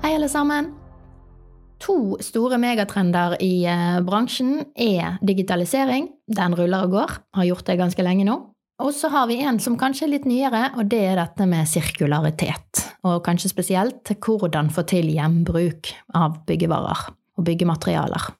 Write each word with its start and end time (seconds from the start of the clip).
Hei, 0.00 0.14
alle 0.16 0.28
sammen. 0.32 0.70
To 1.84 2.16
store 2.24 2.56
megatrender 2.56 3.34
i 3.44 3.66
eh, 3.68 3.98
bransjen 4.00 4.62
er 4.72 5.18
digitalisering. 5.20 6.06
Den 6.24 6.56
ruller 6.56 6.86
og 6.86 6.94
går, 6.94 7.12
har 7.36 7.48
gjort 7.50 7.66
det 7.68 7.76
ganske 7.76 8.06
lenge 8.06 8.24
nå. 8.24 8.36
Og 8.80 8.94
så 8.96 9.10
har 9.12 9.28
vi 9.28 9.36
en 9.44 9.60
som 9.60 9.76
kanskje 9.76 10.06
er 10.06 10.12
litt 10.14 10.24
nyere, 10.24 10.70
og 10.80 10.88
det 10.88 11.02
er 11.04 11.20
dette 11.20 11.44
med 11.44 11.68
sirkularitet. 11.68 12.80
Og 13.04 13.20
kanskje 13.26 13.52
spesielt 13.52 14.14
hvordan 14.24 14.72
få 14.72 14.86
til 14.88 15.12
gjenbruk 15.12 15.92
av 16.16 16.40
byggevarer 16.48 17.04
og 17.36 17.44
byggematerialer. 17.44 18.32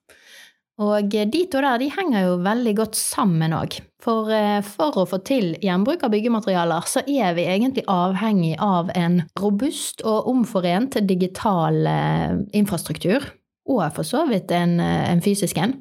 Og 0.80 1.12
de 1.12 1.44
to 1.52 1.60
der 1.60 1.76
de 1.84 1.92
henger 1.92 2.24
jo 2.24 2.40
veldig 2.40 2.76
godt 2.80 2.96
sammen 2.96 3.52
òg. 3.52 3.82
For 4.00 4.30
eh, 4.32 4.60
for 4.64 4.96
å 4.96 5.06
få 5.08 5.20
til 5.28 5.52
gjenbruk 5.60 6.06
av 6.06 6.14
byggematerialer, 6.14 6.86
så 6.88 7.02
er 7.04 7.34
vi 7.36 7.44
egentlig 7.44 7.84
avhengig 7.90 8.54
av 8.64 8.92
en 8.96 9.20
robust 9.40 10.00
og 10.08 10.30
omforent 10.30 10.96
digital 11.08 11.84
eh, 11.86 12.40
infrastruktur. 12.56 13.26
Og 13.70 13.84
for 13.94 14.08
så 14.08 14.24
vidt 14.30 14.52
en, 14.56 14.78
eh, 14.80 15.04
en 15.10 15.20
fysisk 15.24 15.60
en. 15.60 15.76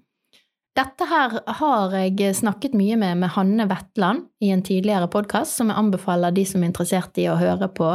Dette 0.77 1.07
her 1.09 1.39
har 1.59 1.95
jeg 1.97 2.35
snakket 2.37 2.75
mye 2.77 2.95
med, 2.99 3.17
med 3.23 3.33
Hanne 3.33 3.65
Vetland 3.67 4.27
i 4.43 4.51
en 4.53 4.63
tidligere 4.63 5.09
podkast, 5.11 5.57
som 5.57 5.71
jeg 5.71 5.79
anbefaler 5.79 6.35
de 6.35 6.45
som 6.47 6.61
er 6.61 6.69
interessert 6.69 7.17
i 7.19 7.25
å 7.27 7.39
høre 7.39 7.67
på, 7.73 7.89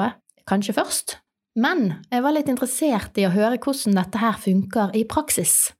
kanskje 0.51 0.75
først. 0.77 1.19
Men 1.55 2.01
jeg 2.11 2.25
var 2.25 2.35
litt 2.35 2.51
interessert 2.51 3.17
i 3.21 3.29
å 3.29 3.33
høre 3.33 3.61
hvordan 3.63 3.95
dette 4.01 4.21
her 4.21 4.37
funker 4.43 4.93
i 4.99 5.05
praksis. 5.07 5.71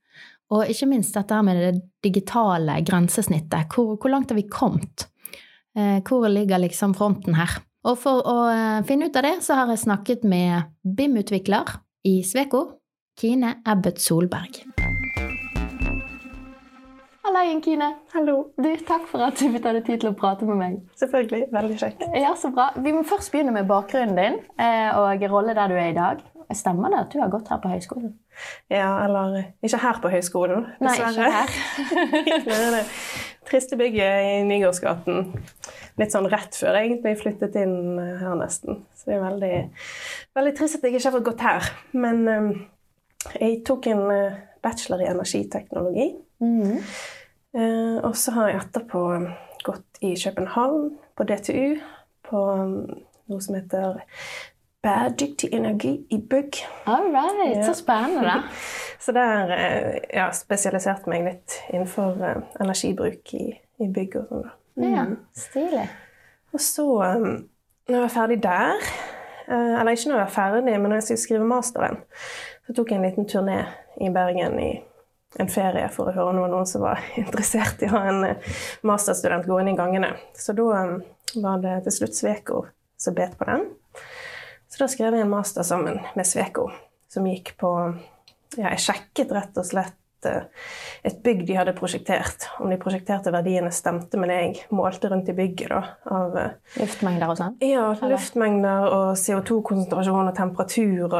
Og 0.53 0.69
ikke 0.69 0.87
minst 0.89 1.15
dette 1.17 1.41
med 1.45 1.57
det 1.61 1.73
digitale 2.05 2.77
grensesnittet. 2.85 3.71
Hvor, 3.73 3.95
hvor 3.97 4.13
langt 4.13 4.29
har 4.29 4.37
vi 4.37 4.45
kommet? 4.51 5.07
Eh, 5.77 6.01
hvor 6.05 6.27
ligger 6.29 6.61
liksom 6.61 6.93
fronten 6.97 7.37
her? 7.39 7.57
Og 7.85 7.97
for 8.01 8.21
å 8.25 8.37
eh, 8.51 8.85
finne 8.87 9.09
ut 9.09 9.17
av 9.17 9.27
det, 9.27 9.35
så 9.45 9.59
har 9.59 9.73
jeg 9.73 9.83
snakket 9.85 10.25
med 10.27 10.71
BIM-utvikler 10.85 11.77
i 12.05 12.19
Sveko, 12.25 12.65
Kine 13.19 13.59
Ebbet 13.65 14.01
Solberg. 14.03 14.74
Halla, 17.35 17.61
Kine. 17.61 17.87
Hallo. 18.13 18.35
Du, 18.55 18.69
takk 18.87 19.09
for 19.09 19.19
at 19.25 19.35
du 19.35 19.49
fikk 19.51 19.63
deg 19.65 19.81
tid 19.83 19.99
til 19.99 20.13
å 20.13 20.15
prate 20.15 20.45
med 20.47 20.55
meg. 20.55 20.75
Selvfølgelig. 20.95 21.49
Veldig 21.51 21.77
kjekt. 21.81 22.03
Ja, 22.15 22.29
så 22.39 22.47
bra. 22.55 22.69
Vi 22.79 22.93
må 22.95 23.01
først 23.03 23.27
begynne 23.33 23.51
med 23.51 23.67
bakgrunnen 23.67 24.15
din 24.15 24.37
eh, 24.55 24.95
og 24.95 25.25
rolle 25.33 25.51
der 25.57 25.67
du 25.67 25.75
er 25.75 25.89
i 25.89 25.97
dag. 25.97 26.21
Stemmer 26.55 26.93
det 26.93 27.01
at 27.01 27.09
du 27.11 27.19
har 27.19 27.33
gått 27.33 27.49
her 27.51 27.59
på 27.59 27.71
høyskolen? 27.73 28.13
Ja, 28.71 28.87
eller 29.03 29.35
ikke 29.65 29.81
her 29.81 29.99
på 29.99 30.11
høyskolen, 30.13 30.63
dessverre. 30.79 31.25
Nei, 31.25 32.21
ikke 32.37 32.61
her. 32.61 32.93
triste 33.49 33.81
bygget 33.81 34.29
i 34.29 34.37
Nygårdsgaten. 34.47 35.27
Litt 35.99 36.15
sånn 36.15 36.29
rett 36.31 36.55
før 36.55 36.79
jeg 36.79 36.93
egentlig 36.93 37.17
flyttet 37.19 37.59
inn 37.65 37.99
eh, 37.99 38.15
her, 38.21 38.39
nesten. 38.39 38.79
Så 38.95 39.11
det 39.11 39.17
er 39.17 39.25
veldig, 39.25 39.53
veldig 40.39 40.55
trist 40.61 40.79
at 40.79 40.87
jeg 40.87 40.95
ikke 40.95 41.09
har 41.09 41.17
fått 41.19 41.27
gått 41.33 41.45
her. 41.49 41.69
Men 41.99 42.23
um, 42.31 42.49
jeg 43.35 43.59
tok 43.67 43.91
en 43.91 44.07
bachelor 44.63 45.03
i 45.03 45.11
energiteknologi. 45.11 46.13
Mm. 46.39 46.79
Uh, 46.79 46.95
og 47.55 48.15
så 48.19 48.33
har 48.35 48.49
jeg 48.49 48.61
etterpå 48.65 49.01
gått 49.65 49.99
i 50.01 50.15
København, 50.23 50.89
på 51.15 51.23
DTU, 51.23 51.75
på 52.29 52.41
um, 52.51 53.03
noe 53.31 53.41
som 53.41 53.55
heter 53.57 54.01
bæredyktig 54.85 55.49
energi 55.53 55.93
i 56.13 56.19
bygg. 56.29 56.59
All 56.85 57.09
right, 57.09 57.57
ja. 57.57 57.63
Så 57.65 57.73
spennende. 57.79 58.21
da. 58.27 58.41
så 59.05 59.11
der 59.11 59.53
eh, 59.55 59.97
ja, 60.13 60.29
spesialiserte 60.33 61.09
meg 61.09 61.25
litt 61.25 61.57
innenfor 61.73 62.19
uh, 62.21 62.43
energibruk 62.61 63.33
i, 63.33 63.47
i, 63.81 63.89
bygg 63.89 64.19
og 64.21 64.29
sånn. 64.29 64.47
Mm. 64.75 64.89
Ja, 64.91 65.05
stilig. 65.39 65.85
Og 66.53 66.61
så, 66.61 66.85
um, 66.85 67.29
når 67.87 67.95
jeg 67.95 68.03
var 68.03 68.13
ferdig 68.13 68.41
der, 68.43 68.89
eller 69.45 69.93
ikke 69.93 70.09
når 70.09 70.15
jeg 70.15 70.25
var 70.25 70.33
ferdig, 70.33 70.63
men 70.65 70.89
når 70.89 70.97
jeg 70.97 71.03
skulle 71.05 71.21
skrive 71.21 71.47
masteren, 71.47 71.99
så 72.65 72.73
tok 72.73 72.91
jeg 72.91 72.97
en 72.97 73.05
liten 73.05 73.27
turné 73.29 73.59
i 74.01 74.09
Bergen 74.09 74.57
i 74.59 74.71
en 75.39 75.51
ferie 75.51 75.87
for 75.91 76.09
å 76.09 76.15
høre 76.15 76.31
om 76.31 76.51
noen 76.51 76.69
som 76.69 76.85
var 76.85 77.03
interessert 77.21 77.83
i 77.83 77.89
å 77.89 77.95
ha 77.97 78.05
en 78.11 78.23
masterstudent 78.87 79.47
gående 79.49 79.75
i 79.75 79.79
gangene. 79.79 80.13
Så 80.37 80.55
da 80.57 80.85
um, 80.85 80.97
var 81.43 81.61
det 81.63 81.81
til 81.87 81.99
slutt 81.99 82.17
Sveko 82.17 82.63
som 82.97 83.15
bet 83.17 83.37
på 83.37 83.47
den. 83.49 83.67
Så 84.71 84.83
da 84.83 84.87
skrev 84.91 85.15
jeg 85.15 85.25
en 85.25 85.31
master 85.31 85.63
sammen 85.63 85.99
med 86.15 86.27
Sveko, 86.27 86.69
som 87.11 87.27
gikk 87.29 87.55
på 87.59 87.71
Ja, 88.55 88.69
jeg 88.69 88.83
sjekket 88.85 89.31
rett 89.35 89.57
og 89.59 89.65
slett 89.67 90.27
eh, 90.29 90.45
et 91.03 91.17
bygg 91.23 91.41
de 91.47 91.57
hadde 91.57 91.73
prosjektert. 91.75 92.45
Om 92.63 92.71
de 92.71 92.77
prosjekterte 92.79 93.33
verdiene 93.35 93.71
stemte 93.75 94.19
med 94.19 94.31
det 94.31 94.37
jeg 94.37 94.69
målte 94.75 95.09
rundt 95.11 95.31
i 95.31 95.35
bygget. 95.35 95.73
da, 95.73 95.81
av 96.07 96.37
eh, 96.39 96.53
Luftmengder 96.79 97.33
og 97.33 97.39
sånn? 97.41 97.57
Ja, 97.65 97.89
luftmengder 97.99 98.87
og 98.87 99.09
CO2-konsentrasjon 99.19 100.31
og 100.31 100.37
temperatur 100.37 101.07
og, 101.09 101.17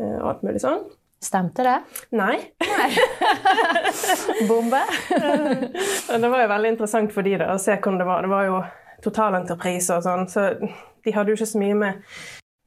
og 0.00 0.02
eh, 0.02 0.18
alt 0.32 0.42
mulig 0.46 0.64
sånn. 0.64 0.82
Stemte 1.26 1.66
det? 1.66 1.76
Nei. 2.14 2.36
Nei. 2.62 2.88
Bombe? 4.48 4.82
det 6.22 6.28
var 6.30 6.42
jo 6.44 6.50
veldig 6.54 6.74
interessant 6.76 7.14
for 7.14 7.26
de 7.26 7.36
da, 7.40 7.52
å 7.54 7.62
se 7.62 7.74
hvordan 7.74 7.98
det 8.02 8.08
var. 8.08 8.26
Det 8.26 8.30
var 8.30 8.46
jo 8.46 8.60
totalentreprise 9.04 9.98
og 9.98 10.06
sånn, 10.06 10.26
så 10.30 10.48
de 10.60 11.14
hadde 11.14 11.32
jo 11.32 11.38
ikke 11.38 11.50
så 11.50 11.62
mye 11.62 11.78
med 11.82 12.04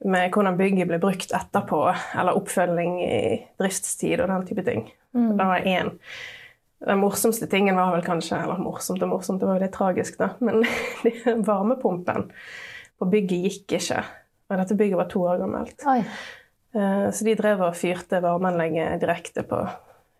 med 0.00 0.32
hvordan 0.32 0.56
bygget 0.56 0.88
ble 0.88 0.98
brukt 1.00 1.32
etterpå, 1.36 1.80
eller 2.16 2.36
oppfølging 2.38 2.94
i 3.04 3.16
driftstid 3.60 4.22
og 4.24 4.30
den 4.30 4.46
type 4.48 4.64
ting. 4.64 4.86
Mm. 5.12 5.34
Det 5.36 5.48
var 5.50 5.66
én. 5.68 5.90
Den 6.86 7.02
morsomste 7.02 7.44
tingen 7.50 7.76
var 7.76 7.90
vel 7.92 8.04
kanskje 8.06 8.38
Eller 8.40 8.56
morsomt 8.56 9.02
og 9.04 9.10
morsomt, 9.10 9.42
det 9.42 9.48
var 9.48 9.58
jo 9.58 9.66
litt 9.66 9.74
tragisk, 9.76 10.16
da. 10.16 10.30
Men 10.40 10.64
varmepumpen 11.50 12.30
på 12.96 13.08
bygget 13.12 13.44
gikk 13.44 13.76
ikke. 13.80 14.00
Og 14.48 14.62
dette 14.62 14.76
bygget 14.78 15.00
var 15.02 15.10
to 15.12 15.24
år 15.28 15.42
gammelt. 15.42 15.84
Oi. 15.88 16.00
Eh, 16.74 17.10
så 17.10 17.26
de 17.26 17.34
drev 17.38 17.62
og 17.66 17.76
fyrte 17.78 18.20
varmeanlegget 18.22 19.00
direkte 19.02 19.42
på 19.46 19.58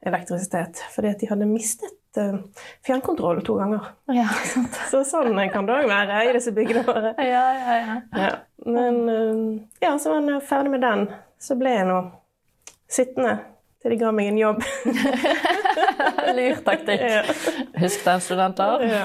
elektrisitet 0.06 0.80
fordi 0.94 1.10
at 1.12 1.20
de 1.20 1.28
hadde 1.28 1.48
mistet 1.48 1.92
fjernkontrollen 2.10 2.86
fjernkontroll 2.86 3.42
to 3.46 3.54
ganger. 3.54 3.84
Ja, 4.10 4.26
sant. 4.44 4.78
så 4.90 5.02
sånn 5.06 5.36
kan 5.52 5.68
det 5.68 5.76
òg 5.76 5.88
være 5.90 6.24
i 6.26 6.32
disse 6.34 6.50
byggene 6.56 6.82
våre. 6.82 7.12
Ja, 7.22 7.44
ja, 7.54 7.76
ja. 7.76 7.98
ja. 8.18 8.30
Men 8.66 8.96
uh, 9.06 9.60
ja, 9.78 9.92
så 9.98 10.16
var 10.16 10.26
jeg 10.26 10.42
ferdig 10.48 10.72
med 10.74 10.82
den. 10.82 11.04
Så 11.38 11.54
ble 11.60 11.76
jeg 11.76 11.86
nå 11.86 12.00
sittende 12.90 13.36
til 13.80 13.94
de 13.94 14.00
ga 14.00 14.10
meg 14.12 14.32
en 14.32 14.40
jobb. 14.40 14.64
Lur 16.36 16.58
taktikk. 16.66 17.04
Ja. 17.06 17.22
Husk 17.80 18.02
den, 18.04 18.24
studenter. 18.26 18.82
ja. 18.90 19.04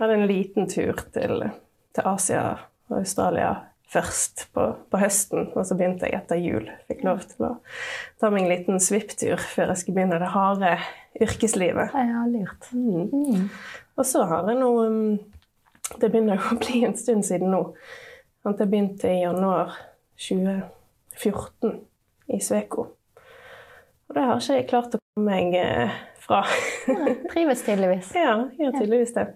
Hadde 0.00 0.16
en 0.16 0.26
liten 0.26 0.72
tur 0.72 0.96
til, 1.14 1.44
til 1.92 2.08
Asia 2.08 2.46
og 2.88 2.96
Australia 3.02 3.52
først 3.92 4.46
på, 4.56 4.66
på, 4.90 5.00
høsten, 5.00 5.50
og 5.52 5.66
så 5.68 5.76
begynte 5.76 6.08
jeg 6.08 6.16
etter 6.16 6.40
jul. 6.40 6.68
Fikk 6.88 7.04
lov 7.06 7.22
til 7.28 7.48
å 7.48 7.50
ta 8.20 8.30
meg 8.32 8.46
en 8.46 8.52
liten 8.52 8.80
svipptur 8.82 9.40
før 9.40 9.72
jeg 9.72 9.82
skulle 9.82 9.98
begynne 10.00 10.20
det 10.22 10.30
harde 10.32 10.72
yrkeslivet. 11.20 11.92
Ja, 11.92 12.24
lurt. 12.30 12.70
Mm. 12.72 13.10
Mm. 13.12 13.44
Og 14.00 14.08
så 14.08 14.24
har 14.30 14.48
jeg 14.48 14.60
nå 14.62 14.70
um, 14.80 15.18
Det 15.98 16.08
begynner 16.08 16.40
å 16.40 16.56
bli 16.60 16.84
en 16.86 16.96
stund 16.96 17.26
siden 17.28 17.52
nå. 17.52 17.66
Jeg 18.46 18.64
begynte 18.64 19.10
i 19.10 19.22
januar 19.22 19.76
2014 20.18 21.76
i 22.32 22.40
Sveko. 22.42 22.88
Og 24.08 24.16
det 24.16 24.24
har 24.28 24.40
ikke 24.40 24.56
jeg 24.56 24.68
klart 24.70 24.96
å 24.96 25.00
komme 25.02 25.28
meg 25.28 25.54
eh, 25.58 25.92
fra. 26.22 26.42
ja, 26.88 27.12
trives 27.32 27.62
tydeligvis. 27.66 28.10
Ja, 28.24 28.34
gjør 28.58 28.74
tydeligvis 28.78 29.14
det. 29.16 29.26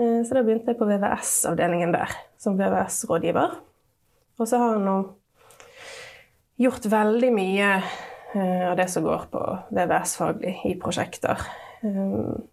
Eh, 0.00 0.20
så 0.26 0.36
da 0.36 0.44
begynte 0.46 0.72
jeg 0.72 0.78
på 0.80 0.88
VVS-avdelingen 0.88 1.94
der 1.96 2.12
som 2.40 2.58
VVS-rådgiver. 2.60 3.56
Og 4.38 4.48
så 4.48 4.58
har 4.60 4.76
han 4.76 4.84
nå 4.84 4.96
gjort 6.60 6.88
veldig 6.88 7.30
mye 7.36 7.70
uh, 8.34 8.70
av 8.70 8.76
det 8.78 8.88
som 8.92 9.04
går 9.04 9.22
på 9.32 9.40
VVS-faglig 9.76 10.54
i 10.70 10.74
prosjekter. 10.80 11.40
Um, 11.82 12.44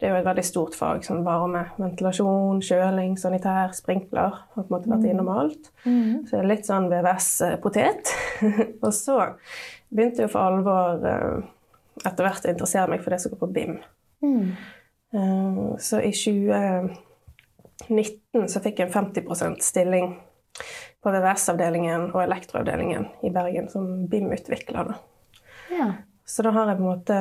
det 0.00 0.08
er 0.08 0.12
jo 0.14 0.20
et 0.22 0.26
veldig 0.26 0.44
stort 0.46 0.74
fag 0.74 1.04
som 1.06 1.26
varme, 1.26 1.62
ventilasjon, 1.78 2.62
kjøling, 2.64 3.18
sanitær, 3.20 3.70
sprinkler. 3.76 4.32
Har 4.54 4.64
på 4.64 4.66
en 4.66 4.74
måte 4.74 4.90
vært 4.90 5.04
mm. 5.04 5.10
innom 5.12 5.30
alt. 5.30 5.64
Mm. 5.84 6.24
Så 6.24 6.30
det 6.32 6.40
er 6.40 6.50
litt 6.50 6.66
sånn 6.66 6.90
VVS-potet. 6.90 8.02
og 8.84 8.92
så 8.96 9.16
begynte 9.90 10.22
jeg 10.24 10.32
for 10.32 10.42
alvor 10.48 10.84
uh, 11.04 11.38
etter 12.06 12.22
hvert 12.26 12.46
å 12.46 12.52
interessere 12.54 12.90
meg 12.90 13.00
for 13.04 13.10
det 13.14 13.20
som 13.22 13.30
går 13.34 13.42
på 13.44 13.54
BIM. 13.54 13.74
Mm. 14.20 14.46
Så 15.82 15.96
i 16.06 16.12
2019 16.14 18.50
så 18.52 18.58
fikk 18.62 18.76
jeg 18.78 18.86
en 18.86 18.94
50% 18.94 19.58
stilling 19.64 20.06
på 21.00 21.12
VVS-avdelingen 21.14 22.10
og 22.12 22.22
elektroavdelingen 22.22 23.06
i 23.24 23.30
Bergen 23.32 23.70
som 23.72 23.86
BIM-utvikler. 24.08 24.92
da. 24.92 24.98
Ja. 25.70 25.92
Så 26.24 26.42
da 26.42 26.52
har 26.54 26.68
jeg 26.68 26.78
på 26.78 26.84
en 26.84 26.90
måte 26.90 27.20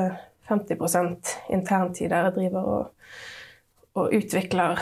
50 0.50 1.54
interntid 1.54 2.10
der 2.12 2.28
jeg 2.28 2.36
driver 2.36 2.68
og, 2.74 3.14
og 3.98 4.14
utvikler 4.14 4.82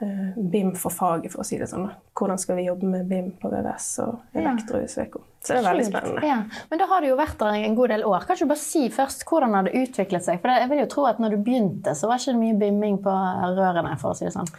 eh, 0.00 0.32
BIM 0.36 0.72
for 0.76 0.92
faget, 0.92 1.30
for 1.32 1.44
å 1.44 1.46
si 1.46 1.60
det 1.60 1.68
sånn. 1.70 1.86
da. 1.86 1.98
Hvordan 2.16 2.40
skal 2.40 2.58
vi 2.58 2.66
jobbe 2.66 2.88
med 2.90 3.06
BIM 3.08 3.30
på 3.40 3.50
VVS 3.52 3.86
og 4.04 4.40
elektro 4.40 4.80
i 4.82 4.88
Sveko. 4.90 5.22
Så 5.40 5.54
det 5.54 5.60
er 5.62 5.68
veldig 5.70 5.86
spennende. 5.86 6.24
Ja. 6.26 6.40
Men 6.68 6.82
da 6.82 6.88
har 6.90 7.00
du 7.00 7.08
jo 7.08 7.20
vært 7.20 7.38
der 7.40 7.62
en 7.62 7.78
god 7.78 7.94
del 7.94 8.04
år. 8.08 8.26
Kan 8.28 8.40
du 8.40 8.50
bare 8.50 8.60
si 8.60 8.82
først 8.92 9.24
hvordan 9.28 9.54
har 9.56 9.68
det 9.68 9.78
utviklet 9.78 10.26
seg? 10.26 10.42
For 10.42 10.52
jeg 10.52 10.72
vil 10.72 10.82
jo 10.82 10.90
tro 10.96 11.06
at 11.08 11.22
når 11.22 11.36
du 11.36 11.44
begynte, 11.46 11.94
så 11.96 12.10
var 12.10 12.20
ikke 12.20 12.34
det 12.34 12.42
mye 12.42 12.58
bimming 12.60 12.98
på 13.04 13.14
rørene, 13.56 13.94
for 14.02 14.12
å 14.12 14.18
si 14.18 14.26
det 14.26 14.34
sånn. 14.34 14.50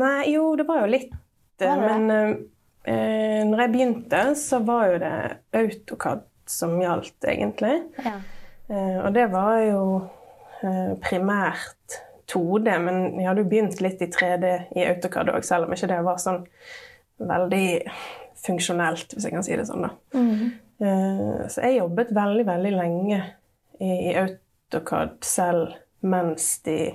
Nei, 0.00 0.30
jo, 0.32 0.46
det 0.56 0.68
var 0.70 0.84
jo 0.84 0.94
litt. 0.94 1.12
Var 1.60 1.76
det 1.76 1.76
det? 1.76 1.90
Men 1.90 2.16
eh, 2.16 2.40
eh, 2.84 3.42
når 3.46 3.60
jeg 3.64 3.72
begynte, 3.72 4.22
så 4.36 4.60
var 4.64 4.86
jo 4.92 4.98
det 5.02 5.12
AutoCAD 5.60 6.22
som 6.50 6.76
gjaldt, 6.80 7.18
egentlig. 7.30 7.76
Ja. 8.04 8.16
Eh, 8.70 8.98
og 9.04 9.12
det 9.14 9.26
var 9.32 9.58
jo 9.64 9.82
eh, 10.62 10.94
primært 11.02 12.00
2D, 12.30 12.78
men 12.84 13.00
jeg 13.18 13.26
hadde 13.28 13.42
jo 13.44 13.50
begynt 13.50 13.80
litt 13.82 14.02
i 14.02 14.10
3D 14.10 14.50
i 14.78 14.84
AutoCAD 14.86 15.32
òg, 15.34 15.44
selv 15.46 15.66
om 15.66 15.74
ikke 15.74 15.88
det 15.90 16.00
var 16.06 16.18
sånn 16.22 16.44
veldig 17.20 17.66
funksjonelt, 18.40 19.12
hvis 19.12 19.26
jeg 19.26 19.34
kan 19.34 19.44
si 19.44 19.56
det 19.58 19.66
sånn. 19.68 19.82
da. 19.86 19.90
Mhm. 20.16 20.50
Eh, 20.80 21.46
Så 21.48 21.60
jeg 21.62 21.78
jobbet 21.78 22.14
veldig, 22.16 22.46
veldig 22.46 22.72
lenge 22.72 23.22
i 23.80 23.90
i 24.10 24.14
AutoCAD 24.16 25.18
selv 25.24 25.74
mens 26.02 26.58
de 26.64 26.92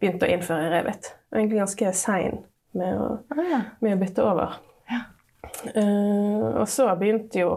begynte 0.00 0.26
å 0.26 0.30
innføre 0.32 0.70
Revit. 0.72 1.12
Jeg 1.12 1.30
var 1.30 1.38
egentlig 1.40 1.60
ganske 1.60 1.92
sein 1.94 2.38
med 2.74 2.94
å, 2.98 3.18
Ah, 3.30 3.62
med 3.80 3.96
å 3.96 4.00
bytte 4.00 4.22
over. 4.24 4.56
Eh, 5.74 6.46
og 6.60 6.66
så 6.68 6.88
begynte 6.98 7.40
jo 7.40 7.50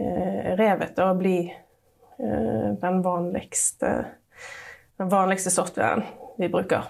uh, 0.00 0.56
Revit 0.58 0.98
å 1.02 1.10
bli 1.18 1.36
eh, 1.50 2.68
den 2.80 3.02
vanligste 3.04 3.92
den 5.02 5.08
vanligste 5.10 5.50
softwaren 5.50 6.04
vi 6.38 6.48
bruker. 6.52 6.84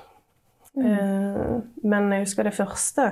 Eh, 0.77 1.59
men 1.83 2.13
jeg 2.13 2.27
husker 2.27 2.49
det 2.49 2.57
første 2.57 3.09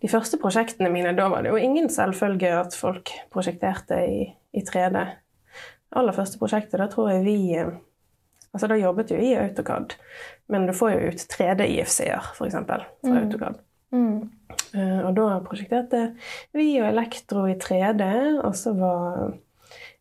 de 0.00 0.08
første 0.08 0.38
prosjektene 0.40 0.88
mine, 0.92 1.12
da 1.12 1.26
var 1.28 1.44
det 1.44 1.50
jo 1.52 1.60
ingen 1.60 1.90
selvfølge 1.92 2.54
at 2.56 2.76
folk 2.76 3.10
prosjekterte 3.32 3.98
i, 4.08 4.22
i 4.56 4.62
3D. 4.64 4.96
Det 4.96 5.98
aller 6.00 6.16
første 6.16 6.40
prosjektet, 6.40 6.78
da 6.80 6.86
tror 6.88 7.10
jeg 7.14 7.24
vi 7.26 7.38
eh, 7.58 7.72
Altså, 8.50 8.66
da 8.66 8.74
jobbet 8.74 9.12
jo 9.12 9.16
i 9.22 9.28
AutoCAD, 9.38 9.92
men 10.50 10.64
du 10.66 10.72
får 10.74 10.88
jo 10.90 11.10
ut 11.12 11.20
3D-IFC-er, 11.30 12.32
f.eks., 12.34 12.56
fra 12.66 12.80
Mm. 13.06 13.12
AutoCAD. 13.20 13.60
Mm. 13.94 14.16
Eh, 14.74 14.98
og 15.04 15.14
da 15.18 15.28
prosjekterte 15.44 16.10
vi 16.56 16.72
og 16.80 16.88
Elektro 16.90 17.46
i 17.50 17.56
3D, 17.60 18.10
og 18.44 18.56
så 18.58 18.74
var 18.78 19.30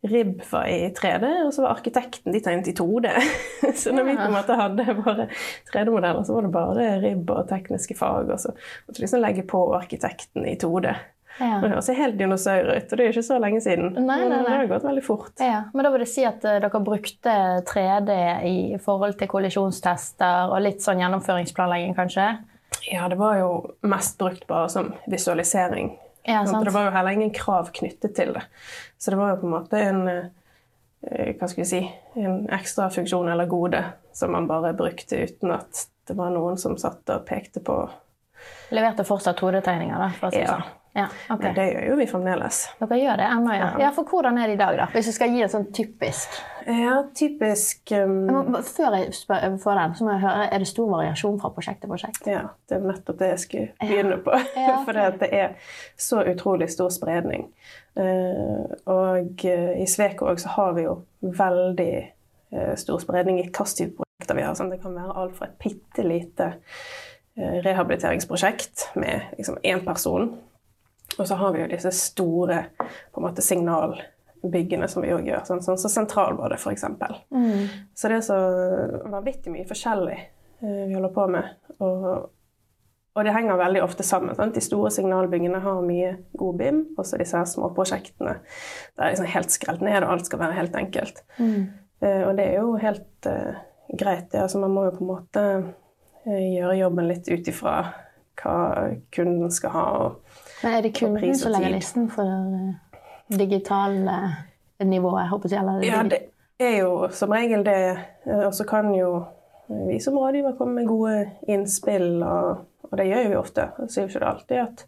Rib 0.07 0.37
var 0.47 0.69
i 0.71 0.87
3D, 0.95 1.27
og 1.43 1.51
så 1.51 1.65
var 1.65 1.75
arkitekten 1.75 2.31
de 2.31 2.39
tegnet 2.43 2.69
i 2.71 2.75
2D. 2.77 3.11
så 3.81 3.91
når 3.91 4.07
vi 4.07 4.15
på 4.15 4.27
en 4.29 4.35
måte 4.37 4.55
hadde 4.55 4.85
våre 5.01 5.27
3D-modeller, 5.73 6.23
så 6.23 6.37
var 6.37 6.47
det 6.47 6.53
bare 6.55 6.89
Rib 7.03 7.31
og 7.35 7.49
tekniske 7.49 7.97
fag, 7.99 8.31
og 8.31 8.39
så 8.39 8.53
måtte 8.55 9.03
liksom 9.03 9.23
legge 9.25 9.43
på 9.49 9.63
arkitekten 9.75 10.47
i 10.47 10.55
2D. 10.59 10.93
Ja. 11.39 11.59
Det 11.63 11.69
høres 11.71 11.89
helt 11.95 12.17
dinosaur 12.19 12.67
ut, 12.67 12.87
og 12.91 12.99
det 12.99 13.03
er 13.03 13.13
ikke 13.13 13.23
så 13.23 13.37
lenge 13.39 13.61
siden. 13.63 13.93
Nei, 13.95 14.17
nei, 14.23 14.29
Men 14.31 14.43
det 14.43 14.55
har 14.55 14.71
gått 14.71 14.87
veldig 14.87 15.03
fort. 15.05 15.33
Ja, 15.39 15.61
men 15.73 15.87
da 15.87 15.91
vil 15.93 16.03
det 16.03 16.09
si 16.11 16.25
at 16.27 16.43
eh, 16.47 16.59
dere 16.63 16.81
brukte 16.83 17.35
3D 17.67 18.15
i 18.47 18.57
forhold 18.83 19.15
til 19.19 19.31
kollisjonstester 19.31 20.51
og 20.51 20.63
litt 20.63 20.83
sånn 20.83 21.03
gjennomføringsplanlegging, 21.03 21.95
kanskje? 21.99 22.27
Ja, 22.87 23.09
det 23.11 23.15
var 23.19 23.37
jo 23.39 23.49
mest 23.81 24.17
brukt 24.17 24.47
bare 24.47 24.69
som 24.69 24.93
visualisering. 25.07 25.97
Ja, 26.23 26.45
sant. 26.45 26.65
Det 26.65 26.71
var 26.75 26.85
jo 26.89 26.91
heller 26.95 27.11
ingen 27.11 27.31
krav 27.33 27.71
knyttet 27.73 28.15
til 28.15 28.33
det. 28.33 28.43
Så 28.97 29.11
det 29.11 29.17
var 29.17 29.33
jo 29.33 29.39
på 29.41 29.47
en 29.49 29.55
måte 29.55 29.81
en 29.81 30.01
eh, 30.07 31.31
hva 31.39 31.47
skal 31.47 31.63
vi 31.63 31.69
si, 31.69 31.81
en 32.19 32.49
ekstra 32.53 32.89
funksjon 32.93 33.29
eller 33.31 33.49
gode 33.49 33.83
som 34.13 34.31
man 34.35 34.47
bare 34.47 34.73
brukte 34.77 35.17
uten 35.25 35.51
at 35.55 35.85
det 36.09 36.17
var 36.17 36.33
noen 36.33 36.57
som 36.57 36.77
satt 36.77 37.09
og 37.13 37.25
pekte 37.29 37.61
på 37.63 37.81
Leverte 38.71 39.03
fortsatt 39.03 39.39
2D-tegninger, 39.41 39.97
da? 39.99 40.11
For 40.19 40.29
å 40.29 40.31
si 40.31 40.39
Ja. 40.39 40.53
sånn. 40.55 40.75
Ja, 40.99 41.07
okay. 41.29 41.47
Men 41.47 41.57
det 41.57 41.65
gjør 41.69 41.85
jo 41.89 41.97
vi 41.99 42.07
fremdeles. 42.09 42.61
Dere 42.81 42.99
gjør 42.99 43.19
det 43.21 43.27
ennå, 43.29 43.55
ja. 43.55 43.69
Ja. 43.83 43.91
For 43.95 44.09
hvordan 44.09 44.39
er 44.41 44.51
det 44.51 44.57
i 44.57 44.61
dag, 44.61 44.77
da? 44.81 44.87
Hvis 44.93 45.09
du 45.09 45.15
skal 45.15 45.33
gi 45.33 45.43
en 45.45 45.51
sånn 45.51 45.69
typisk 45.75 46.35
Ja, 46.67 46.97
typisk 47.17 47.93
um, 47.95 48.17
jeg 48.27 48.51
må, 48.53 48.61
Før 48.67 48.97
jeg 48.99 49.13
spør, 49.17 49.45
får 49.63 49.81
den, 49.81 49.95
så 49.97 50.05
må 50.07 50.13
jeg 50.15 50.23
høre, 50.25 50.49
er 50.49 50.63
det 50.63 50.69
stor 50.69 50.91
variasjon 50.91 51.39
fra 51.41 51.53
prosjekt 51.55 51.81
til 51.83 51.93
prosjekt? 51.93 52.29
Ja, 52.29 52.43
det 52.69 52.77
er 52.77 52.85
nettopp 52.85 53.21
det 53.21 53.31
jeg 53.33 53.43
skulle 53.45 53.71
begynne 53.81 54.19
på. 54.25 54.35
Ja, 54.35 54.67
okay. 54.75 54.83
For 54.89 54.99
det, 55.23 55.31
er 55.31 55.73
så 55.97 56.21
utrolig 56.27 56.69
stor 56.73 56.91
spredning. 56.93 57.49
Uh, 57.97 58.69
og 58.89 59.47
uh, 59.47 59.71
i 59.79 59.87
Sveko 59.89 60.29
òg 60.31 60.41
så 60.43 60.53
har 60.57 60.75
vi 60.77 60.85
jo 60.85 60.99
veldig 61.21 61.93
uh, 62.55 62.75
stor 62.79 63.01
spredning 63.03 63.39
i 63.39 63.47
hvilke 63.47 63.65
type 63.75 63.97
prosjekter 63.99 64.37
vi 64.37 64.45
har. 64.45 64.57
Sånn, 64.57 64.71
det 64.73 64.81
kan 64.83 64.95
være 64.97 65.15
alt 65.15 65.37
fra 65.37 65.49
et 65.49 65.57
bitte 65.63 66.03
lite 66.05 66.51
eh, 67.37 67.59
rehabiliteringsprosjekt 67.63 68.89
med 68.99 69.21
liksom 69.37 69.57
én 69.63 69.85
person, 69.85 70.33
og 71.19 71.27
så 71.27 71.37
har 71.39 71.53
vi 71.55 71.61
jo 71.63 71.67
disse 71.71 71.91
store 71.95 72.63
på 72.79 73.21
en 73.21 73.27
måte, 73.27 73.43
signalbyggene 73.45 74.89
som 74.91 75.03
vi 75.05 75.13
òg 75.15 75.29
gjør. 75.29 75.45
Sånn, 75.47 75.63
sånn 75.65 75.79
så 75.81 75.91
Sentralbadet, 75.91 76.59
f.eks. 76.59 76.85
Mm. 77.29 77.69
Så 77.93 78.11
det 78.11 78.19
er 78.19 78.25
så 78.25 78.41
vanvittig 79.05 79.53
mye 79.53 79.67
forskjellig 79.69 80.17
eh, 80.17 80.83
vi 80.89 80.95
holder 80.95 81.15
på 81.15 81.27
med. 81.35 81.51
Og, 81.79 82.07
og 83.15 83.25
det 83.25 83.35
henger 83.35 83.59
veldig 83.59 83.83
ofte 83.83 84.05
sammen. 84.07 84.37
Sant? 84.37 84.55
De 84.55 84.63
store 84.63 84.91
signalbyggene 84.95 85.61
har 85.63 85.83
mye 85.85 86.15
god 86.39 86.59
BIM, 86.61 86.81
og 86.97 87.07
så 87.07 87.19
disse 87.19 87.37
her 87.37 87.49
små 87.49 87.71
prosjektene 87.75 88.39
der 88.39 88.43
det 88.95 89.05
er 89.05 89.13
liksom 89.15 89.31
helt 89.35 89.55
skrelt 89.55 89.85
ned, 89.85 90.01
og 90.03 90.15
alt 90.15 90.29
skal 90.29 90.43
være 90.43 90.59
helt 90.59 90.77
enkelt. 90.79 91.23
Mm. 91.39 91.63
Eh, 92.01 92.21
og 92.27 92.35
det 92.37 92.45
er 92.47 92.61
jo 92.61 92.75
helt 92.79 93.27
eh, 93.27 93.59
greit. 93.89 94.31
Det. 94.31 94.41
Altså, 94.41 94.59
man 94.59 94.71
må 94.75 94.85
jo 94.87 94.95
på 94.97 95.03
en 95.03 95.11
måte 95.11 95.45
eh, 96.25 96.45
gjøre 96.55 96.77
jobben 96.79 97.09
litt 97.09 97.27
ut 97.27 97.51
ifra 97.51 97.75
hva 98.39 98.57
kunden 99.15 99.51
skal 99.51 99.75
ha. 99.75 99.85
Og, 100.05 100.28
Men 100.63 100.73
er 100.73 100.81
det 100.81 100.93
kunden 100.99 101.35
som 101.37 101.51
legger 101.51 101.73
listen 101.73 102.09
for 102.11 102.75
digitale 103.29 104.35
nivået? 104.83 105.29
håper 105.29 105.49
jeg, 105.53 105.59
eller 105.59 105.85
ja, 105.85 106.03
det 106.03 106.21
er 106.59 106.77
jo 106.81 107.09
som 107.15 107.31
regel 107.31 107.63
det. 107.65 107.77
Eh, 108.25 108.45
Og 108.47 108.53
så 108.55 108.65
kan 108.67 108.93
jo 108.95 109.25
vi 109.69 109.99
som 110.01 110.17
rådgiver 110.17 110.57
komme 110.57 110.81
med 110.81 110.87
gode 110.89 111.29
innspill, 111.47 112.23
og, 112.23 112.65
og 112.83 112.97
det 112.97 113.05
gjør 113.05 113.23
jo 113.23 113.29
vi 113.29 113.37
ofte. 113.37 113.67
Så 113.87 113.99
er 113.99 114.03
jo 114.03 114.09
ikke 114.09 114.23
det 114.23 114.31
alltid 114.31 114.57
at 114.63 114.85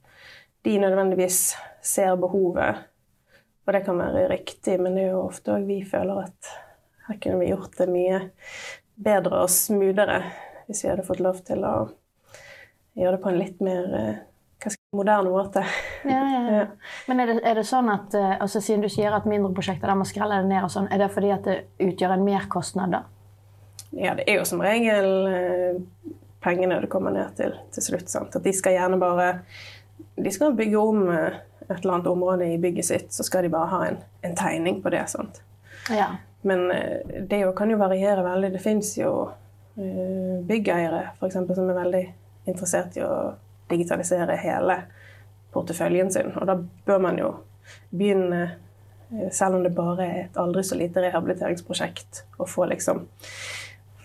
de 0.66 0.78
nødvendigvis 0.82 1.40
ser 1.82 2.16
behovet, 2.16 2.82
og 3.66 3.74
det 3.74 3.84
kan 3.86 3.98
være 3.98 4.28
riktig, 4.30 4.80
men 4.82 4.98
det 4.98 5.06
er 5.06 5.14
jo 5.16 5.28
ofte 5.28 5.54
òg 5.54 5.66
vi 5.70 5.80
føler 5.86 6.24
at 6.26 6.52
her 7.08 7.18
kunne 7.22 7.40
vi 7.42 7.52
gjort 7.52 7.78
det 7.78 7.88
mye 7.90 8.20
bedre 9.02 9.44
og 9.46 9.50
smoothere 9.50 10.20
hvis 10.68 10.84
vi 10.84 10.90
hadde 10.92 11.06
fått 11.06 11.22
lov 11.24 11.40
til 11.46 11.64
å 11.66 11.76
gjøre 12.98 13.16
det 13.16 13.22
på 13.24 13.32
en 13.32 13.40
litt 13.40 13.64
mer 13.66 13.88
moderne 14.92 15.30
måte. 15.30 15.66
Ja, 16.04 16.32
ja, 16.32 16.52
ja. 16.58 16.66
Men 17.08 17.20
er 17.20 17.28
det, 17.28 17.40
er 17.48 17.56
det 17.56 17.66
sånn 17.68 17.90
at 17.92 18.16
eh, 18.18 18.34
altså 18.44 18.62
Siden 18.64 18.84
du 18.84 18.90
sier 18.92 19.14
at 19.16 19.28
mindre 19.30 19.54
prosjekter 19.56 19.88
der 19.88 20.00
man 20.00 20.10
skreller 20.10 20.44
det 20.44 20.52
ned, 20.52 20.66
og 20.66 20.72
sånn, 20.74 20.90
er 20.92 21.00
det 21.00 21.12
fordi 21.14 21.30
at 21.32 21.46
det 21.48 21.58
utgjør 21.80 22.18
en 22.18 22.26
merkostnad? 22.28 22.98
da? 22.98 23.04
Ja, 23.96 24.16
det 24.18 24.26
er 24.28 24.42
jo 24.42 24.48
som 24.48 24.64
regel 24.64 25.08
eh, 25.30 25.78
pengene 26.44 26.80
det 26.84 26.90
kommer 26.92 27.14
ned 27.16 27.38
til 27.38 27.56
til 27.72 27.86
slutt. 27.86 28.12
Sant? 28.12 28.36
At 28.36 28.44
de 28.44 28.54
skal 28.56 28.76
gjerne 28.76 29.00
bare 29.00 29.30
De 30.16 30.32
skal 30.34 30.56
bygge 30.58 30.80
om 30.80 31.06
eh, 31.12 31.40
et 31.70 31.78
eller 31.78 31.94
annet 31.94 32.10
område 32.12 32.50
i 32.52 32.58
bygget 32.60 32.86
sitt, 32.86 33.14
så 33.16 33.24
skal 33.24 33.46
de 33.46 33.54
bare 33.54 33.70
ha 33.72 33.86
en, 33.88 34.02
en 34.28 34.36
tegning 34.36 34.82
på 34.84 34.92
det. 34.92 35.06
Sant? 35.08 35.40
Ja. 35.88 36.10
Men 36.44 36.66
eh, 36.72 37.22
det 37.30 37.46
jo, 37.46 37.54
kan 37.56 37.72
jo 37.72 37.80
variere 37.80 38.26
veldig. 38.26 38.52
Det 38.58 38.64
fins 38.64 38.98
jo 39.00 39.14
byggeiere 39.72 41.14
eksempel, 41.24 41.56
som 41.56 41.70
er 41.72 41.78
veldig 41.78 42.02
interessert 42.52 42.98
i 43.00 43.06
å 43.08 43.14
digitalisere 43.72 44.36
hele 44.40 44.78
porteføljen 45.54 46.12
sin. 46.12 46.32
Og 46.38 46.48
da 46.48 46.58
bør 46.86 47.02
man 47.04 47.20
jo 47.20 47.32
begynne, 47.92 48.42
eh, 49.12 49.30
selv 49.32 49.56
om 49.56 49.64
det 49.64 49.74
bare 49.76 50.06
er 50.06 50.24
et 50.26 50.40
aldri 50.40 50.64
så 50.64 50.78
lite 50.80 51.04
rehabiliteringsprosjekt, 51.04 52.24
å 52.40 52.48
få 52.48 52.68
liksom 52.72 53.04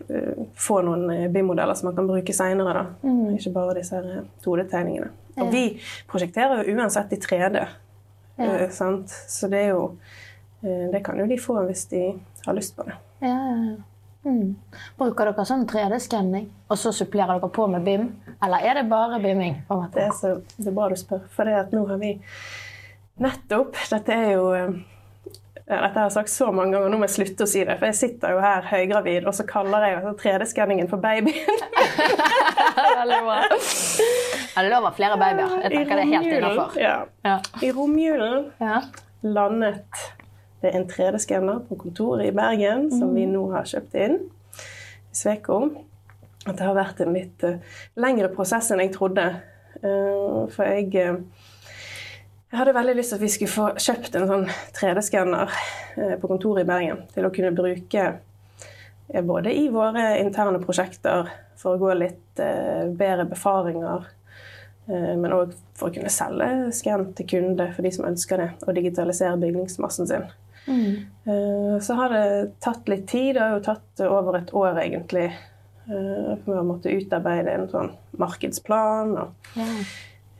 eh, 0.08 0.44
få 0.54 0.80
noen 0.86 1.10
eh, 1.10 1.28
BIM-modeller 1.30 1.74
som 1.74 1.90
man 1.90 1.96
kan 1.98 2.10
bruke 2.10 2.34
seinere. 2.34 2.86
Ikke 3.34 3.54
bare 3.54 3.78
disse 3.80 4.02
eh, 4.02 4.22
2D-tegningene. 4.44 5.10
Og 5.36 5.52
vi 5.52 5.66
prosjekterer 6.08 6.64
jo 6.64 6.78
uansett 6.78 7.12
i 7.12 7.20
3D. 7.20 7.66
Ja. 8.36 8.68
Så 8.68 9.48
det 9.48 9.62
er 9.62 9.68
jo 9.70 9.96
Det 10.60 11.02
kan 11.04 11.18
jo 11.20 11.26
de 11.28 11.36
få 11.38 11.54
hvis 11.68 11.84
de 11.92 12.00
har 12.46 12.54
lyst 12.56 12.74
på 12.76 12.82
det. 12.88 12.94
Ja, 13.20 13.28
ja, 13.28 13.56
ja. 13.68 13.95
Mm. 14.26 14.56
Bruker 14.98 15.28
dere 15.30 15.44
sånn 15.46 15.62
3D-skanning, 15.70 16.48
og 16.66 16.78
så 16.80 16.90
supplerer 16.94 17.36
dere 17.38 17.50
på 17.54 17.68
med 17.70 17.84
BIM? 17.86 18.08
Eller 18.42 18.64
er 18.66 18.80
det 18.80 18.88
bare 18.90 19.20
BIMing? 19.22 19.60
Det 19.94 20.02
er, 20.08 20.10
så, 20.18 20.32
det 20.58 20.66
er 20.72 20.74
bra 20.74 20.88
du 20.90 20.96
spør, 20.98 21.22
for 21.36 21.46
det 21.46 21.54
at 21.60 21.72
nå 21.76 21.84
har 21.86 22.00
vi 22.02 22.16
nettopp 23.22 23.78
Dette 23.88 24.12
er 24.12 24.32
jo 24.34 24.48
eh, 24.52 24.74
dette 25.66 25.96
har 25.98 26.04
jeg 26.04 26.14
sagt 26.14 26.30
så 26.30 26.50
mange 26.54 26.76
ganger, 26.76 26.90
nå 26.92 26.98
må 27.00 27.06
jeg 27.08 27.14
slutte 27.16 27.42
å 27.42 27.50
si 27.50 27.62
det. 27.66 27.74
For 27.80 27.88
jeg 27.88 27.96
sitter 27.98 28.36
jo 28.36 28.42
her 28.42 28.66
høygravid, 28.70 29.24
og 29.26 29.34
så 29.34 29.42
kaller 29.48 29.82
jeg 29.88 29.96
altså 29.98 30.12
3D-skanningen 30.20 30.90
for 30.90 31.02
babyen. 31.02 31.32
Veldig 33.00 33.18
bra. 33.26 33.38
Ja, 33.46 34.62
det 34.62 34.70
lover 34.70 34.94
flere 34.94 35.18
babyer. 35.18 35.56
Jeg 35.64 35.72
tenker 35.72 35.98
det 35.98 36.04
er 36.04 36.12
helt 36.12 36.36
innafor. 36.36 36.76
Ja. 36.78 36.94
Ja. 37.26 37.38
I 37.66 37.72
romjulen 37.74 38.46
Ja. 38.62 38.78
landet 39.26 40.06
det 40.62 40.70
er 40.70 40.78
en 40.78 40.88
3D-skanner 40.88 41.60
på 41.68 41.76
kontoret 41.80 42.30
i 42.30 42.34
Bergen, 42.34 42.88
som 42.92 43.12
vi 43.14 43.26
nå 43.28 43.42
har 43.52 43.68
kjøpt 43.68 43.98
inn 44.00 44.16
i 44.22 45.16
Sveko. 45.16 45.60
At 46.46 46.56
det 46.56 46.64
har 46.64 46.78
vært 46.78 47.02
en 47.02 47.14
litt 47.16 47.44
eh, 47.44 47.60
lengre 47.98 48.30
prosess 48.32 48.70
enn 48.72 48.80
jeg 48.84 48.94
trodde. 48.94 49.26
Eh, 49.82 50.48
for 50.52 50.64
jeg, 50.64 50.88
eh, 50.94 51.18
jeg 52.50 52.60
hadde 52.60 52.76
veldig 52.76 52.96
lyst 52.96 53.12
til 53.12 53.18
at 53.18 53.24
vi 53.24 53.32
skulle 53.34 53.52
få 53.52 53.66
kjøpt 53.82 54.16
en 54.16 54.28
sånn 54.30 54.46
3D-skanner 54.78 55.52
eh, 55.98 56.14
på 56.20 56.30
kontoret 56.30 56.64
i 56.64 56.68
Bergen 56.68 57.04
til 57.12 57.28
å 57.28 57.32
kunne 57.34 57.54
bruke 57.56 58.08
både 59.06 59.52
i 59.54 59.68
våre 59.70 60.16
interne 60.18 60.58
prosjekter 60.62 61.28
for 61.56 61.76
å 61.76 61.78
gå 61.78 61.92
litt 61.94 62.40
bedre 62.98 63.22
befaringer, 63.30 64.08
men 64.90 65.30
òg 65.30 65.52
for 65.78 65.88
å 65.88 65.94
kunne 65.94 66.10
selge 66.10 66.72
skann 66.74 67.12
til 67.14 67.28
kunde 67.30 67.68
for 67.76 67.86
de 67.86 67.92
som 67.94 68.08
ønsker 68.08 68.42
det, 68.42 68.48
og 68.66 68.74
digitalisere 68.74 69.38
bygningsmassen 69.38 70.10
sin. 70.10 70.26
Eh, 70.68 71.78
Så 71.80 71.94
har 71.94 72.08
det 72.14 72.52
tatt 72.60 72.88
litt 72.88 73.06
tid. 73.08 73.34
Det 73.36 73.42
har 73.42 73.56
jo 73.58 73.64
tatt 73.64 74.00
over 74.06 74.38
et 74.38 74.52
år, 74.54 74.78
egentlig. 74.82 75.30
For 75.86 76.38
Vi 76.46 76.56
har 76.56 76.64
måttet 76.66 76.96
utarbeide 77.06 77.52
en 77.54 77.68
sånn 77.70 77.92
markedsplan 78.18 79.16
og 79.18 79.28
Ja. 79.56 79.66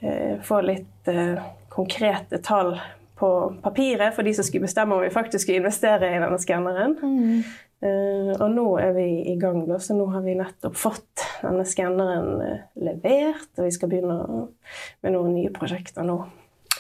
eh, 0.03 0.39
få 0.43 0.61
litt 0.67 1.09
eh, 1.09 1.39
konkrete 1.71 2.39
tall 2.43 2.81
på 3.17 3.31
papiret 3.63 4.13
for 4.15 4.23
de 4.23 4.33
som 4.35 4.45
skulle 4.45 4.67
bestemme 4.67 4.93
om 4.95 5.01
vi 5.01 5.09
faktisk 5.15 5.45
skulle 5.47 5.63
investere 5.63 6.11
i 6.17 6.19
denne 6.19 6.39
skanneren. 6.39 6.97
Eh, 7.83 8.33
og 8.41 8.51
nå 8.51 8.79
er 8.81 8.93
vi 8.97 9.07
i 9.33 9.37
gang, 9.39 9.67
da, 9.69 9.77
så 9.79 9.95
nå 9.97 10.07
har 10.13 10.23
vi 10.23 10.35
nettopp 10.35 10.75
fått 10.77 11.25
denne 11.43 11.65
skanneren 11.65 12.41
eh, 12.43 12.59
levert. 12.81 13.49
Og 13.59 13.65
vi 13.65 13.71
skal 13.71 13.89
begynne 13.89 14.49
med 15.03 15.13
noen 15.13 15.35
nye 15.35 15.51
prosjekter 15.55 16.03
nå 16.05 16.19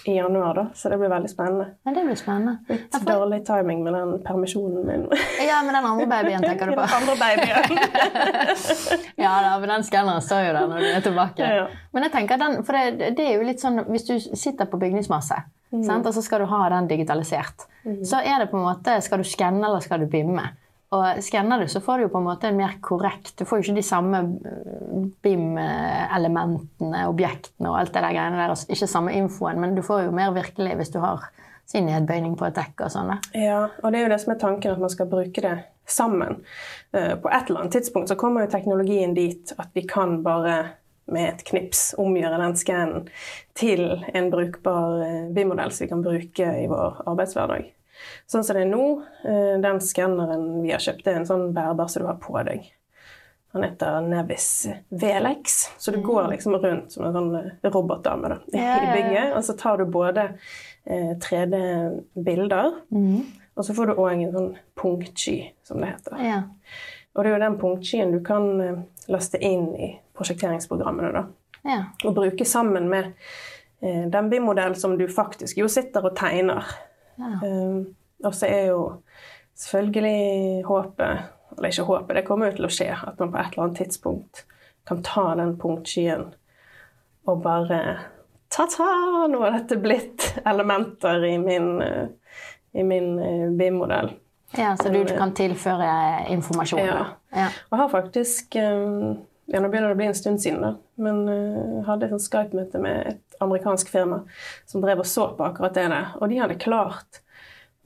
i 0.09 0.17
januar, 0.17 0.55
da, 0.55 0.65
så 0.75 0.89
det 0.93 0.99
blir 1.01 1.09
veldig 1.13 1.31
spennende. 1.31 1.67
Men 1.85 1.95
det 1.95 2.05
blir 2.07 2.19
spennende. 2.19 2.57
Litt 2.69 2.95
får... 2.97 3.07
dårlig 3.09 3.41
timing 3.47 3.83
med 3.85 3.95
den 3.97 4.13
permisjonen 4.25 4.87
min. 4.87 5.07
Ja, 5.47 5.63
med 5.67 5.75
den 5.75 5.85
andre 5.91 6.07
babyen, 6.11 6.43
tenker 6.43 6.67
du 6.67 6.75
Den 6.77 6.89
på. 6.89 6.97
andre 6.97 7.17
babyen. 7.21 7.79
Ja 9.27 9.33
da, 9.43 9.59
men 9.59 9.69
den 9.69 9.85
skanneren 9.85 10.23
står 10.23 10.43
jo 10.47 10.53
der 10.57 10.67
når 10.71 10.83
du 10.85 10.89
er 10.91 11.05
tilbake. 11.05 11.49
Ja. 11.59 11.67
Men 11.97 12.07
jeg 12.07 12.13
tenker 12.13 12.41
den, 12.41 12.59
for 12.67 12.77
det, 12.77 13.13
det 13.17 13.25
er 13.27 13.39
jo 13.39 13.47
litt 13.49 13.63
sånn, 13.63 13.81
hvis 13.89 14.07
du 14.09 14.15
sitter 14.21 14.69
på 14.71 14.79
bygningsmasse, 14.81 15.39
sant, 15.87 16.07
og 16.07 16.13
så 16.15 16.23
skal 16.25 16.45
du 16.45 16.51
ha 16.51 16.61
den 16.77 16.89
digitalisert, 16.91 17.67
så 18.07 18.21
er 18.21 18.45
det 18.45 18.51
på 18.53 18.61
en 18.61 18.67
måte, 18.69 18.99
skal 19.05 19.23
du 19.23 19.27
skanne 19.29 19.65
eller 19.67 19.83
skal 19.85 20.05
du 20.05 20.09
bimme? 20.13 20.45
Og 20.95 21.23
skanner 21.25 21.59
du, 21.59 21.67
så 21.69 21.81
får 21.83 21.99
du 21.99 22.05
jo 22.05 22.11
på 22.13 22.21
en 22.21 22.29
måte 22.29 22.47
en 22.47 22.59
mer 22.61 22.77
korrekt 22.79 23.33
Du 23.41 23.43
får 23.43 23.59
jo 23.59 23.65
ikke 23.67 23.81
de 23.81 23.87
samme 23.87 24.21
eh, 24.47 25.09
BIM-elementene, 25.25 27.07
objektene 27.11 27.73
og 27.73 27.81
alt 27.81 27.95
det 27.95 28.05
der 28.05 28.15
greiene 28.15 28.39
der. 28.39 28.55
altså 28.55 28.71
Ikke 28.71 28.91
samme 28.91 29.17
infoen, 29.17 29.61
men 29.63 29.75
du 29.75 29.83
får 29.87 30.07
jo 30.07 30.15
mer 30.15 30.31
virkelig 30.37 30.79
hvis 30.79 30.95
du 30.95 31.01
har 31.03 31.27
sin 31.67 31.89
nedbøyning 31.91 32.37
på 32.39 32.47
et 32.47 32.55
dekk 32.55 32.87
og 32.87 32.93
sånn. 32.95 33.17
Ja, 33.35 33.65
og 33.83 33.91
det 33.91 33.99
er 33.99 34.07
jo 34.07 34.13
det 34.15 34.21
som 34.23 34.37
er 34.37 34.39
tanken, 34.39 34.77
at 34.77 34.83
man 34.83 34.93
skal 34.93 35.11
bruke 35.11 35.43
det 35.43 35.57
sammen. 35.91 36.43
Eh, 36.95 37.15
På 37.19 37.31
et 37.35 37.51
eller 37.51 37.65
annet 37.65 37.79
tidspunkt 37.81 38.13
så 38.13 38.19
kommer 38.19 38.47
jo 38.47 38.53
teknologien 38.55 39.15
dit 39.15 39.55
at 39.59 39.71
vi 39.75 39.83
kan 39.87 40.21
bare 40.23 40.77
med 41.11 41.29
et 41.29 41.45
knips 41.47 41.93
omgjøre 42.03 42.39
den 42.41 42.57
skannen 42.59 43.09
til 43.59 43.85
en 44.15 44.31
brukbar 44.31 45.03
eh, 45.07 45.25
BIM-modell 45.35 45.75
som 45.75 45.87
vi 45.87 45.91
kan 45.91 46.07
bruke 46.07 46.53
i 46.63 46.67
vår 46.71 47.03
arbeidshverdag. 47.07 47.73
Sånn 48.27 48.45
som 48.45 48.57
det 48.57 48.65
er 48.65 48.71
nå, 48.71 48.87
eh, 49.25 49.55
den 49.63 49.81
skanneren 49.85 50.49
vi 50.63 50.73
har 50.75 50.83
kjøpt, 50.83 51.05
det 51.05 51.13
er 51.13 51.21
en 51.23 51.29
sånn 51.29 51.53
bærbar 51.57 51.91
som 51.93 52.05
du 52.05 52.11
har 52.11 52.19
på 52.23 52.37
deg. 52.49 52.67
Han 53.57 53.65
heter 53.65 54.03
Nevis 54.05 54.49
Velex, 54.89 55.57
så 55.81 55.95
du 55.95 56.03
går 56.05 56.29
liksom 56.35 56.59
rundt 56.61 56.93
som 56.93 57.07
en 57.09 57.17
sånn 57.17 57.31
eh, 57.39 57.71
robotdame 57.71 58.35
da, 58.35 58.41
i 58.53 58.91
bygget. 58.93 59.33
Og 59.37 59.47
så 59.47 59.57
tar 59.57 59.81
du 59.81 59.87
både 59.89 60.29
eh, 60.85 61.15
3D-bilder, 61.23 62.83
og 63.57 63.65
så 63.65 63.73
får 63.77 63.89
du 63.89 63.97
òg 63.97 64.13
en 64.19 64.35
sånn 64.35 64.53
punktsky, 64.77 65.39
som 65.65 65.81
det 65.81 65.95
heter. 65.95 66.21
Ja. 66.21 66.43
Og 67.17 67.25
det 67.25 67.31
er 67.31 67.39
jo 67.39 67.45
den 67.47 67.61
punktskyen 67.63 68.13
du 68.13 68.19
kan 68.21 68.85
laste 69.09 69.41
inn 69.41 69.71
i 69.77 69.95
prosjekteringsprogrammene. 70.17 71.13
da. 71.13 71.25
ja. 71.63 71.85
Og 72.05 72.15
bruke 72.15 72.45
sammen 72.45 72.89
med 72.89 73.13
eh, 73.81 74.07
den 74.13 74.31
BIM-modellen 74.31 74.75
som 74.75 74.99
du 74.99 75.09
faktisk 75.09 75.59
jo 75.59 75.69
sitter 75.69 76.05
og 76.05 76.17
tegner. 76.19 76.65
Ja. 77.17 77.33
Eh, 77.47 77.79
og 78.25 78.35
så 78.35 78.49
er 78.49 78.67
jo 78.71 78.83
selvfølgelig 79.57 80.65
håpet 80.67 81.33
Eller 81.57 81.71
ikke 81.73 81.87
håpet, 81.89 82.17
det 82.17 82.27
kommer 82.27 82.51
jo 82.51 82.57
til 82.59 82.67
å 82.69 82.73
skje 82.73 82.91
at 82.93 83.21
man 83.23 83.31
på 83.33 83.39
et 83.41 83.55
eller 83.55 83.65
annet 83.65 83.79
tidspunkt 83.81 84.43
kan 84.87 85.01
ta 85.03 85.31
den 85.39 85.55
punktskyen 85.59 86.27
og 87.27 87.41
bare 87.43 87.81
Ta-ta! 88.49 89.27
Nå 89.27 89.41
har 89.43 89.57
dette 89.57 89.79
blitt 89.83 90.29
elementer 90.45 91.25
i 91.27 91.39
min, 91.39 91.83
eh, 91.83 92.07
i 92.73 92.85
min 92.87 93.19
eh, 93.19 93.49
BIM-modell. 93.51 94.13
ja, 94.57 94.77
så 94.77 94.89
du 94.89 95.03
kan 95.05 95.35
tilføre 95.35 95.89
informasjon. 96.31 96.81
Ja. 96.81 97.07
Ja. 97.35 97.49
Og 97.71 97.79
har 97.79 97.89
faktisk 97.91 98.55
eh, 98.57 99.17
Ja, 99.47 99.61
nå 99.61 99.69
begynner 99.71 99.93
det 99.93 99.97
å 99.97 100.01
bli 100.01 100.09
en 100.11 100.19
stund 100.19 100.43
siden, 100.43 100.63
da. 100.65 100.73
Men 100.99 101.23
uh, 101.31 101.85
hadde 101.87 102.09
et 102.11 102.23
Skype-møte 102.23 102.81
med 102.83 103.13
et 103.13 103.37
amerikansk 103.45 103.93
firma 103.93 104.25
som 104.67 104.83
drev 104.83 105.05
og 105.05 105.09
så 105.09 105.29
på 105.39 105.47
akkurat 105.47 105.77
det 105.77 105.87
der. 105.93 106.09
Og 106.19 106.33
de 106.33 106.41
hadde 106.41 106.59
klart 106.63 107.21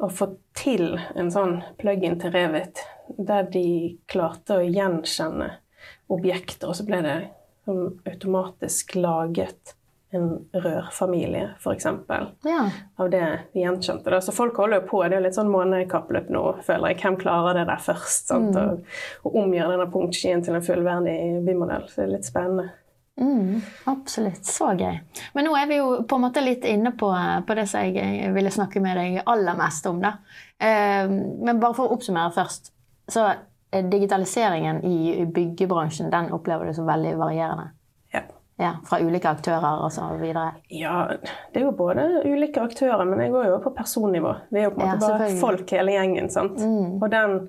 å 0.00 0.08
få 0.08 0.30
til 0.56 0.94
en 1.18 1.28
sånn 1.32 1.58
plug-in 1.80 2.16
til 2.20 2.32
Revit 2.32 2.80
der 3.18 3.48
de 3.52 3.98
klarte 4.08 4.56
å 4.56 4.64
gjenkjenne 4.64 5.50
objekter, 6.10 6.70
og 6.70 6.78
så 6.78 6.86
ble 6.86 7.02
det 7.04 7.18
sånn 7.66 8.00
automatisk 8.08 8.96
laget 8.96 9.74
en 10.10 10.26
rørfamilie, 10.52 11.54
f.eks. 11.58 11.86
Ja. 12.44 12.64
Av 12.96 13.10
det 13.10 13.22
vi 13.52 13.62
gjenkjente. 13.62 14.10
Da. 14.10 14.20
Så 14.20 14.34
folk 14.34 14.56
holder 14.58 14.80
jo 14.80 14.88
på. 14.90 15.02
Det 15.04 15.14
er 15.14 15.20
jo 15.20 15.26
litt 15.28 15.38
sånn 15.38 15.52
månekappløp 15.52 16.30
nå, 16.34 16.44
føler 16.66 16.92
jeg. 16.92 17.00
Hvem 17.04 17.18
klarer 17.20 17.60
det 17.60 17.68
der 17.70 17.84
først? 17.84 18.30
Sant? 18.32 18.58
Og, 18.58 18.82
og 19.24 19.40
omgjøre 19.44 19.76
denne 19.76 19.88
punktskien 19.92 20.42
til 20.46 20.58
en 20.58 20.66
fullverdig 20.66 21.16
bymodell. 21.46 21.86
Så 21.88 22.02
det 22.02 22.06
er 22.08 22.14
litt 22.16 22.30
spennende. 22.30 22.70
Mm, 23.20 23.60
absolutt. 23.92 24.44
Så 24.48 24.72
gøy. 24.80 24.98
Men 25.36 25.46
nå 25.46 25.54
er 25.58 25.70
vi 25.70 25.78
jo 25.78 25.92
på 26.08 26.18
en 26.18 26.24
måte 26.24 26.42
litt 26.42 26.64
inne 26.66 26.94
på, 26.96 27.10
på 27.46 27.58
det 27.58 27.68
som 27.70 27.84
jeg 27.84 28.32
ville 28.34 28.52
snakke 28.54 28.82
med 28.82 28.98
deg 28.98 29.22
aller 29.28 29.58
mest 29.58 29.86
om. 29.90 30.00
da. 30.02 30.16
Eh, 30.58 31.06
men 31.06 31.62
bare 31.62 31.76
for 31.76 31.86
å 31.86 31.98
oppsummere 31.98 32.34
først. 32.34 32.72
Så 33.10 33.28
digitaliseringen 33.70 34.82
i 34.84 35.26
byggebransjen 35.26 36.10
den 36.10 36.32
opplever 36.34 36.66
du 36.66 36.74
som 36.74 36.88
veldig 36.88 37.14
varierende. 37.20 37.70
Ja. 38.60 38.64
Ja, 38.66 38.74
Fra 38.84 38.98
ulike 39.00 39.30
aktører 39.30 39.80
og 39.86 39.92
så 39.94 40.06
videre. 40.20 40.50
ja, 40.70 41.06
det 41.52 41.60
er 41.62 41.64
jo 41.64 41.70
både 41.72 42.02
ulike 42.28 42.60
aktører, 42.60 43.04
men 43.08 43.20
jeg 43.24 43.32
går 43.32 43.46
jo 43.48 43.58
på 43.64 43.70
personnivå. 43.76 44.34
Vi 44.52 44.60
er 44.60 44.66
jo 44.68 44.74
på 44.76 44.82
en 44.82 44.86
Ja, 44.90 44.96
måte 45.00 45.14
bare 45.18 45.36
folk 45.40 45.70
hele 45.70 45.94
gjengen. 45.94 46.28
sant? 46.30 46.60
Og, 47.02 47.06
den, 47.10 47.48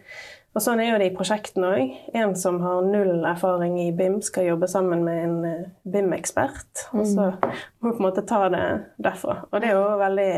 og 0.55 0.61
sånn 0.63 0.79
er 0.79 0.91
jo 0.93 0.99
det 1.01 1.09
i 1.11 1.15
prosjektene 1.17 1.73
òg. 1.75 1.91
En 2.15 2.35
som 2.39 2.61
har 2.63 2.81
null 2.87 3.25
erfaring 3.27 3.75
i 3.83 3.91
BIM, 3.91 4.21
skal 4.23 4.47
jobbe 4.53 4.67
sammen 4.71 5.03
med 5.03 5.23
en 5.25 5.45
eh, 5.45 5.65
BIM-ekspert. 5.83 6.87
Og 6.93 7.05
så 7.07 7.27
må 7.35 7.91
vi 7.91 7.97
på 7.97 7.97
en 7.99 8.05
måte 8.07 8.23
ta 8.27 8.47
det 8.49 8.63
derfra. 9.03 9.41
Og 9.51 9.59
det 9.61 9.69
er 9.69 9.75
jo 9.75 9.97
veldig 9.99 10.31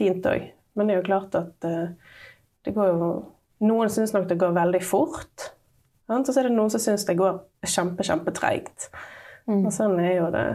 fint 0.00 0.24
òg. 0.32 0.48
Men 0.76 0.86
det 0.88 0.94
er 0.96 1.00
jo 1.02 1.08
klart 1.12 1.34
at 1.34 1.64
eh, 1.68 1.88
det 2.64 2.74
går 2.74 2.88
jo 2.94 3.12
Noen 3.60 3.90
syns 3.92 4.14
nok 4.16 4.26
det 4.30 4.38
går 4.40 4.54
veldig 4.56 4.80
fort. 4.80 5.50
Sant? 6.08 6.24
Og 6.28 6.32
så 6.32 6.40
er 6.40 6.46
det 6.48 6.54
noen 6.56 6.70
som 6.72 6.80
syns 6.80 7.04
det 7.04 7.18
går 7.20 7.42
kjempe, 7.68 8.00
kjempetreigt. 9.44 9.66
Og 9.66 9.76
sånn 9.76 9.98
er 10.02 10.16
jo 10.16 10.30
det 10.34 10.46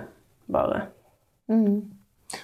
bare. 0.51 0.81
Mm. 1.51 1.95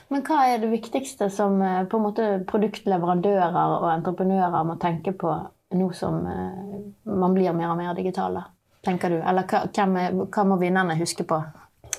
Men 0.08 0.24
hva 0.26 0.44
er 0.48 0.62
det 0.62 0.72
viktigste 0.72 1.30
som 1.34 1.62
eh, 1.62 1.84
på 1.90 1.98
en 1.98 2.06
måte 2.06 2.28
produktleverandører 2.50 3.78
og 3.80 3.90
entreprenører 3.92 4.68
må 4.68 4.78
tenke 4.82 5.14
på 5.18 5.34
nå 5.78 5.88
som 5.96 6.20
eh, 6.28 6.76
man 7.08 7.38
blir 7.38 7.56
mer 7.58 7.74
og 7.74 7.80
mer 7.80 7.96
digital? 7.98 8.40
Tenker 8.86 9.14
du? 9.14 9.20
Eller 9.22 9.48
hva, 9.50 9.66
hva 9.72 10.46
må 10.48 10.60
vinnerne 10.62 10.98
huske 11.00 11.26
på? 11.28 11.40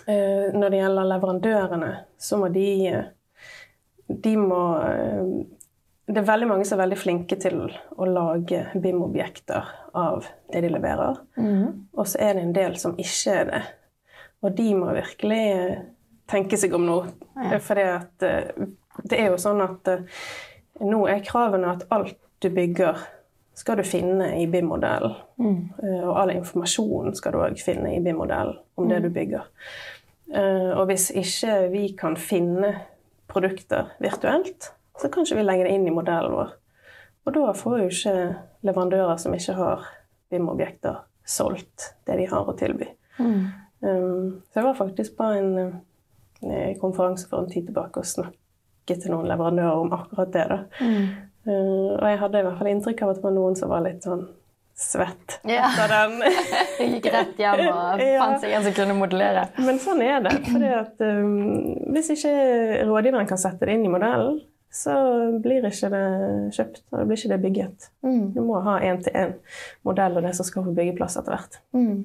Eh, 0.06 0.52
når 0.54 0.68
det 0.70 0.82
gjelder 0.82 1.10
leverandørene, 1.10 1.90
så 2.18 2.38
må 2.40 2.52
de 2.52 2.68
De 4.12 4.32
må 4.36 4.62
Det 6.04 6.18
er 6.20 6.26
veldig 6.26 6.48
mange 6.50 6.64
som 6.68 6.76
er 6.76 6.82
veldig 6.82 6.98
flinke 6.98 7.36
til 7.40 7.62
å 7.62 8.04
lage 8.04 8.66
BIM-objekter 8.74 9.68
av 9.96 10.26
det 10.52 10.60
de 10.64 10.72
leverer. 10.74 11.20
Og 11.94 12.08
så 12.10 12.18
er 12.20 12.34
det 12.36 12.42
en 12.42 12.56
del 12.56 12.74
som 12.76 12.98
ikke 12.98 13.36
er 13.38 13.46
det. 13.48 13.62
Og 14.42 14.56
de 14.58 14.68
må 14.74 14.92
virkelig 14.96 15.42
eh, 15.52 15.82
tenke 16.30 16.58
seg 16.58 16.74
om 16.74 16.86
nå. 16.86 16.98
Ja. 17.38 17.60
For 17.62 17.78
det 17.78 19.18
er 19.18 19.30
jo 19.30 19.40
sånn 19.40 19.62
at 19.64 19.90
eh, 19.92 20.04
nå 20.82 21.04
er 21.10 21.24
kravene 21.26 21.76
at 21.76 21.86
alt 21.94 22.18
du 22.42 22.50
bygger, 22.50 22.98
skal 23.54 23.76
du 23.78 23.84
finne 23.86 24.30
i 24.40 24.46
BIM-modellen. 24.50 25.12
Mm. 25.36 25.58
Og 26.08 26.14
all 26.16 26.32
informasjon 26.32 27.12
skal 27.14 27.34
du 27.34 27.42
òg 27.44 27.60
finne 27.60 27.92
i 27.92 28.00
BIM-modellen 28.02 28.56
om 28.80 28.88
det 28.90 29.02
du 29.04 29.10
bygger. 29.12 29.44
Eh, 30.32 30.70
Og 30.72 30.86
hvis 30.88 31.10
ikke 31.14 31.68
vi 31.70 31.84
kan 31.98 32.16
finne 32.16 32.72
produkter 33.28 33.92
virtuelt, 34.00 34.72
så 34.98 35.08
kan 35.08 35.26
ikke 35.26 35.38
vi 35.38 35.44
legge 35.46 35.66
det 35.68 35.76
inn 35.76 35.86
i 35.86 35.94
modellen 35.94 36.34
vår. 36.36 36.54
Og 37.26 37.34
da 37.36 37.52
får 37.54 37.78
jo 37.78 37.90
ikke 37.92 38.14
leverandører 38.66 39.20
som 39.20 39.34
ikke 39.36 39.54
har 39.60 39.84
BIM-objekter, 40.32 41.02
solgt 41.24 41.92
det 42.08 42.16
de 42.18 42.26
har 42.32 42.48
å 42.48 42.56
tilby. 42.58 42.88
Um, 43.20 43.52
så 43.82 44.60
jeg 44.60 44.64
var 44.68 44.74
faktisk 44.78 45.16
på 45.18 45.24
en 45.34 45.48
eh, 46.42 46.76
konferanse 46.80 47.26
for 47.28 47.42
en 47.42 47.50
tid 47.50 47.66
tilbake 47.66 47.98
og 48.02 48.06
snakket 48.06 49.02
til 49.02 49.10
noen 49.14 49.26
leverandører 49.30 49.80
om 49.82 49.92
akkurat 49.96 50.32
det. 50.34 50.44
da. 50.52 50.58
Uh, 51.42 51.96
og 51.98 52.04
jeg 52.06 52.18
hadde 52.20 52.38
i 52.38 52.44
hvert 52.46 52.58
fall 52.60 52.68
inntrykk 52.70 53.00
av 53.02 53.10
at 53.10 53.16
det 53.18 53.24
var 53.24 53.32
noen 53.34 53.56
som 53.58 53.70
var 53.72 53.82
litt 53.82 54.04
sånn 54.06 54.20
svett 54.78 55.40
Ja. 55.50 55.64
etter 55.72 55.90
den. 55.90 56.14
Gikk 56.94 57.08
rett 57.12 57.34
hjem 57.42 57.64
og 57.66 58.00
Ja. 58.06 58.20
fant 58.22 58.40
seg 58.44 58.54
en 58.54 58.62
som 58.68 58.76
kunne 58.76 58.94
modellere. 59.00 59.48
Men 59.58 59.80
sånn 59.82 60.04
er 60.06 60.22
det. 60.22 60.36
Fordi 60.46 60.70
at 60.78 61.02
um, 61.02 61.34
Hvis 61.96 62.12
ikke 62.14 62.32
rådgiveren 62.86 63.26
kan 63.28 63.42
sette 63.42 63.66
det 63.66 63.74
inn 63.74 63.88
i 63.88 63.92
modellen, 63.92 64.38
så 64.72 64.94
blir 65.44 65.66
ikke 65.68 65.90
det 65.92 66.04
kjøpt. 66.56 66.78
og 66.92 66.98
det 67.02 67.06
blir 67.10 67.18
ikke 67.20 67.32
det 67.34 67.40
bygget. 67.42 67.90
Mm. 68.06 68.22
Du 68.32 68.40
må 68.46 68.62
ha 68.64 68.78
én-til-én-modell 68.80 70.16
og 70.16 70.22
det 70.24 70.32
som 70.38 70.46
skal 70.48 70.64
få 70.64 70.72
byggeplass 70.78 71.18
etter 71.20 71.34
hvert. 71.34 71.58
Mm. 71.76 71.98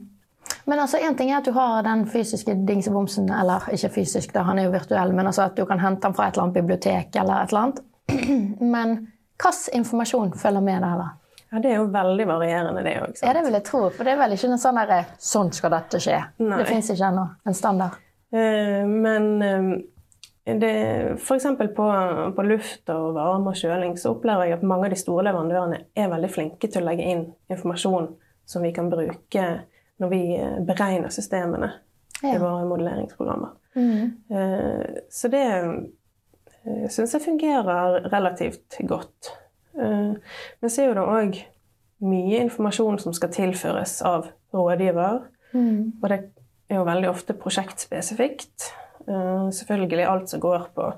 Men 0.65 0.79
altså, 0.83 0.99
en 1.01 1.15
ting 1.15 1.31
er 1.31 1.39
at 1.39 1.47
du 1.47 1.53
har 1.55 1.83
den 1.85 2.05
fysiske 2.11 2.55
dingsebomsen, 2.67 3.29
eller 3.31 3.69
ikke 3.73 3.89
fysisk, 3.99 4.33
da, 4.35 4.43
han 4.47 4.59
er 4.59 4.67
jo 4.67 4.73
virtuell, 4.75 5.13
men 5.15 5.29
altså 5.29 5.45
at 5.47 5.55
du 5.57 5.63
kan 5.65 5.79
hente 5.79 6.03
den 6.03 6.15
fra 6.17 6.27
et 6.27 6.35
eller 6.35 6.47
annet 6.47 6.59
bibliotek 6.59 7.15
eller 7.15 7.43
et 7.43 7.53
eller 7.53 7.63
annet. 7.67 7.83
Men 8.75 8.97
hvilken 9.37 9.79
informasjon 9.79 10.33
følger 10.39 10.63
med 10.63 10.81
der, 10.81 11.01
da? 11.01 11.07
Ja, 11.51 11.59
Det 11.63 11.71
er 11.71 11.75
jo 11.77 11.85
veldig 11.91 12.27
varierende, 12.27 12.83
det 12.83 12.95
òg. 12.99 13.19
Ja, 13.23 13.33
det 13.35 13.43
vil 13.45 13.55
jeg 13.55 13.63
tro, 13.67 13.85
for 13.95 14.03
det 14.07 14.15
er 14.15 14.19
vel 14.19 14.35
ikke 14.35 14.49
en 14.51 14.59
sånn 14.59 14.79
derre 14.81 14.97
Sånn 15.23 15.51
skal 15.55 15.71
dette 15.71 16.01
skje. 16.03 16.17
Nei. 16.43 16.57
Det 16.59 16.67
fins 16.67 16.89
ikke 16.91 17.11
ennå 17.11 17.23
en 17.47 17.55
standard. 17.55 17.99
Eh, 18.35 18.83
Men 18.83 19.29
eh, 19.41 19.69
det, 20.59 20.73
eksempel 21.35 21.71
på, 21.75 21.87
på 22.35 22.47
luft 22.47 22.91
og 22.91 23.13
varme 23.15 23.51
og 23.51 23.59
kjøling 23.59 23.95
så 23.99 24.13
opplever 24.15 24.47
jeg 24.47 24.57
at 24.59 24.67
mange 24.67 24.87
av 24.87 24.95
de 24.95 24.99
store 24.99 25.25
leverandørene 25.27 25.81
er 25.95 26.11
veldig 26.11 26.31
flinke 26.31 26.71
til 26.71 26.83
å 26.83 26.89
legge 26.89 27.07
inn 27.07 27.25
informasjon 27.51 28.13
som 28.47 28.63
vi 28.63 28.71
kan 28.75 28.91
bruke 28.91 29.47
når 30.01 30.11
vi 30.13 30.21
eh, 30.37 30.57
beregner 30.65 31.13
systemene 31.13 31.71
i 32.23 32.33
våre 32.37 32.65
modelleringsprogrammer. 32.65 33.53
Mm. 33.77 34.13
Eh, 34.33 35.01
Så 35.13 35.29
det 35.29 35.45
uh, 36.65 36.87
syns 36.89 37.13
jeg 37.13 37.21
fungerer 37.21 38.09
relativt 38.11 38.79
godt. 38.89 39.33
Eh, 39.77 40.15
Men 40.59 40.69
så 40.73 40.81
er 40.81 40.89
jo 40.89 40.97
det 40.97 41.05
òg 41.05 41.37
mye 42.07 42.41
informasjon 42.45 42.99
som 43.01 43.13
skal 43.13 43.33
tilføres 43.33 44.01
av 44.05 44.27
rådgiver. 44.53 45.23
Mm. 45.53 45.93
Og 46.01 46.09
det 46.09 46.19
er 46.69 46.81
jo 46.81 46.89
veldig 46.89 47.09
ofte 47.09 47.33
prosjektspesifikt. 47.37 48.71
Eh, 49.07 49.47
selvfølgelig 49.53 50.05
alt 50.05 50.29
som 50.29 50.41
går 50.43 50.67
på 50.75 50.91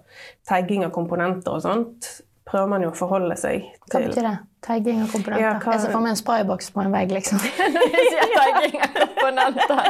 tagging 0.50 0.86
av 0.86 0.92
komponenter 0.96 1.54
og 1.54 1.62
sånt, 1.64 2.10
prøver 2.50 2.68
man 2.72 2.82
jo 2.86 2.90
å 2.92 2.98
forholde 2.98 3.36
seg 3.38 3.62
til 3.90 3.94
Hva 3.94 4.08
betyr 4.10 4.26
det? 4.26 4.38
Tagging 4.66 4.98
av 5.06 5.08
komponenter? 5.14 5.40
Ja, 5.46 5.52
hva- 5.64 5.72
Jeg 5.72 5.82
ser 5.86 5.92
for 5.94 6.04
meg 6.04 6.10
en 6.12 6.18
sprayboks 6.20 6.72
på 6.76 6.82
en 6.84 6.92
vegg, 6.92 7.12
liksom. 7.16 7.38
Når 7.40 7.86
du 7.94 8.00
sier 8.10 8.34
tagging 8.34 8.82
av 8.84 8.90
komponenter. 8.98 9.84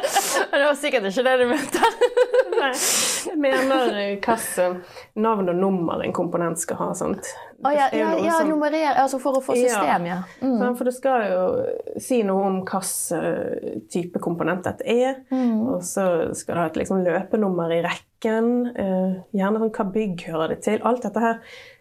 Men 0.51 0.59
det 0.61 0.67
var 0.67 0.75
sikkert 0.77 1.07
ikke 1.09 1.23
det 1.25 1.33
du 1.39 1.45
mente. 1.49 1.89
Nei, 2.59 2.69
jeg 3.31 3.39
mener 3.39 3.87
hvilke 3.95 4.35
hvilket 4.35 5.15
navn 5.25 5.49
og 5.49 5.55
nummer 5.57 6.03
en 6.05 6.13
komponent 6.13 6.59
skal 6.61 6.77
ha. 6.83 6.89
Sant? 6.99 7.31
Å 7.65 7.71
ja, 7.73 7.87
ja, 7.97 8.11
ja 8.21 8.35
som- 8.37 8.51
nummerer, 8.51 8.93
altså 9.01 9.17
for 9.23 9.39
å 9.39 9.41
få 9.43 9.55
system, 9.57 10.05
ja. 10.05 10.19
Mm. 10.43 10.61
For 10.77 10.83
det 10.85 10.93
skal 10.99 11.25
jo 11.31 11.99
si 11.99 12.21
noe 12.27 12.45
om 12.51 12.61
hvilken 12.61 13.89
type 13.89 14.21
komponent 14.21 14.63
dette 14.69 14.85
er. 14.85 15.23
Mm. 15.31 15.65
Og 15.73 15.81
så 15.81 16.05
skal 16.37 16.55
det 16.55 16.61
ha 16.61 16.67
et 16.69 16.79
liksom, 16.83 17.01
løpenummer 17.07 17.73
i 17.73 17.81
rekken. 17.89 18.53
eh, 18.75 19.17
gjerne 19.33 19.59
sånn 19.65 19.71
hva 19.71 19.91
bygg 19.93 20.25
hører 20.27 20.49
det 20.53 20.61
til. 20.65 20.79
Alt 20.83 21.01
dette 21.07 21.19
her 21.23 21.39
eh, 21.39 21.78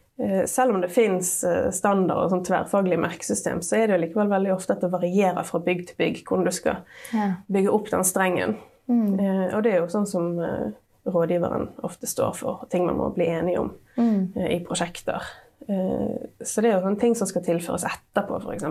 selv 0.50 0.74
om 0.74 0.80
det 0.82 0.90
fins 0.90 1.44
standard 1.70 2.24
og 2.24 2.30
sånn 2.32 2.44
tverrfaglig 2.44 2.96
merkesystem, 2.98 3.60
så 3.62 3.76
er 3.78 3.86
det 3.86 3.94
jo 3.94 4.00
likevel 4.06 4.28
veldig 4.32 4.50
ofte 4.56 4.72
at 4.74 4.80
det 4.82 4.90
varierer 4.90 5.44
fra 5.46 5.60
bygg 5.62 5.84
til 5.86 5.96
bygg 6.00 6.24
hvordan 6.26 6.44
du 6.44 6.50
skal 6.50 6.76
Ja. 7.14 7.28
bygge 7.48 7.70
opp 7.72 7.90
den 7.90 8.02
strengen. 8.04 8.56
Mm. 8.88 9.20
Eh, 9.20 9.54
og 9.56 9.62
det 9.62 9.72
er 9.74 9.78
jo 9.80 9.86
sånn 9.92 10.06
som 10.10 10.40
eh, 10.40 10.72
rådgiveren 11.06 11.68
ofte 11.84 12.06
står 12.10 12.34
for, 12.34 12.66
ting 12.70 12.84
man 12.86 12.96
må 12.98 13.10
bli 13.14 13.26
enige 13.30 13.60
om 13.60 13.70
Mm. 13.96 14.32
eh, 14.36 14.56
i 14.56 14.64
prosjekter. 14.64 15.22
Eh, 15.68 16.26
så 16.42 16.62
det 16.62 16.70
er 16.72 16.80
jo 16.80 16.86
sånne 16.88 17.00
ting 17.00 17.14
som 17.14 17.26
skal 17.26 17.42
tilføres 17.42 17.84
etterpå, 17.84 18.40
f.eks. 18.42 18.64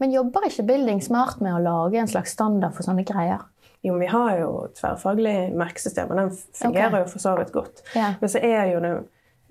Men 0.00 0.12
jobber 0.12 0.46
ikke 0.46 0.66
Building 0.68 1.00
Smart 1.02 1.40
med 1.42 1.54
å 1.56 1.62
lage 1.62 1.98
en 1.98 2.06
slags 2.10 2.32
standard 2.36 2.74
for 2.76 2.86
sånne 2.86 3.04
greier? 3.06 3.42
Jo, 3.84 3.96
vi 4.00 4.06
har 4.08 4.38
jo 4.40 4.52
tverrfaglig 4.78 5.34
merkesystem, 5.56 6.10
og 6.10 6.16
den 6.16 6.30
fungerer 6.56 6.88
okay. 6.88 7.02
jo 7.04 7.10
for 7.12 7.24
så 7.24 7.34
vidt 7.38 7.52
godt. 7.52 7.82
Ja. 7.94 8.14
Men 8.20 8.32
så 8.32 8.40
er 8.40 8.70
jo 8.72 8.80
det 8.84 8.92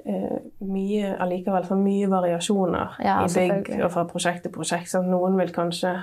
eh, 0.05 0.39
mye 0.65 1.13
allikevel 1.21 1.67
for 1.69 1.79
mye 1.79 2.09
variasjoner 2.11 2.97
Ja, 3.05 3.19
i 3.23 3.29
bygg 3.33 3.69
og 3.83 3.91
fra 3.93 4.07
prosjekt 4.09 4.43
til 4.47 4.53
prosjekt. 4.55 4.89
Så 4.91 5.03
noen 5.05 5.37
vil 5.39 5.53
kanskje 5.53 5.93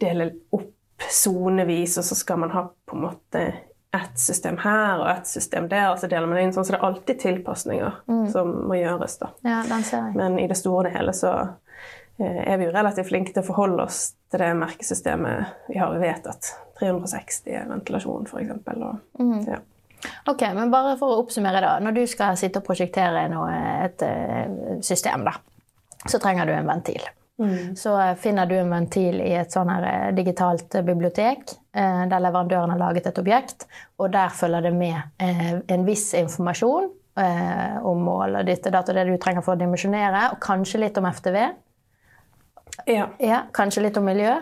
dele 0.00 0.32
opp 0.52 0.72
sonevis, 1.12 1.98
og 2.00 2.04
så 2.08 2.18
skal 2.18 2.38
man 2.42 2.50
ha 2.56 2.66
på 2.86 2.96
en 2.96 3.06
måte 3.06 3.46
ett 3.96 4.18
system 4.18 4.58
her 4.60 4.98
og 5.00 5.10
ett 5.10 5.26
system 5.26 5.68
der, 5.68 5.90
og 5.92 5.98
så 5.98 6.08
deler 6.10 6.26
man 6.28 6.40
inn 6.42 6.52
sånn. 6.52 6.66
Så 6.66 6.74
det 6.74 6.80
er 6.80 6.88
alltid 6.88 7.20
tilpasninger 7.22 7.92
Mm. 8.08 8.26
som 8.32 8.50
må 8.68 8.74
gjøres. 8.76 9.18
da. 9.18 9.30
Ja, 9.44 9.62
den 9.68 9.82
ser 9.84 10.08
jeg. 10.08 10.16
Men 10.16 10.38
i 10.38 10.46
det 10.48 10.56
store 10.56 10.76
og 10.76 10.84
det 10.84 10.92
hele 10.98 11.12
så 11.12 11.32
er 12.18 12.56
vi 12.58 12.68
jo 12.68 12.74
relativt 12.74 13.10
flinke 13.10 13.34
til 13.34 13.42
å 13.42 13.46
forholde 13.46 13.84
oss 13.84 14.00
til 14.32 14.42
det 14.42 14.52
merkesystemet 14.58 15.68
vi 15.70 15.80
har 15.80 15.96
vedtatt. 16.00 16.52
360 16.80 17.56
er 17.56 17.68
ventilasjon, 17.70 18.28
f.eks. 18.28 18.52
Mm. 19.18 19.40
ja. 19.48 19.60
Ok, 20.28 20.42
men 20.54 20.70
bare 20.72 20.96
for 21.00 21.12
å 21.12 21.20
oppsummere 21.22 21.62
da. 21.64 21.76
Når 21.82 21.96
du 21.96 22.02
skal 22.10 22.36
sitte 22.38 22.60
og 22.60 22.66
prosjektere 22.66 23.26
noe, 23.32 23.52
et 23.86 24.02
eh, 24.04 24.80
system, 24.84 25.24
da, 25.26 25.36
så 26.06 26.20
trenger 26.22 26.48
du 26.48 26.54
en 26.56 26.68
ventil. 26.68 27.06
Så 27.76 28.00
eh, 28.00 28.14
finner 28.16 28.46
du 28.46 28.54
en 28.56 28.70
ventil 28.72 29.20
i 29.20 29.32
et 29.36 29.52
sånn 29.52 29.68
her 29.68 29.86
eh, 29.88 30.12
digitalt 30.16 30.74
eh, 30.74 30.84
bibliotek, 30.84 31.52
eh, 31.76 32.04
der 32.08 32.22
leverandøren 32.24 32.72
har 32.72 32.80
laget 32.80 33.10
et 33.10 33.20
objekt, 33.20 33.66
og 34.00 34.12
der 34.14 34.32
følger 34.32 34.64
det 34.68 34.72
med 34.76 34.96
eh, 35.20 35.58
en 35.74 35.84
viss 35.88 36.08
informasjon 36.16 36.88
eh, 37.20 37.76
om 37.84 38.00
mål 38.08 38.40
og 38.40 38.48
ditt 38.48 38.64
og 38.68 38.76
datt 38.78 38.92
og 38.92 38.96
det 38.96 39.04
du 39.10 39.16
trenger 39.20 39.44
for 39.44 39.56
å 39.56 39.60
dimensjonere, 39.60 40.30
og 40.32 40.40
kanskje 40.44 40.80
litt 40.86 41.00
om 41.00 41.08
FTV. 41.10 41.40
Ja. 42.86 43.08
Ja, 43.22 43.42
kanskje 43.56 43.82
litt 43.86 43.96
om 43.96 44.04
miljø. 44.08 44.34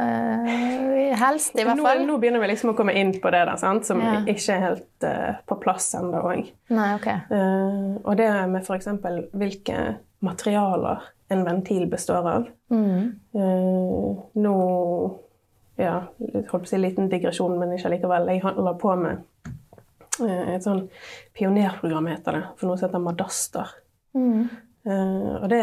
Uh, 0.00 1.12
helst, 1.20 1.52
i 1.60 1.64
hvert 1.66 1.76
Nå, 1.76 1.84
fall. 1.84 2.06
nå 2.08 2.14
begynner 2.22 2.40
vi 2.40 2.46
liksom 2.48 2.70
å 2.72 2.76
komme 2.78 2.94
inn 2.96 3.10
på 3.20 3.30
det 3.34 3.42
der, 3.44 3.56
sant? 3.60 3.84
som 3.84 4.00
Ja. 4.00 4.22
ikke 4.24 4.54
er 4.54 4.62
helt 4.64 5.04
uh, 5.04 5.34
på 5.46 5.58
plass 5.60 5.90
ennå 5.98 6.22
òg. 6.24 6.48
Nei, 6.72 6.86
ok. 6.96 7.08
og 8.04 8.16
det 8.16 8.28
med 8.48 8.62
f.eks. 8.64 8.88
hvilke 9.36 9.80
materialer 10.24 11.04
en 11.30 11.44
ventil 11.46 11.84
består 11.90 12.26
av. 12.26 12.48
Mm. 12.72 13.12
Nå 14.34 14.54
ja, 15.80 15.92
holdt 16.18 16.48
på 16.50 16.58
å 16.60 16.68
si 16.68 16.76
en 16.76 16.82
liten 16.82 17.08
digresjon, 17.12 17.54
men 17.60 17.76
ikke 17.76 17.92
likevel. 17.94 18.26
Jeg 18.34 18.42
holder 18.44 18.74
på 18.80 18.96
med 19.00 19.22
et 20.20 20.64
sånn 20.64 20.82
pionerprogram, 21.36 22.10
heter 22.12 22.36
det, 22.36 22.42
for 22.58 22.68
noe 22.68 22.76
som 22.80 22.88
heter 22.90 23.04
Madaster. 23.04 23.70
Mm. 24.16 24.42
Og 25.40 25.46
det 25.52 25.60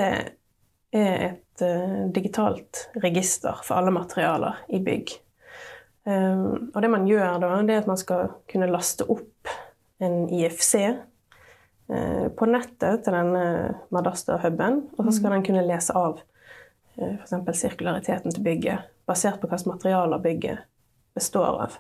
er 0.96 1.28
et 1.28 1.44
eh, 1.62 2.06
digitalt 2.14 2.90
register 3.04 3.60
for 3.64 3.80
alle 3.80 3.94
materialer 3.96 4.62
i 4.74 4.80
bygg. 4.84 5.14
Eh, 6.08 6.46
og 6.74 6.80
det 6.82 6.92
man 6.92 7.08
gjør 7.10 7.40
da, 7.44 7.52
det 7.68 7.76
er 7.76 7.84
at 7.84 7.92
man 7.92 8.00
skal 8.00 8.32
kunne 8.52 8.70
laste 8.72 9.08
opp 9.12 9.52
en 10.04 10.28
IFC 10.30 10.76
eh, 10.84 12.28
på 12.38 12.50
nettet 12.50 13.04
til 13.06 13.18
denne 13.18 13.46
Madaster-huben, 13.94 14.84
og 14.98 15.08
så 15.08 15.18
skal 15.18 15.38
den 15.38 15.46
kunne 15.48 15.66
lese 15.68 15.96
av 15.98 16.22
f.eks. 16.98 17.60
sirkulariteten 17.60 18.34
til 18.34 18.46
bygget, 18.46 18.88
basert 19.06 19.42
på 19.42 19.50
hvilke 19.50 19.70
materialer 19.70 20.22
bygget 20.22 20.64
består 21.18 21.62
av. 21.66 21.78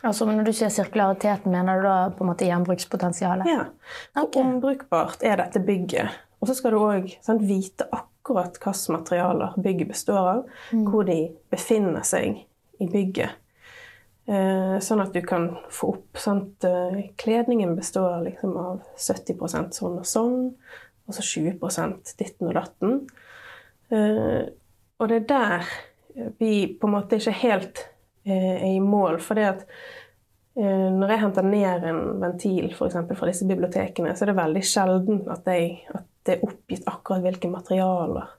Altså, 0.00 0.24
når 0.24 0.46
du 0.48 0.52
sier 0.56 0.70
sirkulariteten, 0.72 1.52
mener 1.52 1.80
du 1.80 1.84
da 1.84 1.96
på 2.14 2.24
en 2.24 2.30
måte 2.30 2.46
gjenbrukspotensialet? 2.48 3.48
Ja. 3.50 3.66
Hvor 4.14 4.30
okay. 4.30 4.44
ombrukbart 4.46 5.26
er 5.26 5.42
dette 5.42 5.60
bygget? 5.60 6.14
Og 6.40 6.48
så 6.48 6.56
skal 6.56 6.72
du 6.72 6.80
òg 6.80 7.10
vite 7.44 7.84
akkurat 7.90 8.09
hvilke 8.36 8.72
materialer 8.92 9.54
bygget 9.60 9.92
består 9.92 10.32
av, 10.34 10.42
hvor 10.88 11.06
de 11.08 11.20
befinner 11.52 12.04
seg 12.06 12.42
i 12.80 12.88
bygget. 12.90 13.38
Eh, 14.30 14.76
sånn 14.84 15.00
at 15.02 15.14
du 15.16 15.22
kan 15.26 15.48
få 15.74 15.94
opp 15.96 16.18
sant? 16.20 16.62
eh, 16.64 17.00
Kledningen 17.18 17.72
består 17.74 18.20
liksom 18.22 18.52
av 18.60 18.82
70% 18.94 19.74
sånn 19.74 19.96
og 19.98 20.06
sånn, 20.06 20.36
og 21.08 21.16
så 21.16 21.24
20% 21.26 22.12
ditten 22.20 22.50
og 22.50 22.54
datten. 22.60 23.00
Eh, 23.90 24.44
og 25.00 25.10
det 25.10 25.22
er 25.22 25.30
der 25.32 25.72
vi 26.38 26.52
på 26.78 26.86
en 26.86 26.94
måte 26.94 27.18
ikke 27.18 27.34
helt 27.40 27.86
er 28.28 28.66
i 28.68 28.78
mål. 28.84 29.16
For 29.24 29.38
det 29.38 29.46
at 29.48 29.62
når 30.60 31.12
jeg 31.14 31.20
henter 31.22 31.46
ned 31.46 31.84
en 31.88 32.00
ventil 32.20 32.74
for 32.76 32.92
fra 32.92 33.28
disse 33.30 33.46
bibliotekene, 33.48 34.12
så 34.12 34.26
er 34.26 34.30
det 34.30 34.36
veldig 34.36 34.62
sjelden 34.66 35.22
at, 35.32 35.46
jeg, 35.48 35.78
at 35.96 36.09
det 36.30 36.38
er 36.38 36.46
oppgitt 36.46 36.88
akkurat 36.88 37.26
hvilke 37.26 37.50
materialer 37.52 38.36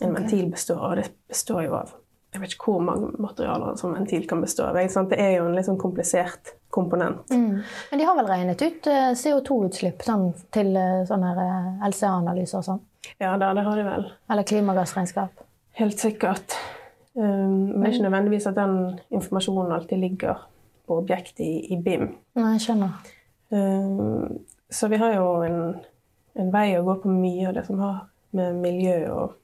en 0.00 0.10
okay. 0.10 0.16
ventil 0.16 0.50
består 0.52 0.82
av. 0.90 0.98
Det 1.00 1.10
består 1.28 1.64
jo 1.66 1.78
av 1.82 1.94
jeg 2.36 2.42
vet 2.42 2.52
ikke 2.52 2.72
hvor 2.74 2.82
mange 2.84 3.08
materialer 3.22 3.72
en 3.72 3.78
sånn 3.80 3.94
ventil 3.96 4.26
kan 4.28 4.42
bestå 4.44 4.66
av. 4.68 4.76
Det 4.76 5.16
er 5.16 5.38
jo 5.38 5.46
en 5.46 5.54
litt 5.56 5.68
sånn 5.68 5.78
komplisert 5.80 6.52
komponent. 6.74 7.30
Mm. 7.32 7.62
Men 7.64 8.00
de 8.00 8.04
har 8.04 8.16
vel 8.18 8.28
regnet 8.28 8.60
ut 8.60 8.88
eh, 8.92 9.12
CO2-utslipp 9.16 10.04
sånn, 10.04 10.26
til 10.52 10.74
eh, 10.76 11.04
sånne 11.08 11.32
eh, 11.32 11.86
LCA-analyser 11.88 12.60
og 12.60 12.66
sånn? 12.66 12.82
Ja, 13.22 13.32
da, 13.40 13.54
det 13.56 13.64
har 13.64 13.80
de 13.80 13.86
vel. 13.86 14.08
Eller 14.32 14.48
klimagassregnskap? 14.50 15.44
Helt 15.80 16.02
sikkert. 16.02 16.58
Um, 17.16 17.72
men 17.72 17.86
det 17.86 17.94
ikke 17.94 18.08
nødvendigvis 18.10 18.50
at 18.50 18.58
den 18.58 18.76
informasjonen 19.14 19.72
alltid 19.72 20.02
ligger 20.02 20.42
på 20.84 21.00
objektet 21.00 21.40
i, 21.46 21.52
i 21.72 21.80
BIM. 21.80 22.10
Nei, 22.36 22.50
jeg 22.58 22.66
skjønner. 22.66 23.12
Um, 23.54 24.42
så 24.68 24.90
vi 24.92 25.00
har 25.00 25.16
jo 25.16 25.30
en, 25.46 25.60
en 26.36 26.52
vei 26.52 26.68
å 26.78 26.84
gå 26.86 27.00
på 27.02 27.12
mye 27.12 27.48
av 27.48 27.56
det 27.56 27.66
som 27.66 27.80
har 27.80 27.98
med 28.36 28.60
miljø 28.60 28.96
og, 29.14 29.36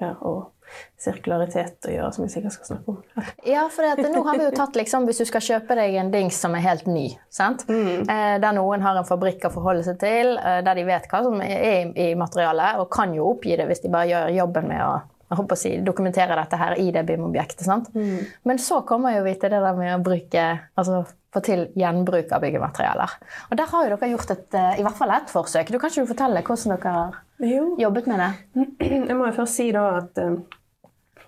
ja, 0.00 0.14
og 0.24 0.50
sirkularitet 0.98 1.86
å 1.88 1.92
gjøre, 1.92 2.10
som 2.14 2.24
vi 2.24 2.30
sikkert 2.32 2.54
skal 2.56 2.68
snakke 2.70 2.94
om. 2.94 3.26
Ja, 3.46 3.66
for 3.72 3.84
det, 3.84 4.08
nå 4.14 4.22
har 4.24 4.38
vi 4.40 4.46
jo 4.46 4.52
tatt 4.60 4.78
liksom, 4.78 5.04
Hvis 5.08 5.20
du 5.20 5.26
skal 5.28 5.44
kjøpe 5.44 5.76
deg 5.78 5.96
en 6.00 6.12
dings 6.14 6.38
som 6.40 6.56
er 6.56 6.64
helt 6.64 6.88
ny, 6.88 7.06
sant? 7.32 7.66
Mm. 7.68 8.06
Eh, 8.08 8.36
der 8.42 8.56
noen 8.56 8.84
har 8.84 8.98
en 8.98 9.08
fabrikk 9.08 9.44
å 9.48 9.52
forholde 9.54 9.84
seg 9.86 10.00
til, 10.02 10.34
eh, 10.38 10.60
der 10.64 10.80
de 10.80 10.86
vet 10.88 11.08
hva 11.10 11.20
som 11.26 11.42
er 11.44 11.66
i, 11.68 11.74
i 12.06 12.08
materialet, 12.18 12.80
og 12.80 12.88
kan 12.94 13.12
jo 13.16 13.28
oppgi 13.34 13.58
det 13.60 13.68
hvis 13.68 13.84
de 13.84 13.92
bare 13.92 14.10
gjør 14.10 14.38
jobben 14.38 14.70
med 14.72 14.86
å 14.86 14.94
jeg 15.34 15.40
håper 15.42 15.58
å 15.58 15.60
si, 15.60 15.74
dokumentere 15.84 16.38
dette 16.38 16.58
her 16.60 16.78
i 16.80 16.88
det 16.94 17.04
BIM-objektet. 17.08 17.68
Mm. 17.94 18.24
Men 18.48 18.62
så 18.62 18.80
kommer 18.88 19.16
jo 19.18 19.26
vi 19.26 19.34
til 19.36 19.52
det 19.52 19.60
der 19.66 19.76
med 19.78 19.92
å 19.98 20.02
bruke, 20.04 20.46
altså 20.78 21.04
få 21.34 21.42
til 21.44 21.64
gjenbruk 21.78 22.32
av 22.32 22.42
byggematerialer. 22.44 23.14
Og 23.50 23.58
der 23.58 23.70
har 23.72 23.86
jo 23.86 23.96
dere 23.96 24.10
gjort 24.12 24.34
et, 24.34 24.54
eh, 24.54 24.80
i 24.80 24.84
hvert 24.86 24.98
fall 24.98 25.10
ett 25.10 25.32
forsøk. 25.32 25.70
Du 25.72 25.78
Kan 25.78 25.90
ikke 25.90 26.06
du 26.06 26.12
fortelle 26.14 26.42
hvordan 26.46 26.76
dere 26.76 26.92
har 26.94 27.16
Jo. 27.42 27.76
jobbet 27.78 28.06
med 28.06 28.18
det? 28.22 28.32
Jeg 29.08 29.16
må 29.16 29.26
jo 29.26 29.38
først 29.42 29.58
si 29.58 29.72
da 29.72 29.98
at 29.98 30.18
um, 30.22 30.44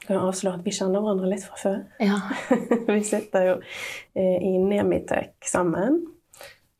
jeg 0.07 0.15
kan 0.15 0.29
avsløre 0.29 0.61
at 0.61 0.65
vi 0.65 0.71
kjenner 0.71 1.03
hverandre 1.03 1.31
litt 1.33 1.43
fra 1.43 1.57
før. 1.59 1.79
Ja. 1.99 2.21
vi 2.95 3.01
sitter 3.03 3.47
jo 3.49 3.55
eh, 4.15 4.39
i 4.39 4.53
Nemitek 4.63 5.35
sammen. 5.43 6.05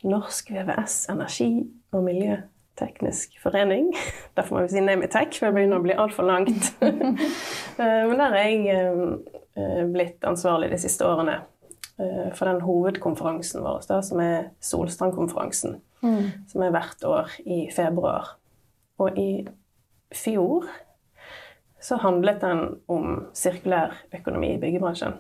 Norsk 0.07 0.53
VVS 0.55 1.09
energi- 1.11 1.67
og 1.91 2.05
miljøteknisk 2.77 3.41
forening. 3.43 3.95
Derfor 4.37 4.57
må 4.57 4.63
vi 4.63 4.69
si 4.69 4.81
Nemitech, 4.81 5.39
for 5.39 5.49
det 5.49 5.55
begynner 5.55 5.79
å 5.79 5.85
bli 5.85 5.97
altfor 5.97 6.27
langt. 6.27 6.73
Eh, 7.77 8.09
Men 8.09 8.17
der 8.17 8.33
er 8.33 8.49
jeg 8.49 9.19
eh, 9.55 9.85
blitt 9.93 10.25
ansvarlig 10.25 10.71
de 10.71 10.79
siste 10.81 11.05
årene 11.05 11.43
eh, 12.01 12.33
for 12.33 12.49
den 12.49 12.63
hovedkonferansen 12.65 13.61
vår, 13.61 13.83
da, 13.85 13.99
som 14.01 14.21
er 14.25 14.47
Solstrandkonferansen. 14.65 15.77
Mm. 16.01 16.47
Som 16.49 16.63
er 16.65 16.73
hvert 16.73 17.05
år 17.05 17.35
i 17.45 17.67
februar. 17.69 18.39
Og 18.97 19.19
i 19.21 19.45
fjor 20.15 20.65
så 21.85 21.99
handlet 22.01 22.41
den 22.41 22.79
om 22.89 23.27
sirkulær 23.37 23.93
økonomi 24.17 24.55
i 24.55 24.61
byggebransjen. 24.63 25.19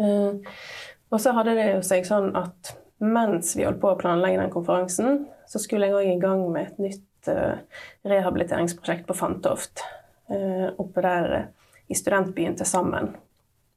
Og 0.00 1.20
så 1.22 1.30
hadde 1.36 1.54
det 1.54 1.68
jo 1.76 1.84
seg 1.86 2.10
sånn 2.10 2.34
at 2.34 2.74
mens 2.98 3.54
vi 3.54 3.68
holdt 3.68 3.78
på 3.84 3.94
å 3.94 4.00
planlegge 4.00 4.42
den 4.42 4.50
konferansen, 4.50 5.28
så 5.50 5.58
skulle 5.58 5.88
jeg 5.88 5.96
òg 5.98 6.12
i 6.12 6.20
gang 6.22 6.44
med 6.52 6.68
et 6.68 6.78
nytt 6.78 7.30
eh, 7.30 7.58
rehabiliteringsprosjekt 8.06 9.08
på 9.08 9.16
Fantoft. 9.18 9.82
eh, 10.30 10.68
oppe 10.78 11.02
der 11.02 11.32
eh, 11.34 11.48
i 11.90 11.96
studentbyen 11.98 12.54
til 12.56 12.66
sammen. 12.66 13.10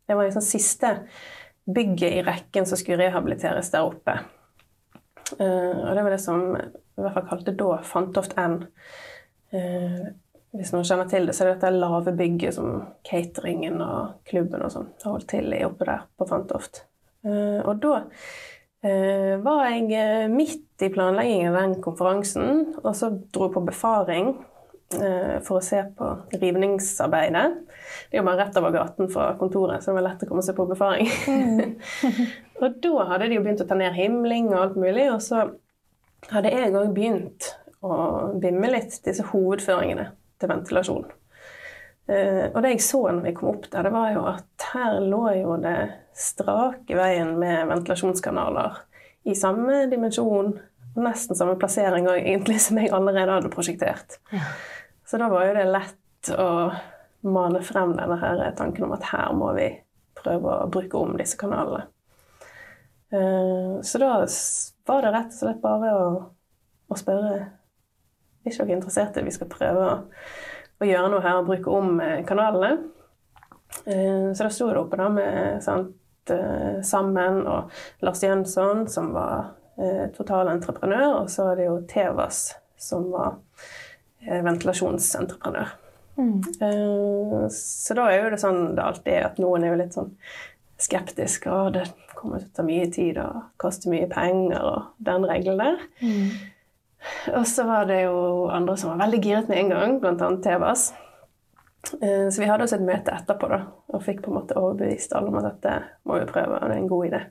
Det 0.05 0.15
var 0.15 0.27
liksom 0.27 0.45
siste 0.45 0.91
bygget 1.65 2.19
i 2.19 2.21
rekken 2.27 2.67
som 2.69 2.77
skulle 2.77 3.01
rehabiliteres 3.01 3.71
der 3.73 3.87
oppe. 3.87 4.19
Og 5.39 5.95
det 5.95 6.03
var 6.03 6.11
det 6.11 6.19
som 6.21 6.41
i 6.53 7.01
hvert 7.01 7.15
fall 7.15 7.25
kalte 7.29 7.53
da 7.57 7.77
Fantoft 7.87 8.35
N. 8.37 8.59
Hvis 10.53 10.73
noen 10.75 10.85
kjenner 10.85 11.07
til 11.09 11.25
det, 11.25 11.33
så 11.33 11.45
er 11.45 11.49
det 11.49 11.55
dette 11.55 11.71
lave 11.79 12.13
bygget 12.19 12.57
som 12.59 12.83
cateringen 13.07 13.79
og 13.81 14.19
klubben 14.29 14.61
og 14.67 14.75
sånn 14.75 14.91
har 15.05 15.15
holdt 15.15 15.29
til 15.31 15.55
i 15.55 15.63
oppe 15.65 15.87
der 15.89 16.03
på 16.19 16.27
Fantoft. 16.29 16.83
Og 17.23 17.73
da 17.81 17.95
var 18.83 19.67
jeg 19.69 19.91
eh, 19.95 20.25
midt 20.31 20.83
i 20.83 20.89
planleggingen 20.91 21.53
av 21.53 21.61
den 21.61 21.75
konferansen, 21.83 22.73
og 22.81 22.91
så 22.97 23.13
dro 23.31 23.47
jeg 23.47 23.55
på 23.55 23.63
befaring 23.69 24.33
eh, 24.97 25.37
for 25.45 25.59
å 25.59 25.63
se 25.63 25.79
på 25.95 26.09
rivningsarbeidet. 26.33 27.45
Det 28.09 28.17
er 28.17 28.21
jo 28.21 28.27
bare 28.27 28.43
rett 28.43 28.59
over 28.59 28.75
gaten 28.75 29.11
fra 29.13 29.29
kontoret, 29.39 29.83
så 29.83 29.91
det 29.91 30.01
var 30.01 30.07
lett 30.09 30.25
å 30.25 30.29
komme 30.29 30.43
seg 30.43 30.57
på 30.59 30.67
befaring. 30.67 31.07
og 32.61 32.79
da 32.83 33.07
hadde 33.13 33.31
de 33.31 33.39
jo 33.39 33.45
begynt 33.45 33.63
å 33.63 33.69
ta 33.69 33.79
ned 33.79 33.95
himling 33.95 34.51
og 34.51 34.59
alt 34.65 34.79
mulig, 34.83 35.07
og 35.13 35.23
så 35.23 35.45
hadde 36.33 36.51
jeg 36.51 36.75
òg 36.75 36.91
begynt 36.95 37.53
å 37.83 37.95
bimme 38.39 38.71
litt 38.71 38.99
disse 39.07 39.25
hovedføringene 39.31 40.09
til 40.39 40.51
ventilasjon. 40.51 41.07
Eh, 42.07 42.49
og 42.51 42.59
det 42.63 42.73
jeg 42.73 42.83
så 42.83 43.01
når 43.09 43.23
vi 43.23 43.35
kom 43.37 43.53
opp 43.53 43.69
der, 43.71 43.87
det 43.87 43.93
var 43.93 44.09
jo 44.11 44.25
at 44.33 44.67
her 44.73 44.97
lå 45.03 45.21
jo 45.39 45.55
det 45.63 45.77
strake 46.17 46.97
veien 46.97 47.37
med 47.39 47.69
ventilasjonskanaler 47.71 48.81
i 49.23 49.35
samme 49.39 49.85
dimensjon, 49.91 50.51
nesten 50.99 51.37
samme 51.39 51.55
plassering 51.59 52.09
og 52.09 52.19
egentlig 52.19 52.59
som 52.65 52.81
jeg 52.81 52.91
allerede 52.93 53.39
hadde 53.39 53.53
prosjektert. 53.53 54.19
Ja. 54.33 54.43
Så 55.07 55.19
da 55.21 55.29
var 55.31 55.47
jo 55.47 55.55
det 55.57 55.69
lett 55.71 56.33
å 56.35 56.49
mane 57.23 57.63
frem 57.63 57.95
denne 57.95 58.19
her 58.19 58.43
tanken 58.57 58.87
om 58.87 58.95
at 58.95 59.07
her 59.13 59.31
må 59.37 59.53
vi 59.55 59.69
prøve 60.19 60.59
å 60.63 60.69
bruke 60.71 60.99
om 60.99 61.15
disse 61.19 61.39
kanalene. 61.39 61.87
Eh, 63.13 63.79
Så 63.81 63.99
da 64.01 64.15
var 64.87 65.05
det 65.05 65.11
rett 65.13 65.31
og 65.31 65.39
slett 65.39 65.61
bare 65.63 65.91
å, 65.95 66.07
å 66.91 66.99
spørre 66.99 67.43
dere 68.43 68.65
er 68.65 68.75
interessert 68.75 69.17
i 69.17 69.23
vi 69.23 69.31
skal 69.31 69.47
prøve 69.51 69.83
å, 69.87 69.93
å 70.81 70.87
gjøre 70.87 71.09
noe 71.11 71.23
her 71.23 71.39
og 71.41 71.49
bruke 71.49 71.73
om 71.73 71.99
eh, 72.03 72.21
kanalene. 72.27 72.89
Eh, 73.85 74.31
Så 74.33 74.45
da 74.45 74.49
sto 74.53 74.69
det 74.71 74.79
oppe 74.81 74.99
da 74.99 75.09
med 75.09 75.63
sant, 75.65 75.95
eh, 76.33 76.81
Sammen 76.85 77.43
og 77.47 77.71
Lars 78.05 78.23
Jønsson, 78.23 78.87
som 78.89 79.13
var 79.15 79.53
totalentreprenør, 80.13 81.23
og 81.23 81.29
så 81.33 81.47
var 81.47 81.55
det 81.57 81.63
jo 81.65 81.79
Tevas, 81.89 82.51
som 82.77 83.07
var 83.09 83.39
ventilasjonsentreprenør. 84.21 85.71
Mm. 86.13 86.43
Så 87.49 87.97
da 87.97 88.05
er 88.11 88.19
jo 88.19 88.29
det 88.29 88.37
sånn 88.43 88.75
det 88.77 88.85
alltid 88.85 89.15
er, 89.15 89.25
at 89.31 89.41
noen 89.41 89.65
er 89.65 89.73
jo 89.73 89.79
litt 89.81 89.97
sånn 89.97 90.11
skeptiske. 90.77 91.49
Og 91.49 91.73
det 91.73 91.87
kommer 92.13 92.43
til 92.43 92.51
å 92.51 92.57
ta 92.59 92.67
mye 92.67 92.85
tid 92.93 93.17
og 93.23 93.41
koste 93.61 93.89
mye 93.91 94.05
penger 94.11 94.61
og 94.61 94.93
den 95.09 95.25
regelen 95.29 95.63
der. 95.65 95.81
Mm. 96.05 96.52
Og 97.35 97.45
så 97.47 97.65
var 97.67 97.85
det 97.89 98.03
jo 98.05 98.47
andre 98.51 98.77
som 98.79 98.93
var 98.93 99.05
veldig 99.05 99.21
giret 99.23 99.49
med 99.51 99.57
en 99.59 99.69
gang, 99.73 99.99
bl.a. 100.01 100.29
TVAS. 100.45 100.93
Eh, 102.01 102.29
Så 102.29 102.41
vi 102.41 102.47
hadde 102.47 102.63
også 102.63 102.79
et 102.79 102.87
møte 102.87 103.11
etterpå 103.11 103.49
da, 103.51 103.61
og 103.93 104.03
fikk 104.05 104.21
på 104.23 104.31
en 104.31 104.37
måte 104.39 104.55
overbevist 104.59 105.13
alle 105.15 105.27
om 105.33 105.39
at 105.41 105.49
dette 105.51 105.73
må 106.07 106.19
vi 106.19 106.29
prøve, 106.31 106.59
og 106.61 106.69
det 106.69 106.77
er 106.77 106.81
en 106.81 106.87
god 106.91 107.05
idé. 107.09 107.21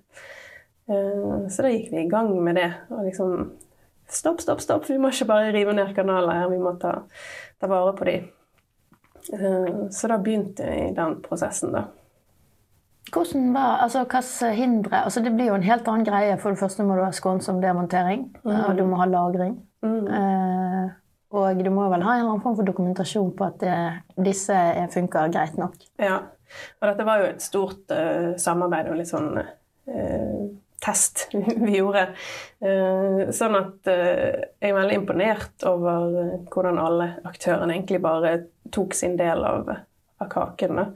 Eh, 0.93 1.49
Så 1.49 1.63
da 1.65 1.69
gikk 1.73 1.91
vi 1.93 2.03
i 2.05 2.09
gang 2.11 2.33
med 2.45 2.55
det. 2.61 2.71
og 2.91 3.05
liksom 3.05 3.51
Stopp, 4.13 4.41
stopp, 4.45 4.61
stopp! 4.61 4.85
Vi 4.91 4.99
må 5.01 5.09
ikke 5.09 5.25
bare 5.31 5.53
rive 5.55 5.73
ned 5.73 5.95
kanaler 5.97 6.33
her, 6.43 6.49
vi 6.51 6.59
må 6.61 6.75
ta, 6.79 6.91
ta 7.61 7.67
vare 7.71 7.95
på 7.97 8.05
de. 8.05 8.17
Eh, 9.33 9.89
Så 9.91 10.09
da 10.09 10.19
begynte 10.19 10.67
vi 10.69 10.91
den 10.95 11.23
prosessen, 11.23 11.73
da. 11.73 11.85
Hvordan 13.11 13.51
var, 13.55 13.81
altså 13.83 14.05
hvilke 14.07 14.53
hindre 14.55 15.03
altså 15.05 15.21
Det 15.21 15.33
blir 15.35 15.51
jo 15.51 15.57
en 15.59 15.67
helt 15.67 15.89
annen 15.91 16.07
greie. 16.07 16.37
For 16.39 16.55
det 16.55 16.63
første 16.63 16.87
må 16.87 16.97
du 16.97 17.03
ha 17.05 17.11
skånsom 17.13 17.61
demontering, 17.63 18.29
og 18.45 18.77
du 18.79 18.85
må 18.87 19.01
ha 19.01 19.09
lagring. 19.11 19.59
Mm. 19.83 20.07
Eh, 20.07 20.91
og 21.33 21.63
du 21.65 21.71
må 21.73 21.89
vel 21.89 22.05
ha 22.05 22.15
en 22.15 22.23
eller 22.23 22.35
annen 22.35 22.45
form 22.45 22.59
for 22.59 22.69
dokumentasjon 22.69 23.33
på 23.37 23.47
at 23.47 23.63
eh, 23.65 24.01
disse 24.21 24.55
eh, 24.55 24.89
funker 24.93 25.33
greit 25.33 25.59
nok. 25.61 25.79
Ja. 26.01 26.21
Og 26.81 26.85
dette 26.85 27.07
var 27.09 27.23
jo 27.23 27.31
et 27.31 27.41
stort 27.41 27.95
uh, 27.97 28.35
samarbeid 28.37 28.91
og 28.93 28.99
litt 28.99 29.09
sånn 29.09 29.31
uh, 29.41 30.43
test 30.85 31.23
vi 31.65 31.79
gjorde. 31.79 32.03
Uh, 32.61 33.31
sånn 33.33 33.57
at 33.57 33.89
jeg 33.89 34.69
er 34.69 34.77
veldig 34.77 34.99
imponert 34.99 35.65
over 35.71 36.45
hvordan 36.53 36.83
alle 36.83 37.09
aktørene 37.25 37.73
egentlig 37.73 38.03
bare 38.05 38.35
tok 38.69 38.93
sin 38.99 39.17
del 39.17 39.41
av, 39.49 39.73
av 40.21 40.31
kaken. 40.37 40.83
Da. 40.83 40.87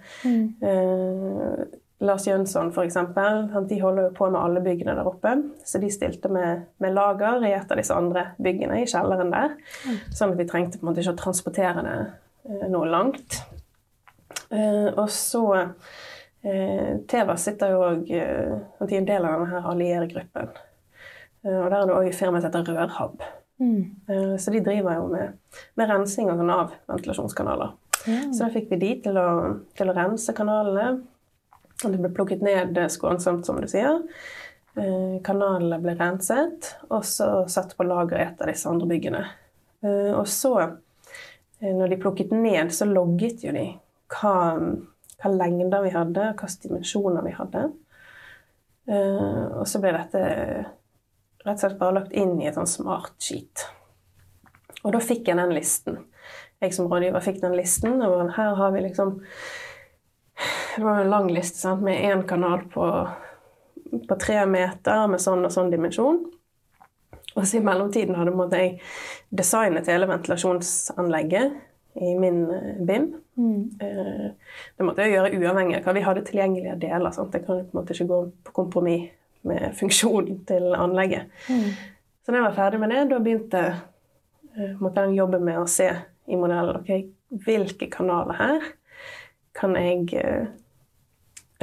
Eh, 2.01 2.07
Lars 2.07 2.27
Jønsson 2.27 2.73
eksempel, 2.85 3.47
de 3.69 3.81
holder 3.81 4.09
jo 4.09 4.15
på 4.15 4.31
med 4.31 4.41
alle 4.41 4.61
byggene 4.61 4.95
der 4.99 5.07
oppe. 5.09 5.33
Så 5.65 5.79
de 5.81 5.89
stilte 5.91 6.29
med, 6.29 6.67
med 6.79 6.93
lager 6.95 7.45
i 7.45 7.53
et 7.57 7.71
av 7.73 7.77
disse 7.81 7.95
andre 7.95 8.35
byggene 8.43 8.83
i 8.83 8.87
kjelleren 8.87 9.31
der. 9.33 9.55
Sånn 10.13 10.33
at 10.35 10.39
vi 10.39 10.47
trengte 10.49 10.79
på 10.79 10.85
en 10.87 10.91
måte 10.91 11.01
ikke 11.01 11.15
å 11.17 11.23
transportere 11.25 11.83
det 11.87 11.97
eh, 12.51 12.69
noe 12.69 12.87
langt. 12.91 13.41
Eh, 14.51 14.93
og 14.93 15.09
så 15.11 15.45
eh, 15.57 17.01
Teva 17.09 17.37
sitter 17.41 17.73
jo 17.73 17.81
òg 17.89 18.11
eh, 18.13 18.53
de 18.85 18.93
er 18.95 19.01
en 19.01 19.09
del 19.09 19.25
av 19.27 19.41
denne 19.47 19.65
alliergruppen. 19.73 20.53
Eh, 21.47 21.57
og 21.63 21.71
der 21.73 21.81
er 21.81 21.89
det 21.89 21.97
òg 21.97 22.11
et 22.13 22.19
firma 22.21 22.41
som 22.43 22.53
heter 22.53 22.71
Rørhab. 22.77 23.25
Eh, 24.13 24.37
så 24.37 24.53
de 24.53 24.61
driver 24.61 25.01
jo 25.01 25.09
med, 25.17 25.37
med 25.81 25.89
rensing 25.91 26.29
sånn 26.29 26.53
av 26.53 26.77
ventilasjonskanaler. 26.93 27.73
Så 28.31 28.45
da 28.45 28.53
fikk 28.53 28.69
vi 28.71 28.77
de 28.85 28.91
til 29.09 29.17
å, 29.19 29.29
til 29.75 29.89
å 29.91 29.95
rense 29.97 30.31
kanalene. 30.37 31.01
Det 31.83 31.99
ble 31.99 32.11
plukket 32.15 32.43
ned 32.45 32.79
skånsomt, 32.91 33.47
som 33.47 33.61
du 33.61 33.69
sier. 33.69 34.01
Eh, 34.77 35.21
kanalene 35.25 35.79
ble 35.81 35.95
renset, 35.97 36.75
og 36.91 37.05
så 37.09 37.47
satt 37.49 37.73
på 37.77 37.85
lager 37.87 38.19
i 38.19 38.27
et 38.27 38.43
av 38.43 38.51
disse 38.51 38.69
andre 38.69 38.89
byggene. 38.91 39.23
Eh, 39.85 40.13
og 40.13 40.27
så, 40.29 40.53
eh, 41.61 41.73
når 41.73 41.95
de 41.95 42.01
plukket 42.03 42.33
ned, 42.37 42.73
så 42.73 42.89
logget 42.89 43.45
jo 43.45 43.55
de 43.57 43.67
hva, 44.13 44.37
hva 45.23 45.33
lengder 45.33 45.85
vi 45.87 45.95
hadde, 45.97 46.33
hvilke 46.37 46.69
dimensjoner 46.69 47.25
vi 47.25 47.37
hadde. 47.37 47.65
Og 48.87 49.65
så 49.67 49.81
ble 49.83 49.91
dette 49.97 50.21
rett 51.47 51.57
og 51.57 51.59
slett 51.59 51.79
bare 51.81 51.97
lagt 51.97 52.13
inn 52.15 52.37
i 52.39 52.47
et 52.47 52.55
sånn 52.55 52.69
smart 52.71 53.17
sheet. 53.19 53.65
Og 54.85 54.93
da 54.95 55.01
fikk 55.03 55.27
jeg 55.27 55.41
den 55.41 55.55
listen. 55.57 55.97
Jeg 56.63 56.75
som 56.77 56.87
rådgiver 56.87 57.25
fikk 57.25 57.41
den 57.43 57.57
listen. 57.59 57.99
Og 58.07 58.31
her 58.37 58.55
har 58.55 58.71
vi 58.77 58.85
liksom 58.85 59.17
Det 60.77 60.85
var 60.85 61.01
en 61.01 61.11
lang 61.11 61.31
liste 61.33 61.59
sant? 61.59 61.83
med 61.83 62.05
én 62.05 62.23
kanal 62.29 62.67
på, 62.73 63.09
på 64.09 64.17
tre 64.21 64.43
meter 64.47 65.07
med 65.09 65.23
sånn 65.23 65.47
og 65.49 65.53
sånn 65.55 65.71
dimensjon. 65.73 66.19
Og 67.37 67.45
så 67.45 67.59
i 67.59 67.65
mellomtiden 67.65 68.17
hadde 68.17 68.35
måtte 68.37 68.61
jeg 68.61 68.79
designet 69.33 69.89
hele 69.89 70.09
ventilasjonsanlegget 70.09 71.57
i 72.01 72.13
min 72.21 72.43
eh, 72.53 72.81
BIM. 72.89 73.09
Mm. 73.37 73.63
Det 74.77 74.85
måtte 74.85 75.05
jeg 75.05 75.17
gjøre 75.17 75.33
uavhengig 75.37 75.79
av 75.79 75.89
hva 75.89 75.95
vi 75.97 76.05
hadde 76.05 76.25
tilgjengelige 76.29 76.79
deler. 76.85 77.13
Sant? 77.13 77.37
Jeg 77.37 77.45
kan 77.47 77.63
på 77.65 77.73
en 77.73 77.81
måte 77.81 77.97
ikke 77.97 78.09
gå 78.13 78.21
på 78.45 78.57
kompromiss 78.61 79.11
med 79.49 79.73
funksjonen 79.81 80.43
til 80.49 80.73
anlegget. 80.77 81.33
Så 81.47 82.33
da 82.33 82.41
jeg 82.41 82.49
var 82.49 82.57
ferdig 82.57 82.83
med 82.83 82.93
det, 82.93 83.05
da 83.13 83.23
begynte 83.23 83.65
eh, 83.65 84.77
måtte 84.81 85.07
jeg 85.07 85.21
jobbe 85.23 85.41
med 85.41 85.61
å 85.63 85.69
se 85.71 85.89
i 86.27 86.37
modellen 86.37 86.81
ok, 86.83 86.93
hvilke 87.47 87.89
kanaler 87.93 88.41
her 88.41 88.71
kan 89.57 89.77
jeg 89.79 90.11
eh, 90.21 90.49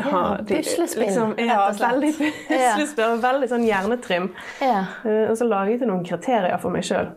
ha 0.02 0.22
Ja, 0.40 0.44
puslespill, 0.48 1.04
Liksom, 1.06 1.36
rett 1.38 1.48
ja, 1.52 1.58
og 1.68 1.76
slett. 1.78 1.92
veldig 1.92 2.14
puslespill. 2.48 3.18
Veldig 3.24 3.50
sånn 3.52 3.66
hjernetrim. 3.68 4.30
Ja. 4.62 4.86
Uh, 5.06 5.26
Og 5.32 5.38
så 5.38 5.46
laget 5.50 5.84
jeg 5.84 5.90
noen 5.92 6.06
kriterier 6.08 6.58
for 6.62 6.74
meg 6.74 6.88
sjøl 6.88 7.14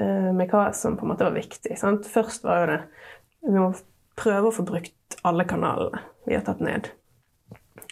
med 0.00 0.48
hva 0.48 0.70
som 0.72 0.94
på 0.96 1.04
en 1.04 1.10
måte 1.10 1.26
var 1.26 1.34
viktig. 1.34 1.74
Sant? 1.76 2.06
Først 2.08 2.44
var 2.46 2.62
jo 2.62 2.68
det 2.70 2.78
Vi 3.44 3.50
må 3.52 3.66
prøve 4.16 4.48
å 4.48 4.54
få 4.54 4.62
brukt 4.64 5.16
alle 5.28 5.44
kanalene 5.44 6.00
vi 6.24 6.38
har 6.38 6.44
tatt 6.46 6.62
ned. 6.64 6.88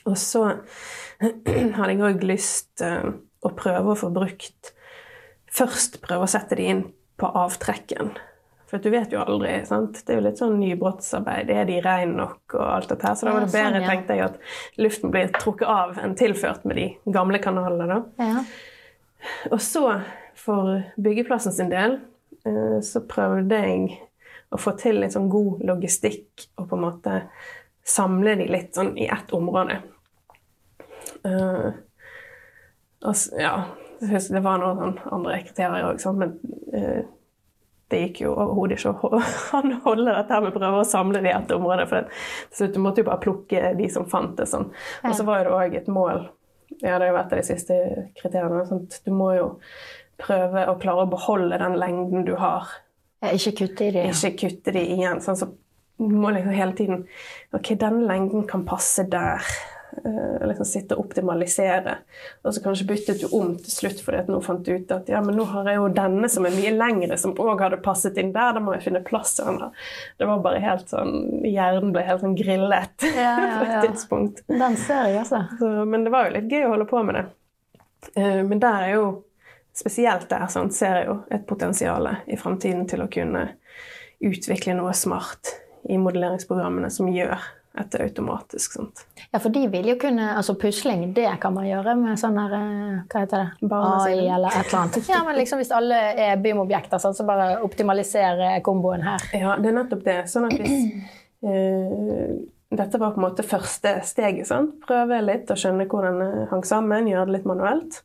Og 0.09 0.17
så 0.17 0.45
hadde 1.21 1.91
jeg 1.93 2.01
òg 2.07 2.25
lyst 2.25 2.81
uh, 2.81 3.11
å 3.45 3.53
prøve 3.59 3.93
å 3.93 3.99
få 3.99 4.09
brukt 4.15 4.73
Først 5.53 6.01
prøve 6.05 6.25
å 6.25 6.31
sette 6.31 6.57
de 6.57 6.67
inn 6.71 6.83
på 7.21 7.29
avtrekken. 7.29 8.13
For 8.69 8.83
du 8.85 8.91
vet 8.93 9.13
jo 9.13 9.21
aldri. 9.23 9.55
sant? 9.67 10.03
Det 10.05 10.13
er 10.13 10.19
jo 10.21 10.25
litt 10.27 10.41
sånn 10.41 10.59
nybrottsarbeid. 10.61 11.51
Er 11.51 11.69
de 11.69 11.79
rene 11.85 12.17
nok? 12.19 12.41
og 12.55 12.65
alt 12.65 12.91
dette 12.93 13.07
her. 13.07 13.15
Så 13.17 13.27
da 13.27 13.33
var 13.33 13.47
det 13.47 13.49
Ja, 13.49 13.53
sånn, 13.53 13.73
bedre, 13.73 13.81
ja. 13.81 13.89
tenkte 13.89 14.17
jeg, 14.17 14.25
at 14.25 14.83
luften 14.85 15.15
blir 15.15 15.31
trukket 15.33 15.69
av 15.69 15.99
enn 16.03 16.17
tilført 16.19 16.67
med 16.69 16.77
de 16.77 16.89
gamle 17.13 17.41
kanalene. 17.41 17.87
da. 18.19 18.27
Ja. 18.29 18.45
Og 19.51 19.61
så, 19.65 19.85
for 20.37 20.83
byggeplassen 21.01 21.53
sin 21.53 21.73
del, 21.73 22.01
eh, 22.45 22.79
så 22.85 23.01
prøvde 23.09 23.57
jeg 23.57 23.99
å 24.53 24.61
få 24.61 24.77
til 24.81 25.01
litt 25.01 25.17
sånn 25.17 25.31
god 25.33 25.65
logistikk 25.65 26.49
og 26.59 26.69
på 26.69 26.77
en 26.77 26.85
måte 26.85 27.19
samle 27.89 28.37
de 28.37 28.47
litt 28.53 28.77
sånn 28.77 28.95
i 29.01 29.09
ett 29.09 29.33
område. 29.33 29.81
Uh, 31.25 31.73
og, 33.03 33.15
ja, 33.39 33.53
det 34.01 34.43
var 34.45 34.61
noen 34.61 34.79
sånn 34.79 34.99
andre 35.13 35.41
kriterier 35.47 35.89
òg, 35.89 36.05
men 36.19 36.35
eh, 36.77 37.07
det 37.89 38.01
gikk 38.03 38.23
jo 38.27 38.33
overhodet 38.35 38.79
ikke 38.79 38.93
å 38.93 39.21
holde 39.87 40.13
dette 40.13 40.35
her 40.35 40.43
med 40.45 40.53
å 40.53 40.59
prøve 40.59 40.81
å 40.83 40.89
samle 40.89 41.23
de 41.25 41.31
i 41.31 41.37
ett 41.37 41.55
område. 41.55 41.87
For 41.91 42.09
til 42.09 42.59
slutt 42.61 42.75
du 42.77 42.83
måtte 42.85 43.03
jo 43.03 43.09
bare 43.09 43.23
plukke 43.25 43.73
de 43.79 43.89
som 43.93 44.09
fantes. 44.11 44.53
Sånn. 44.53 44.69
Og 45.05 45.17
så 45.17 45.25
var 45.29 45.47
det 45.47 45.55
òg 45.57 45.79
et 45.81 45.89
mål 45.93 46.27
ja, 46.81 46.99
det 46.99 47.07
har 47.07 47.09
jo 47.09 47.17
vært 47.17 47.33
av 47.33 47.41
de 47.41 47.47
siste 47.47 47.79
kriteriene. 48.19 48.61
At 48.63 48.99
du 49.05 49.15
må 49.15 49.33
jo 49.39 49.47
prøve 50.21 50.67
å 50.69 50.77
klare 50.81 51.07
å 51.07 51.11
beholde 51.11 51.59
den 51.61 51.79
lengden 51.81 52.27
du 52.29 52.35
har. 52.39 52.69
Ikke 53.33 53.55
kutte 53.65 53.89
i 53.89 53.95
det. 53.95 54.05
Ikke 54.13 54.35
kutte 54.45 54.75
de 54.77 54.85
igjen. 54.95 55.23
Sånn, 55.25 55.39
så 55.39 55.49
du 55.99 56.15
må 56.15 56.31
liksom 56.31 56.55
hele 56.55 56.77
tiden 56.79 57.01
Ok, 57.57 57.73
den 57.81 58.05
lengden 58.07 58.45
kan 58.47 58.63
passe 58.69 59.09
der. 59.11 59.43
Eh, 60.05 60.49
liksom 60.49 60.65
sitte 60.65 60.97
og 60.97 61.07
optimalisere. 61.07 61.97
Og 62.43 62.55
så 62.55 62.63
kanskje 62.63 62.87
byttet 62.87 63.23
du 63.23 63.27
om 63.37 63.55
til 63.59 63.73
slutt 63.73 64.03
fordi 64.05 64.21
at 64.23 64.31
nå 64.31 64.41
fant 64.45 64.65
du 64.65 64.73
ut 64.77 64.93
at 64.95 65.09
ja, 65.11 65.21
men 65.25 65.37
nå 65.39 65.47
har 65.51 65.69
jeg 65.71 65.81
jo 65.81 65.89
denne 65.97 66.31
som 66.31 66.47
er 66.47 66.55
mye 66.55 66.73
lengre, 66.75 67.19
som 67.21 67.35
òg 67.41 67.63
hadde 67.65 67.81
passet 67.85 68.19
inn 68.21 68.33
der. 68.35 68.55
Da 68.57 68.63
må 68.63 68.77
jeg 68.77 68.85
finne 68.87 69.03
plass 69.07 69.35
til 69.39 69.49
den. 69.49 69.61
der. 69.63 69.89
Det 70.21 70.29
var 70.31 70.45
bare 70.45 70.63
helt 70.63 70.93
sånn 70.93 71.15
Hjernen 71.49 71.95
ble 71.95 72.05
helt 72.07 72.25
sånn 72.25 72.37
grillet 72.39 73.07
Ja, 73.09 73.33
ja, 73.33 73.55
på 73.59 73.69
et 73.69 73.89
tidspunkt. 73.89 74.45
Den 74.51 74.77
ser 74.81 75.09
jeg, 75.11 75.23
altså. 75.25 75.45
Så, 75.59 75.73
men 75.89 76.07
det 76.07 76.15
var 76.15 76.29
jo 76.29 76.37
litt 76.39 76.53
gøy 76.53 76.67
å 76.67 76.75
holde 76.77 76.89
på 76.91 77.03
med 77.07 77.19
det. 77.19 77.25
Eh, 78.15 78.43
men 78.47 78.63
der 78.63 78.85
er 78.89 78.95
jo 78.99 79.09
Spesielt 79.79 80.25
der 80.27 80.49
sånn, 80.51 80.73
ser 80.75 80.97
jeg 80.97 81.05
jo 81.07 81.13
et 81.31 81.45
potensial 81.47 82.09
i 82.27 82.35
framtiden 82.41 82.89
til 82.91 83.05
å 83.05 83.07
kunne 83.15 83.45
utvikle 84.19 84.75
noe 84.75 84.91
smart 84.91 85.53
i 85.87 85.95
modelleringsprogrammene 86.03 86.91
som 86.91 87.07
gjør 87.15 87.45
dette 87.79 88.01
automatisk. 88.03 88.75
Sant? 88.79 89.05
Ja, 89.31 89.39
for 89.39 89.55
de 89.55 89.65
vil 89.73 89.89
jo 89.93 89.97
kunne 90.01 90.29
Altså 90.39 90.55
pusling, 90.59 91.07
det 91.17 91.29
kan 91.43 91.55
man 91.55 91.67
gjøre 91.69 91.95
med 91.99 92.19
sånn 92.21 92.39
her 92.39 92.55
eh, 92.59 92.99
Hva 93.09 93.23
heter 93.25 93.45
det? 93.45 93.71
AI 93.79 94.27
eller 94.27 94.53
et 94.53 94.69
eller 94.69 94.81
annet. 94.83 95.01
Ja, 95.11 95.23
men 95.27 95.39
liksom 95.39 95.63
hvis 95.63 95.73
alle 95.75 96.01
er 96.27 96.43
BIM-objekter, 96.43 97.01
sånn, 97.03 97.17
så 97.17 97.27
bare 97.29 97.59
optimalisere 97.67 98.59
komboen 98.67 99.07
her. 99.07 99.25
Ja, 99.37 99.57
det 99.61 99.73
er 99.73 99.79
nettopp 99.81 100.05
det. 100.07 100.19
Sånn 100.31 100.49
at 100.51 100.59
hvis 100.59 100.87
eh, 101.47 102.39
Dette 102.69 103.01
var 103.01 103.15
på 103.15 103.23
en 103.23 103.25
måte 103.25 103.47
første 103.49 103.95
steget. 104.05 104.45
Sant? 104.51 104.75
Prøve 104.85 105.23
litt 105.25 105.49
og 105.49 105.57
skjønne 105.57 105.87
hvordan 105.89 106.19
det 106.21 106.49
hang 106.51 106.67
sammen, 106.69 107.09
gjøre 107.09 107.31
det 107.31 107.39
litt 107.39 107.49
manuelt. 107.49 108.03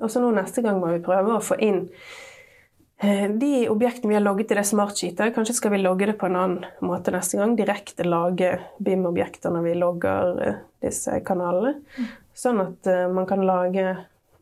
Og 0.00 0.10
så 0.12 0.22
nå 0.22 0.30
neste 0.32 0.62
gang 0.64 0.78
må 0.80 0.94
vi 0.94 1.02
prøve 1.04 1.36
å 1.36 1.44
få 1.44 1.58
inn 1.60 1.84
de 3.38 3.68
objektene 3.70 4.10
vi 4.10 4.16
har 4.16 4.24
logget 4.24 4.50
i 4.50 4.58
det 4.58 4.64
smartsheetet. 4.66 5.34
Kanskje 5.36 5.54
skal 5.54 5.70
vi 5.70 5.78
logge 5.78 6.08
det 6.10 6.16
på 6.18 6.26
en 6.26 6.36
annen 6.36 6.64
måte 6.82 7.12
neste 7.14 7.38
gang. 7.38 7.54
Direkte 7.58 8.06
lage 8.06 8.56
BIM-objekter 8.82 9.54
når 9.54 9.66
vi 9.68 9.74
logger 9.78 10.40
eh, 10.42 10.56
disse 10.82 11.20
kanalene. 11.26 11.76
Sånn 12.34 12.58
at 12.64 12.88
eh, 12.90 13.04
man 13.12 13.28
kan 13.30 13.44
lage 13.46 13.84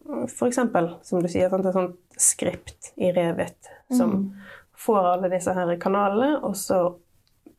f.eks. 0.07 0.61
som 1.03 1.21
du 1.23 1.29
sier, 1.29 1.53
et 1.53 1.73
sånt 1.75 1.97
skript 2.17 2.93
i 2.97 3.11
Revit 3.13 3.69
som 3.93 4.33
får 4.77 5.09
alle 5.13 5.31
disse 5.33 5.53
her 5.53 5.75
kanalene, 5.83 6.39
og 6.47 6.55
så 6.57 6.79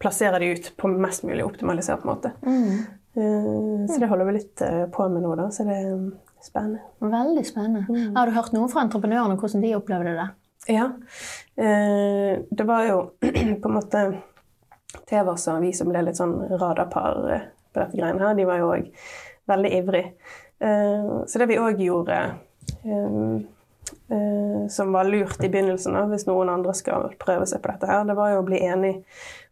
plasserer 0.02 0.40
de 0.42 0.54
ut 0.56 0.72
på 0.78 0.90
mest 0.94 1.26
mulig 1.28 1.46
optimalisert 1.46 2.06
måte. 2.08 2.34
Eh, 2.48 3.86
Så 3.90 4.00
det 4.00 4.10
holder 4.10 4.26
vi 4.30 4.36
litt 4.40 4.62
eh, 4.62 4.86
på 4.94 5.08
med 5.10 5.26
nå, 5.26 5.36
da. 5.38 5.48
Så 5.54 5.66
det 5.68 5.78
er 5.78 5.94
mm, 5.94 6.10
spennende. 6.46 6.82
Veldig 7.02 7.46
spennende. 7.46 8.04
Har 8.18 8.30
du 8.30 8.36
hørt 8.38 8.54
noe 8.54 8.70
fra 8.72 8.84
entreprenørene 8.86 9.38
hvordan 9.40 9.66
de 9.66 9.74
opplevde 9.78 10.14
det? 10.20 10.28
Ja. 10.68 10.92
Eh, 11.56 12.40
Det 12.50 12.64
var 12.64 12.86
jo 12.86 13.12
på 13.62 13.70
en 13.70 13.74
måte 13.74 14.18
TV- 15.10 15.30
og 15.32 15.62
vi 15.62 15.74
som 15.74 15.90
ble 15.90 16.02
litt 16.06 16.20
sånn 16.20 16.36
radarpar 16.60 17.30
eh, 17.34 17.46
på 17.74 17.80
dette 17.84 17.98
greiene 18.00 18.24
her, 18.24 18.36
de 18.36 18.46
var 18.48 18.62
jo 18.62 18.72
òg 18.76 18.90
veldig 19.48 19.74
ivrig. 19.82 20.06
Eh, 20.60 21.12
Så 21.26 21.40
det 21.40 21.50
vi 21.52 21.60
òg 21.60 21.80
gjorde 21.82 22.22
som 24.70 24.92
var 24.92 25.08
lurt 25.08 25.44
i 25.44 25.50
begynnelsen, 25.50 25.96
hvis 26.12 26.26
noen 26.28 26.50
andre 26.52 26.74
skal 26.76 27.06
prøve 27.20 27.46
seg 27.48 27.62
på 27.64 27.72
dette, 27.72 27.88
her, 27.88 28.04
det 28.08 28.16
var 28.18 28.34
jo 28.34 28.42
å 28.42 28.46
bli 28.48 28.60
enig 28.68 28.92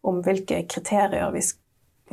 om 0.03 0.19
hvilke 0.23 0.61
kriterier 0.67 1.31
vi 1.31 1.43
skal 1.43 1.61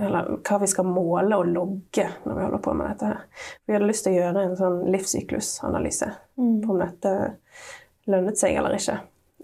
eller 0.00 0.38
hva 0.40 0.58
vi 0.62 0.66
skal 0.70 0.86
måle 0.88 1.36
og 1.36 1.50
logge 1.52 2.06
når 2.24 2.36
vi 2.36 2.44
holder 2.46 2.62
på 2.64 2.74
med 2.74 2.88
dette. 2.90 3.10
her. 3.10 3.48
Vi 3.66 3.74
hadde 3.74 3.88
lyst 3.90 4.06
til 4.06 4.14
å 4.14 4.20
gjøre 4.22 4.44
en 4.46 4.56
sånn 4.56 4.78
livssyklusanalyse 4.94 6.08
på 6.36 6.72
om 6.72 6.78
dette 6.80 7.12
lønnet 8.12 8.40
seg 8.40 8.58
eller 8.58 8.76
ikke. 8.76 8.98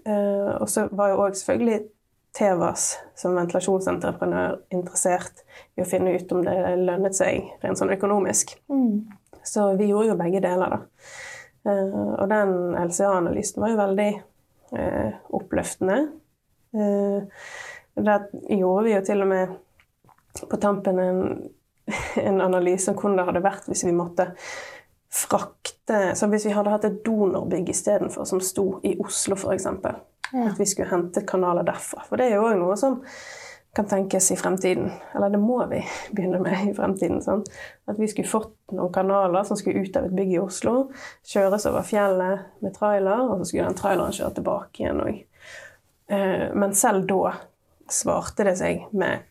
Eh, 0.05 0.51
og 0.59 0.69
så 0.71 0.87
var 0.91 1.13
jo 1.13 1.23
òg 1.25 1.37
selvfølgelig 1.37 1.81
Tevas 2.37 2.91
som 3.17 3.33
ventilasjonsentreprenør 3.33 4.59
interessert 4.75 5.41
i 5.75 5.81
å 5.81 5.87
finne 5.89 6.13
ut 6.13 6.29
om 6.35 6.43
det 6.45 6.53
lønnet 6.77 7.17
seg 7.17 7.47
rent 7.63 7.79
sånn 7.79 7.93
økonomisk. 7.95 8.53
Så 9.43 9.65
vi 9.79 9.89
gjorde 9.89 10.11
jo 10.11 10.19
begge 10.19 10.41
deler, 10.43 10.75
da. 10.75 11.09
Eh, 11.69 12.01
og 12.21 12.29
den 12.29 12.53
LCA-analysen 12.77 13.63
var 13.63 13.73
jo 13.73 13.79
veldig 13.79 14.09
eh, 14.77 15.17
oppløftende. 15.39 15.97
Eh, 16.77 17.45
der 17.99 18.27
gjorde 18.53 18.83
vi 18.85 18.93
jo 18.93 19.05
til 19.09 19.25
og 19.25 19.31
med 19.33 19.55
på 20.39 20.59
tampen 20.61 21.01
en, 21.01 21.23
en 22.27 22.41
analyse 22.45 22.91
om 22.91 22.99
hvordan 22.99 23.17
det 23.17 23.29
hadde 23.31 23.45
vært 23.49 23.71
hvis 23.71 23.87
vi 23.89 23.95
måtte 23.95 24.29
frakte 25.09 26.15
Så 26.15 26.27
hvis 26.29 26.45
vi 26.45 26.53
hadde 26.53 26.69
hatt 26.69 26.85
et 26.85 27.01
donorbygg 27.05 27.71
istedenfor, 27.73 28.25
som 28.29 28.41
sto 28.43 28.79
i 28.85 28.93
Oslo 29.01 29.37
f.eks. 29.39 29.65
Ja. 29.65 30.45
At 30.51 30.59
vi 30.59 30.67
skulle 30.69 30.91
hente 30.91 31.23
kanaler 31.25 31.65
derfra. 31.65 32.03
For 32.05 32.21
det 32.21 32.27
er 32.29 32.37
jo 32.37 32.45
òg 32.45 32.59
noe 32.59 32.75
som 32.77 32.99
kan 33.73 33.87
tenkes 33.89 34.31
i 34.31 34.37
fremtiden. 34.37 34.91
Eller 35.15 35.33
det 35.33 35.39
må 35.41 35.57
vi 35.69 35.81
begynne 36.11 36.41
med 36.41 36.69
i 36.69 36.75
fremtiden. 36.77 37.23
Sånn. 37.25 37.41
At 37.89 37.97
vi 37.97 38.09
skulle 38.09 38.29
fått 38.29 38.53
noen 38.73 38.93
kanaler 38.93 39.45
som 39.47 39.57
skulle 39.57 39.81
ut 39.81 39.97
av 39.97 40.05
et 40.05 40.15
bygg 40.17 40.35
i 40.35 40.41
Oslo, 40.41 40.75
kjøres 41.25 41.65
over 41.69 41.85
fjellet 41.85 42.61
med 42.61 42.75
trailer, 42.77 43.25
og 43.25 43.41
så 43.41 43.49
skulle 43.49 43.69
den 43.69 43.79
traileren 43.81 44.15
kjøre 44.15 44.35
tilbake 44.37 44.83
igjen 44.83 45.03
òg. 45.05 45.19
Men 46.57 46.73
selv 46.77 47.05
da 47.09 47.35
svarte 47.89 48.45
det 48.45 48.55
seg 48.57 48.87
med 48.97 49.25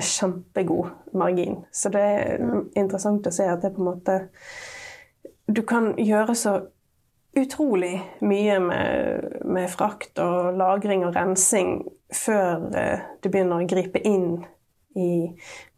kjempegod 0.00 0.90
margin. 1.16 1.62
Så 1.72 1.92
det 1.92 2.02
er 2.02 2.44
interessant 2.78 3.28
å 3.28 3.32
se 3.32 3.48
at 3.48 3.64
det 3.64 3.74
på 3.74 3.82
en 3.84 3.90
måte 3.90 4.18
Du 5.52 5.62
kan 5.68 5.92
gjøre 6.00 6.34
så 6.38 6.54
utrolig 7.36 7.94
mye 8.20 8.58
med, 8.60 9.28
med 9.44 9.70
frakt 9.72 10.20
og 10.22 10.56
lagring 10.56 11.04
og 11.06 11.14
rensing 11.16 11.78
før 12.12 12.66
eh, 12.76 13.04
du 13.24 13.30
begynner 13.32 13.62
å 13.62 13.68
gripe 13.68 14.02
inn 14.04 14.42
i 14.96 15.30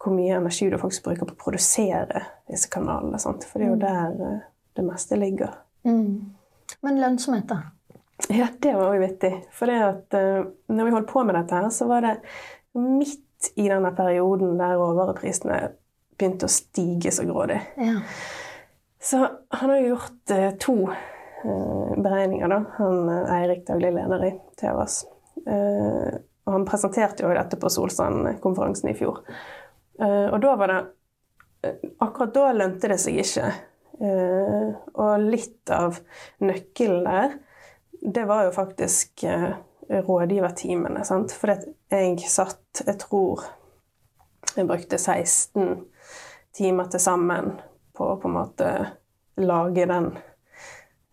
hvor 0.02 0.14
mye 0.16 0.34
energi 0.40 0.66
du 0.70 0.78
faktisk 0.80 1.06
bruker 1.06 1.28
på 1.28 1.36
å 1.36 1.42
produsere 1.44 2.24
disse 2.50 2.70
kanalene. 2.72 3.20
Sant? 3.22 3.46
For 3.46 3.62
det 3.62 3.68
er 3.68 3.72
jo 3.72 3.82
der 3.82 4.24
eh, 4.26 4.40
det 4.74 4.86
meste 4.86 5.18
ligger. 5.20 5.54
Mm. 5.86 6.34
Men 6.82 7.00
lønnsomhet, 7.00 7.46
da? 7.50 7.60
Ja, 8.30 8.48
det 8.58 8.74
var 8.74 8.90
òg 8.94 9.02
vittig. 9.02 9.32
For 9.54 9.70
det 9.70 9.78
at 9.84 10.16
uh, 10.16 10.46
når 10.70 10.86
vi 10.86 10.94
holdt 10.94 11.10
på 11.10 11.24
med 11.26 11.36
dette 11.38 11.58
her, 11.58 11.70
så 11.74 11.86
var 11.90 12.06
det 12.06 12.14
midt 12.78 13.50
i 13.60 13.66
denne 13.68 13.90
perioden 13.94 14.56
der 14.58 14.78
råvareprisene 14.80 15.58
begynte 16.14 16.48
å 16.48 16.52
stige 16.52 17.12
så 17.14 17.26
grådig. 17.26 17.58
Ja. 17.78 18.00
Så 19.04 19.28
han 19.48 19.70
har 19.70 19.76
gjort 19.76 20.30
eh, 20.30 20.50
to 20.50 20.90
eh, 21.44 22.02
beregninger, 22.02 22.48
da. 22.48 22.64
Han 22.76 23.08
eh, 23.08 23.32
Eirik, 23.34 23.66
daglig 23.66 23.92
leder 23.92 24.24
i 24.24 24.30
TVAS. 24.60 25.04
Eh, 25.46 26.14
og 26.44 26.52
han 26.52 26.64
presenterte 26.64 27.26
jo 27.26 27.32
dette 27.36 27.58
på 27.60 27.68
Solstrand-konferansen 27.68 28.88
i 28.88 28.94
fjor. 28.96 29.20
Eh, 30.00 30.30
og 30.30 30.38
da 30.40 30.54
var 30.56 30.72
det 30.72 30.78
eh, 31.68 31.82
Akkurat 32.06 32.32
da 32.32 32.46
lønte 32.56 32.88
det 32.92 32.98
seg 33.02 33.20
ikke. 33.20 33.52
Og 33.94 35.22
litt 35.22 35.70
av 35.70 36.00
nøkkelen 36.42 37.04
der, 37.06 37.36
det 38.02 38.24
var 38.26 38.42
jo 38.48 38.56
faktisk 38.56 39.22
rådgiverteamene. 39.86 41.04
Sant? 41.06 41.30
For 41.38 41.52
jeg 41.54 42.26
satt, 42.26 42.82
jeg 42.82 42.98
tror 43.04 43.44
jeg 44.56 44.66
brukte 44.66 44.98
16 44.98 45.78
timer 46.58 46.90
til 46.90 47.04
sammen 47.04 47.52
på 47.96 48.08
å 48.12 48.16
på 48.20 48.30
en 48.30 48.36
måte 48.38 48.70
lage 49.40 49.86
den 49.90 50.10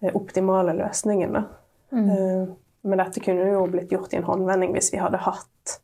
eh, 0.01 0.13
optimale 0.17 0.73
løsningen. 0.77 1.35
Da. 1.37 1.43
Mm. 1.91 2.55
Men 2.81 3.03
dette 3.03 3.21
kunne 3.21 3.51
jo 3.51 3.65
blitt 3.69 3.91
gjort 3.93 4.13
i 4.13 4.19
en 4.21 4.25
håndvending 4.25 4.73
hvis 4.73 4.89
vi 4.93 5.01
hadde 5.01 5.21
hatt 5.21 5.77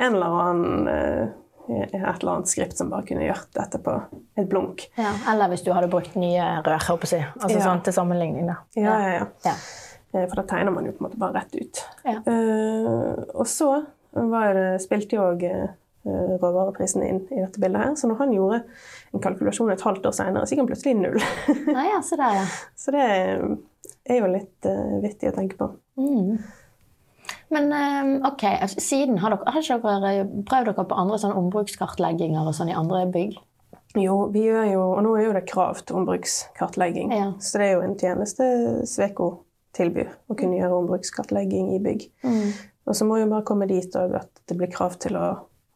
en 0.00 0.14
eller 0.14 0.40
annen 0.42 0.88
eh, 0.88 1.28
et 1.68 1.92
eller 1.94 2.32
annet 2.32 2.48
skript 2.48 2.78
som 2.78 2.88
bare 2.88 3.04
kunne 3.04 3.26
gjort 3.26 3.50
dette 3.52 3.78
på 3.84 3.92
et 4.40 4.48
blunk. 4.48 4.86
Ja, 4.96 5.10
eller 5.28 5.50
hvis 5.52 5.64
du 5.66 5.72
hadde 5.76 5.90
brukt 5.92 6.14
nye 6.16 6.46
rør, 6.64 6.86
på. 6.96 7.04
Altså 7.04 7.58
Ja. 7.58 7.64
sånn 7.66 7.82
til 7.84 7.92
sammenligning, 7.92 8.46
da. 8.48 8.56
Ja, 8.72 8.94
ja, 9.00 9.10
ja. 9.18 9.26
Ja. 9.44 9.54
Eh, 10.14 10.26
For 10.28 10.40
da 10.40 10.46
tegner 10.48 10.72
man 10.72 10.86
jo 10.86 10.92
på 10.92 11.04
en 11.04 11.10
måte 11.10 11.20
bare 11.20 11.42
rett 11.42 11.54
ut. 11.54 11.82
Ja. 12.04 12.22
Uh, 12.24 13.24
og 13.34 13.46
så 13.46 13.84
var 14.12 14.54
det, 14.54 14.80
spilte 14.80 15.16
jo 15.16 15.26
òg 15.34 15.44
råvareprisen 16.42 17.04
inn 17.06 17.20
i 17.30 17.42
dette 17.42 17.60
bildet 17.62 17.82
her. 17.82 17.96
Så 17.98 18.10
når 18.10 18.22
han 18.22 18.34
gjorde 18.34 18.62
en 19.14 19.24
kalkulasjon 19.24 19.72
et 19.74 19.84
halvt 19.86 20.08
år 20.10 20.16
senere, 20.16 20.46
så 20.46 20.54
gikk 20.54 20.64
han 20.64 20.70
plutselig 20.70 20.96
null. 20.98 21.18
Nei, 21.76 21.88
ja, 21.90 22.00
se 22.04 22.20
der, 22.20 22.38
ja. 22.40 22.46
så 22.78 22.94
det 22.94 23.04
er 23.08 24.22
jo 24.22 24.30
litt 24.32 24.68
uh, 24.68 24.96
vittig 25.04 25.30
å 25.32 25.36
tenke 25.36 25.58
på. 25.60 25.72
Mm. 26.00 26.38
Men 27.52 27.72
eh, 27.72 28.28
ok, 28.28 28.44
altså, 28.44 28.80
siden 28.84 29.18
har 29.22 29.32
dere, 29.32 29.52
har 29.52 29.64
ikke 29.64 29.92
dere 30.04 30.26
prøvd 30.48 30.70
dere 30.70 30.84
på 30.88 30.98
andre 31.00 31.18
sånn 31.20 31.36
ombrukskartlegginger 31.36 32.48
og 32.48 32.56
sånn 32.56 32.72
i 32.72 32.76
andre 32.76 33.06
bygg? 33.12 33.38
Jo, 33.96 34.16
vi 34.32 34.44
gjør 34.44 34.66
jo, 34.68 34.82
og 34.98 35.04
nå 35.06 35.14
er 35.16 35.28
jo 35.28 35.36
det 35.36 35.46
krav 35.48 35.80
til 35.80 36.02
ombrukskartlegging. 36.02 37.12
Ja. 37.16 37.30
Så 37.40 37.60
det 37.60 37.70
er 37.70 37.78
jo 37.78 37.84
en 37.86 37.96
tjeneste 38.00 38.48
Sveko 38.88 39.30
tilbyr, 39.76 40.10
å 40.28 40.36
kunne 40.36 40.58
gjøre 40.58 40.82
ombrukskartlegging 40.82 41.72
i 41.76 41.80
bygg. 41.82 42.04
Og 42.88 42.96
så 42.96 43.06
må 43.08 43.20
jo 43.20 43.30
bare 43.30 43.46
komme 43.48 43.68
dit 43.70 43.96
òg 43.96 44.16
at 44.20 44.42
det 44.48 44.56
blir 44.58 44.70
krav 44.72 44.96
til 45.00 45.16
å 45.20 45.26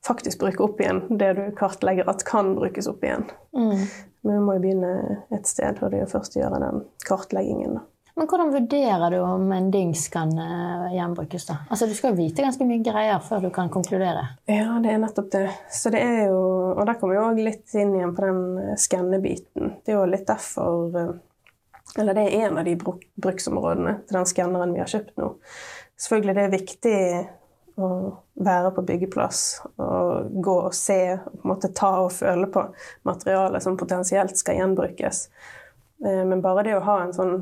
faktisk 0.06 0.42
bruke 0.42 0.64
opp 0.64 0.80
igjen 0.82 1.04
det 1.18 1.32
du 1.38 1.44
kartlegger 1.56 2.10
at 2.10 2.24
kan 2.26 2.54
brukes 2.58 2.88
opp 2.90 3.04
igjen. 3.04 3.28
Mm. 3.56 3.86
Men 4.22 4.34
vi 4.34 4.42
må 4.42 4.56
jo 4.56 4.62
begynne 4.62 4.92
et 5.34 5.48
sted, 5.50 5.78
og 5.82 5.94
det 5.94 6.02
er 6.02 6.10
først 6.10 6.36
å 6.36 6.42
gjøre 6.42 6.60
den 6.62 6.84
kartleggingen. 7.06 7.78
da. 7.78 7.86
Men 8.14 8.28
hvordan 8.28 8.50
vurderer 8.52 9.10
du 9.10 9.18
om 9.24 9.52
en 9.52 9.70
dings 9.72 10.04
kan 10.12 10.32
eh, 10.38 10.94
gjenbrukes, 10.94 11.46
da? 11.48 11.56
Altså, 11.70 11.86
du 11.88 11.94
skal 11.96 12.12
jo 12.12 12.18
vite 12.20 12.44
ganske 12.44 12.66
mye 12.68 12.82
greier 12.84 13.22
før 13.24 13.46
du 13.46 13.50
kan 13.54 13.70
konkludere. 13.72 14.26
Ja, 14.50 14.76
det 14.84 14.92
er 14.92 15.00
nettopp 15.00 15.30
det. 15.32 15.46
Så 15.72 15.90
det 15.94 16.02
er 16.04 16.26
jo, 16.28 16.42
og 16.74 16.84
der 16.86 16.98
kommer 17.00 17.16
vi 17.16 17.22
òg 17.22 17.40
litt 17.40 17.72
inn 17.72 17.94
igjen 17.96 18.12
på 18.16 18.26
den 18.26 18.42
eh, 18.60 18.74
skannebiten. 18.80 19.78
Det 19.80 19.94
er 19.94 19.96
jo 19.96 20.08
litt 20.10 20.26
derfor 20.28 20.98
eh, 20.98 21.14
Eller 22.00 22.16
det 22.16 22.26
er 22.28 22.46
en 22.46 22.58
av 22.60 22.68
de 22.68 22.76
bruk, 22.80 23.02
bruksområdene 23.20 23.98
til 24.06 24.16
den 24.16 24.28
skanneren 24.28 24.76
vi 24.76 24.80
har 24.84 24.92
kjøpt 24.92 25.16
nå. 25.20 25.32
Selvfølgelig 26.00 26.36
det 26.36 26.44
er 26.44 26.52
viktig 26.52 26.98
å 27.76 27.88
være 28.44 28.72
på 28.76 28.85
byggeplass 28.88 29.42
og 29.80 30.32
gå 30.44 30.56
og 30.66 30.74
se, 30.76 30.98
og 31.16 31.38
på 31.38 31.44
en 31.44 31.52
måte 31.54 31.72
ta 31.76 31.92
og 32.02 32.12
føle 32.14 32.48
på 32.52 32.66
materialet 33.08 33.64
som 33.64 33.78
potensielt 33.80 34.37
skal 34.38 34.61
gjenbrukes. 34.61 35.28
Eh, 36.04 36.24
Men 36.24 36.42
bare 36.44 36.66
det 36.66 36.76
å 36.76 36.85
ha 36.85 37.02
en 37.02 37.16
sånn 37.16 37.35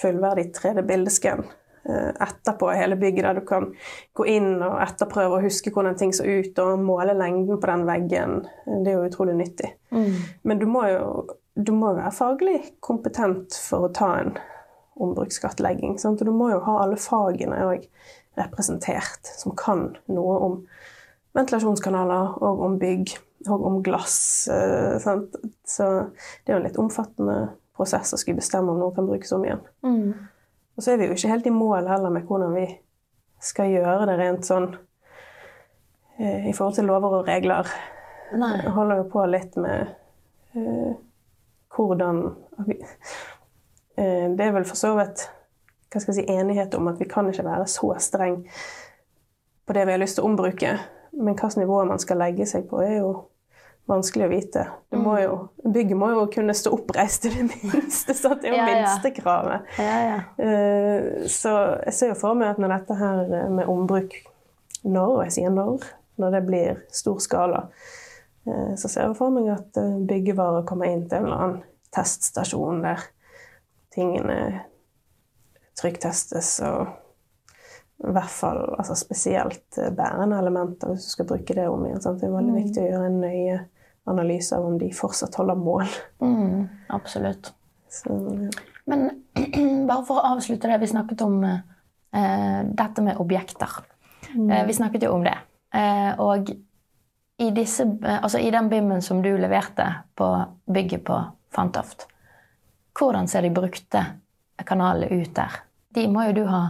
fullverdig 0.00 0.50
3D-bildeskann 0.56 1.44
eh, 1.88 2.12
etterpå 2.26 2.72
hele 2.74 2.98
bygget, 3.00 3.24
der 3.24 3.40
du 3.40 3.46
kan 3.46 3.70
gå 4.16 4.26
inn 4.26 4.56
og 4.58 4.80
etterprøve 4.84 5.38
og 5.38 5.46
huske 5.46 5.72
hvordan 5.72 5.96
ting 5.96 6.12
så 6.16 6.26
ut, 6.26 6.58
og 6.58 6.82
måle 6.82 7.16
lengden 7.16 7.60
på 7.60 7.72
den 7.72 7.86
veggen, 7.88 8.38
eh, 8.66 8.78
det 8.84 8.92
er 8.92 9.00
jo 9.00 9.08
utrolig 9.10 9.38
nyttig. 9.38 9.72
Men 10.42 10.58
du 10.58 10.66
må 10.68 10.86
jo 10.90 11.02
du 11.56 11.72
må 11.72 11.94
være 11.96 12.12
faglig 12.12 12.58
kompetent 12.84 13.56
for 13.56 13.86
å 13.86 13.92
ta 13.96 14.10
en 14.20 14.34
ombrukskartlegging. 15.00 15.96
Sant? 16.00 16.20
Og 16.20 16.28
du 16.28 16.34
må 16.36 16.50
jo 16.52 16.60
ha 16.66 16.74
alle 16.82 16.98
fagene 17.00 17.62
òg 17.64 17.86
representert, 18.36 19.32
som 19.38 19.54
kan 19.56 19.88
noe 20.12 20.38
om 20.44 20.56
ventilasjonskanaler 21.36 22.36
og 22.44 22.62
om 22.64 22.78
bygg 22.80 23.16
og 23.48 23.66
om 23.68 23.82
glass. 23.84 24.48
eh, 24.52 24.96
sant? 25.02 25.36
Så 25.66 25.88
det 26.44 26.52
er 26.52 26.56
jo 26.56 26.60
en 26.62 26.68
litt 26.68 26.80
omfattende 26.80 27.36
prosess 27.76 28.14
å 28.14 28.20
skulle 28.20 28.40
bestemme 28.40 28.72
om 28.72 28.80
noe 28.80 28.94
kan 28.96 29.08
brukes 29.08 29.32
om 29.36 29.44
igjen. 29.44 29.62
Og 30.76 30.84
så 30.84 30.92
er 30.92 31.00
vi 31.00 31.08
jo 31.08 31.16
ikke 31.16 31.32
helt 31.32 31.48
i 31.48 31.54
mål 31.54 31.88
heller 31.88 32.12
med 32.12 32.26
hvordan 32.28 32.54
vi 32.56 32.66
skal 33.42 33.70
gjøre 33.72 34.08
det 34.08 34.16
rent 34.20 34.48
sånn 34.48 34.70
eh, 36.18 36.48
i 36.48 36.54
forhold 36.56 36.78
til 36.78 36.88
lover 36.88 37.20
og 37.20 37.28
regler. 37.28 37.68
Nei. 38.36 38.54
Jeg 38.64 38.74
holder 38.74 39.02
jo 39.02 39.08
på 39.12 39.24
litt 39.30 39.56
med 39.60 39.92
eh, 40.56 40.96
hvordan 41.76 42.22
vi, 42.66 42.78
eh, 44.00 44.26
Det 44.32 44.46
er 44.46 44.54
vel 44.56 44.66
for 44.68 44.80
så 44.80 44.94
vidt 44.98 45.28
hva 45.92 46.00
skal 46.02 46.14
jeg 46.14 46.24
si, 46.26 46.32
enighet 46.32 46.74
om 46.74 46.88
at 46.90 46.98
vi 47.00 47.06
kan 47.10 47.28
ikke 47.30 47.44
være 47.46 47.66
så 47.70 47.92
streng 48.02 48.42
på 49.66 49.74
det 49.74 49.86
vi 49.86 49.94
har 49.96 50.02
lyst 50.02 50.18
til 50.18 50.24
å 50.26 50.28
ombruke. 50.30 50.76
Men 51.16 51.34
hvilket 51.34 51.56
nivå 51.62 51.80
man 51.88 51.98
skal 52.02 52.18
legge 52.20 52.46
seg 52.46 52.66
på, 52.70 52.82
er 52.84 52.98
jo 53.00 53.10
vanskelig 53.86 54.26
å 54.26 54.30
vite. 54.32 54.62
Det 54.90 54.98
må 54.98 55.14
jo, 55.22 55.36
bygget 55.62 55.98
må 55.98 56.08
jo 56.10 56.24
kunne 56.34 56.54
stå 56.58 56.72
oppreist 56.74 57.28
i 57.28 57.32
det 57.36 57.44
minste. 57.46 58.14
Så 58.18 58.34
det 58.34 58.50
er 58.50 58.52
jo 58.52 58.56
Ja, 58.58 58.64
ja. 58.66 58.72
minstekravet. 58.82 59.68
Ja, 59.78 59.98
ja. 60.10 60.16
Eh, 60.42 61.26
Så 61.30 61.52
jeg 61.86 61.94
ser 61.94 62.10
jo 62.12 62.18
for 62.18 62.34
meg 62.38 62.50
at 62.54 62.58
når 62.62 62.74
dette 62.80 62.98
her 62.98 63.22
med 63.54 63.70
ombruk 63.70 64.18
når, 64.82 65.12
og 65.16 65.22
jeg 65.24 65.36
sier 65.38 65.54
når, 65.54 65.86
når 66.18 66.34
det 66.36 66.42
blir 66.46 66.82
stor 66.94 67.18
skala, 67.22 67.62
eh, 68.46 68.74
så 68.78 68.90
ser 68.90 69.06
jeg 69.06 69.16
for 69.18 69.30
meg 69.34 69.48
at 69.54 69.78
eh, 69.82 69.96
byggevarer 70.10 70.66
kommer 70.68 70.90
inn 70.90 71.06
til 71.08 71.20
en 71.22 71.30
eller 71.30 71.42
annen 71.46 71.62
teststasjon 71.94 72.82
der 72.84 73.06
tingene 73.94 74.38
trykktestes 75.76 76.58
og 76.66 76.94
i 78.04 78.12
hvert 78.12 78.32
fall 78.32 78.60
altså 78.76 78.96
spesielt 78.98 79.78
eh, 79.80 79.92
bærende 79.96 80.38
elementer 80.42 80.92
hvis 80.92 81.08
du 81.08 81.14
skal 81.14 81.28
bruke 81.30 81.56
det 81.56 81.66
om 81.68 81.86
igjen. 81.86 82.02
Sant? 82.04 82.20
Det 82.20 82.28
er 82.28 82.36
veldig 82.36 82.56
viktig 82.58 82.82
å 82.82 82.88
gjøre 82.90 83.10
en 83.10 83.20
nøye 83.24 83.58
analyse 84.06 84.54
av 84.54 84.66
om 84.68 84.76
de 84.78 84.90
fortsatt 84.94 85.34
holder 85.40 85.58
mål. 85.58 85.86
Mm, 86.22 86.66
absolutt. 86.94 87.50
Så, 87.90 88.16
ja. 88.44 88.50
Men 88.86 89.08
bare 89.88 90.04
for 90.06 90.20
å 90.20 90.34
avslutte 90.36 90.70
det 90.70 90.78
vi 90.82 90.90
snakket 90.92 91.24
om 91.26 91.40
eh, 91.46 92.60
dette 92.68 93.04
med 93.04 93.22
objekter. 93.22 93.80
Eh, 94.34 94.66
vi 94.66 94.76
snakket 94.76 95.08
jo 95.08 95.16
om 95.16 95.24
det. 95.24 95.36
Eh, 95.74 96.12
og 96.22 96.50
i, 97.36 97.50
disse, 97.50 97.82
eh, 97.82 98.20
altså 98.22 98.38
i 98.38 98.50
den 98.50 98.68
BIM-en 98.68 99.02
som 99.02 99.22
du 99.22 99.32
leverte 99.38 99.88
på 100.14 100.30
bygget 100.72 101.04
på 101.04 101.18
Fantoft, 101.54 102.06
hvordan 102.96 103.28
ser 103.28 103.44
de 103.44 103.52
brukte 103.54 104.04
kanalene 104.66 105.22
ut 105.22 105.34
der? 105.36 105.62
De 105.96 106.06
må 106.12 106.26
jo 106.28 106.34
du 106.36 106.44
ha 106.50 106.64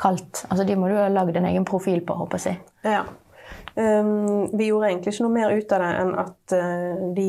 kalt 0.00 0.40
altså 0.50 0.64
De 0.66 0.74
må 0.74 0.88
du 0.90 0.96
ha 0.98 1.06
lagd 1.12 1.36
en 1.38 1.46
egen 1.46 1.64
profil 1.68 2.00
på, 2.06 2.16
håper 2.18 2.40
jeg. 2.42 2.56
si. 2.58 2.90
Ja. 2.90 3.04
Um, 3.74 4.50
vi 4.58 4.68
gjorde 4.68 4.88
egentlig 4.90 5.14
ikke 5.14 5.24
noe 5.26 5.34
mer 5.34 5.52
ut 5.54 5.72
av 5.74 5.82
det 5.82 5.90
enn 6.00 6.12
at 6.22 6.54
uh, 6.58 7.04
de 7.14 7.28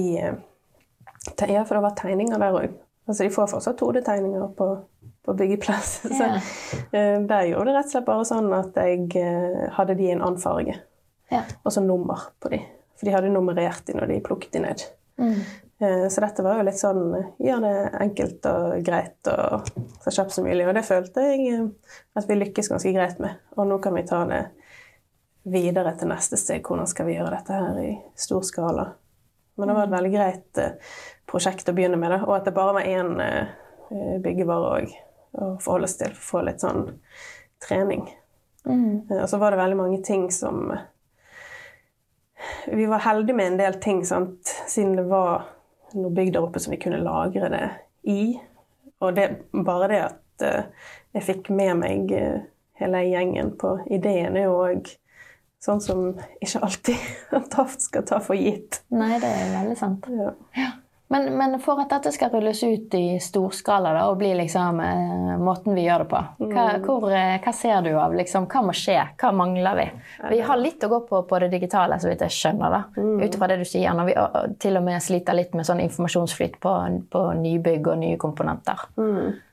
Ja, 1.50 1.64
for 1.66 1.76
det 1.78 1.84
var 1.86 1.96
tegninger 1.98 2.42
der 2.42 2.58
òg. 2.58 2.74
Altså, 3.06 3.24
de 3.26 3.34
får 3.34 3.50
fortsatt 3.52 3.80
2D-tegninger 3.82 4.48
på, 4.58 4.68
på 5.26 5.34
byggeplass. 5.38 5.96
Så 6.18 6.24
Ja. 6.32 6.38
uh, 6.38 7.26
der 7.30 7.50
gjorde 7.52 7.70
det 7.70 7.78
rett 7.80 7.90
og 7.90 7.94
slett 7.94 8.08
bare 8.10 8.26
sånn 8.30 8.50
at 8.58 8.78
jeg 8.82 9.08
uh, 9.22 9.66
hadde 9.78 9.98
de 9.98 10.08
i 10.10 10.14
en 10.14 10.22
annen 10.26 10.42
farge. 10.42 10.78
Ja. 11.34 11.44
Og 11.64 11.74
så 11.74 11.82
nummer 11.86 12.28
på 12.42 12.50
de. 12.54 12.62
For 12.98 13.10
de 13.10 13.14
hadde 13.16 13.34
nummerert 13.34 13.86
de 13.90 13.98
når 13.98 14.14
de 14.14 14.22
plukket 14.26 14.54
de 14.58 14.62
ned. 14.66 14.86
Mm. 15.22 15.40
Eh, 15.80 16.08
Så 16.10 16.22
dette 16.22 16.44
var 16.44 16.60
jo 16.60 16.66
litt 16.68 16.80
sånn 16.80 17.10
gjør 17.44 17.64
det 17.66 17.76
enkelt 18.00 18.46
og 18.48 18.76
greit 18.86 19.28
og 19.32 19.68
så 20.04 20.14
kjapt 20.20 20.36
som 20.36 20.48
mulig. 20.48 20.68
Og 20.68 20.76
det 20.78 20.86
følte 20.88 21.26
jeg 21.30 21.48
eh, 21.52 21.66
at 22.16 22.30
vi 22.30 22.38
lykkes 22.40 22.72
ganske 22.72 22.94
greit 22.96 23.20
med. 23.20 23.42
Og 23.58 23.68
nå 23.68 23.80
kan 23.84 23.96
vi 23.98 24.06
ta 24.08 24.24
det 24.30 24.44
videre 25.52 25.94
til 26.00 26.10
neste 26.10 26.40
steg. 26.40 26.64
Hvordan 26.66 26.88
skal 26.90 27.10
vi 27.10 27.18
gjøre 27.18 27.34
dette 27.36 27.60
her 27.60 27.82
i 27.84 27.92
stor 28.16 28.46
skala? 28.48 28.88
Men 29.56 29.70
det 29.70 29.76
var 29.78 29.88
et 29.88 29.96
veldig 29.96 30.14
greit 30.16 30.62
eh, 30.64 30.94
prosjekt 31.28 31.70
å 31.70 31.76
begynne 31.76 32.00
med, 32.00 32.12
da. 32.16 32.24
og 32.26 32.38
at 32.40 32.48
det 32.48 32.56
bare 32.56 32.80
var 32.80 32.88
én 32.88 33.16
byggevare 34.24 34.70
òg 34.80 34.94
å 35.36 35.48
forholde 35.62 35.88
seg 35.92 36.00
til 36.00 36.14
for 36.16 36.22
å 36.24 36.30
få 36.30 36.42
litt 36.48 36.64
sånn 36.64 36.86
trening. 37.62 38.08
Mm. 38.66 39.12
Og 39.20 39.28
så 39.30 39.38
var 39.38 39.54
det 39.54 39.60
veldig 39.60 39.78
mange 39.78 40.00
ting 40.04 40.32
som 40.34 40.72
Vi 42.66 42.88
var 42.90 43.04
heldige 43.06 43.36
med 43.38 43.52
en 43.52 43.60
del 43.60 43.78
ting, 43.82 44.02
sant? 44.06 44.50
siden 44.68 44.96
det 44.98 45.06
var 45.10 45.46
noe 45.94 46.14
bygg 46.16 46.34
der 46.34 46.46
oppe 46.46 46.62
som 46.62 46.74
vi 46.74 46.82
kunne 46.82 47.04
lagre 47.04 47.50
det 47.54 47.66
i. 48.12 48.36
Og 49.04 49.16
det, 49.16 49.30
bare 49.66 49.90
det 49.92 50.02
at 50.04 50.46
eh, 50.46 50.92
jeg 51.16 51.28
fikk 51.30 51.50
med 51.56 51.82
meg 51.82 52.14
eh, 52.16 52.46
hele 52.80 53.04
gjengen 53.08 53.54
på 53.60 53.78
ideen, 53.94 54.38
er 54.38 54.50
jo 54.50 54.58
òg 54.66 54.90
sånn 55.66 55.82
som 55.82 56.08
ikke 56.44 56.64
alltid 56.66 57.06
Taft 57.56 57.86
skal 57.86 58.06
ta 58.08 58.20
for 58.24 58.38
gitt. 58.38 58.82
Nei, 58.94 59.16
det 59.22 59.30
er 59.30 59.54
veldig 59.60 59.78
sant. 59.80 60.10
Ja. 60.58 60.74
Men, 61.08 61.28
men 61.38 61.60
for 61.62 61.78
at 61.84 61.92
dette 61.94 62.10
skal 62.16 62.32
rulles 62.34 62.64
ut 62.66 62.96
i 62.98 63.20
storskala 63.22 63.92
da, 63.94 64.08
og 64.10 64.18
bli 64.18 64.32
liksom 64.40 64.80
eh, 64.82 65.36
måten 65.38 65.78
vi 65.78 65.84
gjør 65.86 66.02
det 66.02 66.08
på, 66.10 66.22
hva, 66.50 66.64
hvor, 66.82 67.06
eh, 67.14 67.36
hva 67.44 67.54
ser 67.54 67.86
du 67.86 67.92
av 67.94 68.16
liksom, 68.18 68.48
Hva 68.50 68.64
må 68.66 68.74
skje? 68.74 68.98
Hva 69.22 69.30
mangler 69.38 69.78
vi? 69.78 69.86
Vi 70.34 70.42
har 70.48 70.58
litt 70.58 70.84
å 70.84 70.90
gå 70.90 71.00
på 71.06 71.22
på 71.30 71.40
det 71.44 71.52
digitale, 71.54 72.00
så 72.02 72.10
vidt 72.10 72.26
jeg 72.26 72.34
skjønner. 72.34 72.74
da, 72.74 72.82
Ut 73.22 73.38
fra 73.38 73.50
det 73.52 73.60
du 73.62 73.66
sier. 73.70 73.94
Når 73.94 74.10
vi 74.10 74.16
til 74.66 74.78
og 74.82 74.86
med 74.88 75.04
sliter 75.06 75.38
litt 75.38 75.54
med 75.54 75.70
sånn 75.70 75.84
informasjonsflyt 75.86 76.58
på, 76.64 76.74
på 77.14 77.26
nybygg 77.38 77.88
og 77.94 78.02
nye 78.02 78.18
komponenter, 78.22 78.88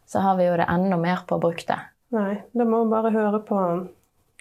så 0.08 0.24
har 0.24 0.36
vi 0.40 0.48
jo 0.48 0.56
det 0.56 0.66
enda 0.72 0.96
mer 0.96 1.26
på 1.28 1.38
brukte. 1.40 1.76
Nei, 2.12 2.42
da 2.52 2.64
må 2.68 2.82
vi 2.84 2.90
bare 2.92 3.12
høre 3.12 3.38
på 3.48 3.60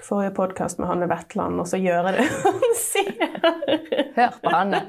forrige 0.05 0.33
podkast 0.37 0.79
med 0.81 0.89
Hanne 0.89 1.07
Vetland, 1.09 1.59
og 1.61 1.67
så 1.69 1.79
gjøre 1.81 2.15
det 2.15 2.27
han 2.45 2.77
sier. 2.77 3.35
Hør 4.17 4.37
på 4.41 4.53
Hanne. 4.53 4.81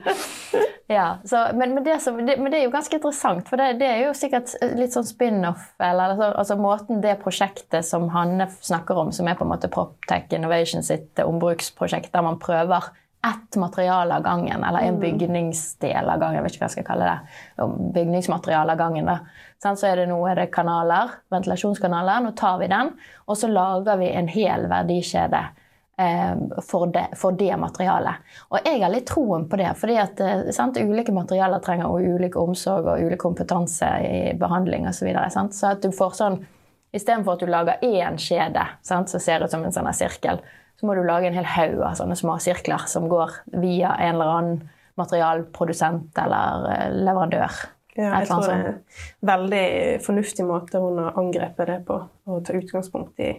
Ja, 0.92 1.06
så, 1.24 1.44
men, 1.56 1.74
men, 1.74 1.84
det 1.84 1.98
som, 2.04 2.18
det, 2.26 2.36
men 2.40 2.52
det 2.52 2.60
er 2.60 2.66
jo 2.66 2.72
ganske 2.74 2.98
interessant, 2.98 3.46
for 3.48 3.60
det, 3.60 3.78
det 3.80 3.88
er 3.88 4.00
jo 4.06 4.16
sikkert 4.16 4.52
litt 4.76 4.94
sånn 4.94 5.06
spin-off. 5.08 5.70
eller 5.80 6.14
altså, 6.14 6.32
altså 6.42 6.58
Måten 6.60 7.04
det 7.04 7.18
prosjektet 7.22 7.86
som 7.88 8.10
Hanne 8.12 8.48
snakker 8.60 8.98
om, 9.04 9.12
som 9.14 9.28
er 9.30 9.38
på 9.38 9.46
en 9.46 9.52
måte 9.54 9.70
Proptech 9.72 10.32
Innovation 10.36 10.84
sitt 10.84 11.22
ombruksprosjekt, 11.22 12.12
der 12.12 12.26
man 12.26 12.40
prøver 12.42 12.90
ett 13.22 13.56
materiale 13.56 14.16
av 14.18 14.22
gangen, 14.26 14.64
eller 14.64 14.82
en 14.82 14.98
bygningsdel 15.00 16.08
av 16.10 16.18
gangen, 16.18 16.40
jeg 16.40 16.44
vet 16.44 16.56
ikke 16.56 16.64
hva 16.64 16.68
jeg 16.72 16.74
skal 16.74 16.88
kalle 16.88 17.10
det, 17.10 17.66
bygningsmateriale 17.94 18.74
av 18.74 18.80
gangen. 18.80 19.06
da. 19.06 19.20
Så 19.62 19.86
er 19.86 20.00
det 20.00 20.08
nå 20.10 20.18
er 20.26 20.40
det 20.40 20.50
kanaler, 20.54 21.18
ventilasjonskanaler, 21.30 22.24
nå 22.24 22.32
tar 22.38 22.56
vi 22.58 22.70
den, 22.72 22.94
og 23.30 23.36
så 23.38 23.50
lager 23.50 24.00
vi 24.00 24.08
en 24.10 24.30
hel 24.30 24.66
verdikjede 24.70 25.42
eh, 26.02 26.32
for, 26.66 26.90
det, 26.90 27.04
for 27.20 27.36
det 27.38 27.52
materialet. 27.62 28.32
Og 28.50 28.66
jeg 28.66 28.80
har 28.82 28.90
litt 28.90 29.06
troen 29.06 29.46
på 29.46 29.60
det, 29.60 29.68
fordi 29.78 30.00
at 30.02 30.22
eh, 30.24 30.82
ulike 30.82 31.14
materialer 31.14 31.62
trenger 31.62 31.92
jo 31.94 32.16
ulik 32.16 32.38
omsorg 32.40 32.90
og 32.90 33.06
ulik 33.06 33.22
kompetanse 33.22 33.92
i 34.02 34.32
behandling 34.38 34.88
osv. 34.90 34.98
Så, 34.98 35.06
videre, 35.06 35.46
så 35.54 35.70
at 35.76 35.86
du 35.86 35.94
får 35.94 36.18
sånn 36.18 36.42
Istedenfor 36.92 37.38
at 37.38 37.40
du 37.40 37.48
lager 37.48 37.84
én 37.86 38.18
kjede 38.20 38.66
sant, 38.84 39.08
som 39.08 39.20
ser 39.22 39.40
ut 39.40 39.48
som 39.48 39.62
en 39.64 39.72
sånn 39.72 39.86
sirkel, 39.96 40.42
så 40.76 40.84
må 40.84 40.92
du 40.92 41.00
lage 41.06 41.30
en 41.30 41.38
hel 41.38 41.46
haug 41.48 41.78
av 41.80 41.94
sånne 41.96 42.18
små 42.20 42.34
sirkler 42.42 42.84
som 42.84 43.06
går 43.08 43.32
via 43.62 43.94
en 43.96 44.18
eller 44.18 44.32
annen 44.34 44.58
materialprodusent 45.00 46.20
eller 46.20 46.66
eh, 46.68 46.90
leverandør. 47.06 47.62
Ja, 47.96 48.14
jeg 48.22 48.28
tror 48.30 48.46
det 48.46 48.52
er 48.56 48.68
en 48.68 49.28
veldig 49.28 49.64
fornuftig 50.04 50.44
måte 50.48 50.80
hun 50.80 51.00
har 51.02 51.18
angrepet 51.20 51.68
det 51.68 51.78
på. 51.88 51.98
Å 52.00 52.38
ta 52.44 52.54
utgangspunkt 52.56 53.20
i 53.20 53.34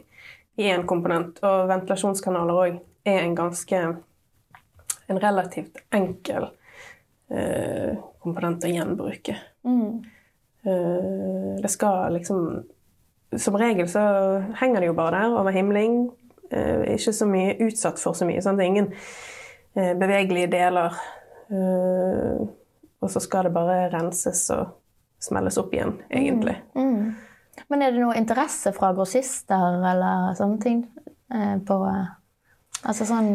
én 0.61 0.85
komponent. 0.89 1.39
Og 1.41 1.69
ventilasjonskanaler 1.71 2.59
òg 2.65 2.81
er 3.05 3.23
en 3.25 3.37
ganske 3.37 3.85
En 5.11 5.17
relativt 5.19 5.81
enkel 5.91 6.45
eh, 7.27 7.97
komponent 8.23 8.63
å 8.63 8.69
gjenbruke. 8.71 9.35
Mm. 9.67 9.97
Eh, 10.63 11.49
det 11.59 11.71
skal 11.71 12.13
liksom 12.15 12.63
Som 13.35 13.57
regel 13.57 13.89
så 13.89 13.99
henger 14.61 14.79
det 14.79 14.87
jo 14.87 14.95
bare 14.95 15.19
der 15.25 15.35
over 15.35 15.51
himling. 15.51 16.11
Eh, 16.53 16.93
ikke 16.93 17.13
så 17.17 17.25
mye 17.27 17.57
utsatt 17.65 17.99
for 17.99 18.13
så 18.13 18.27
mye. 18.29 18.41
Sant? 18.45 18.61
Det 18.61 18.63
er 18.63 18.71
ingen 18.71 18.91
eh, 18.93 19.93
bevegelige 19.97 20.51
deler. 20.53 20.99
Eh, 21.49 22.43
og 23.03 23.11
så 23.11 23.21
skal 23.23 23.49
det 23.49 23.53
bare 23.55 23.89
renses 23.91 24.45
og 24.55 24.79
smelles 25.23 25.59
opp 25.59 25.73
igjen, 25.75 25.97
egentlig. 26.11 26.55
Mm. 26.75 27.13
Men 27.69 27.85
er 27.85 27.93
det 27.93 28.01
noe 28.01 28.17
interesse 28.17 28.73
fra 28.75 28.91
grossister 28.95 29.77
eller 29.91 30.33
sånne 30.37 30.59
ting 30.63 30.83
eh, 31.33 31.57
på 31.63 31.79
eh, 31.89 32.11
Altså 32.83 33.05
sånn 33.07 33.29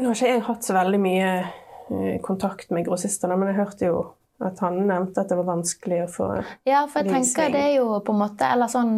Nå 0.00 0.06
har 0.06 0.14
ikke 0.14 0.30
jeg 0.30 0.44
hatt 0.46 0.64
så 0.64 0.76
veldig 0.76 1.00
mye 1.02 1.32
eh, 1.42 2.14
kontakt 2.24 2.70
med 2.72 2.86
grossistene, 2.86 3.36
men 3.36 3.50
jeg 3.50 3.58
hørte 3.58 3.90
jo 3.90 3.98
at 4.40 4.62
han 4.64 4.78
nevnte 4.88 5.20
at 5.20 5.28
det 5.28 5.36
var 5.36 5.50
vanskelig 5.50 6.04
å 6.06 6.08
få 6.08 6.28
Ja, 6.64 6.86
for 6.88 7.02
jeg 7.02 7.10
Lysing. 7.10 7.26
tenker 7.26 7.52
det 7.52 7.64
er 7.66 7.74
jo 7.82 7.98
på 8.06 8.14
en 8.14 8.22
måte 8.22 8.48
Eller 8.48 8.70
sånn 8.72 8.94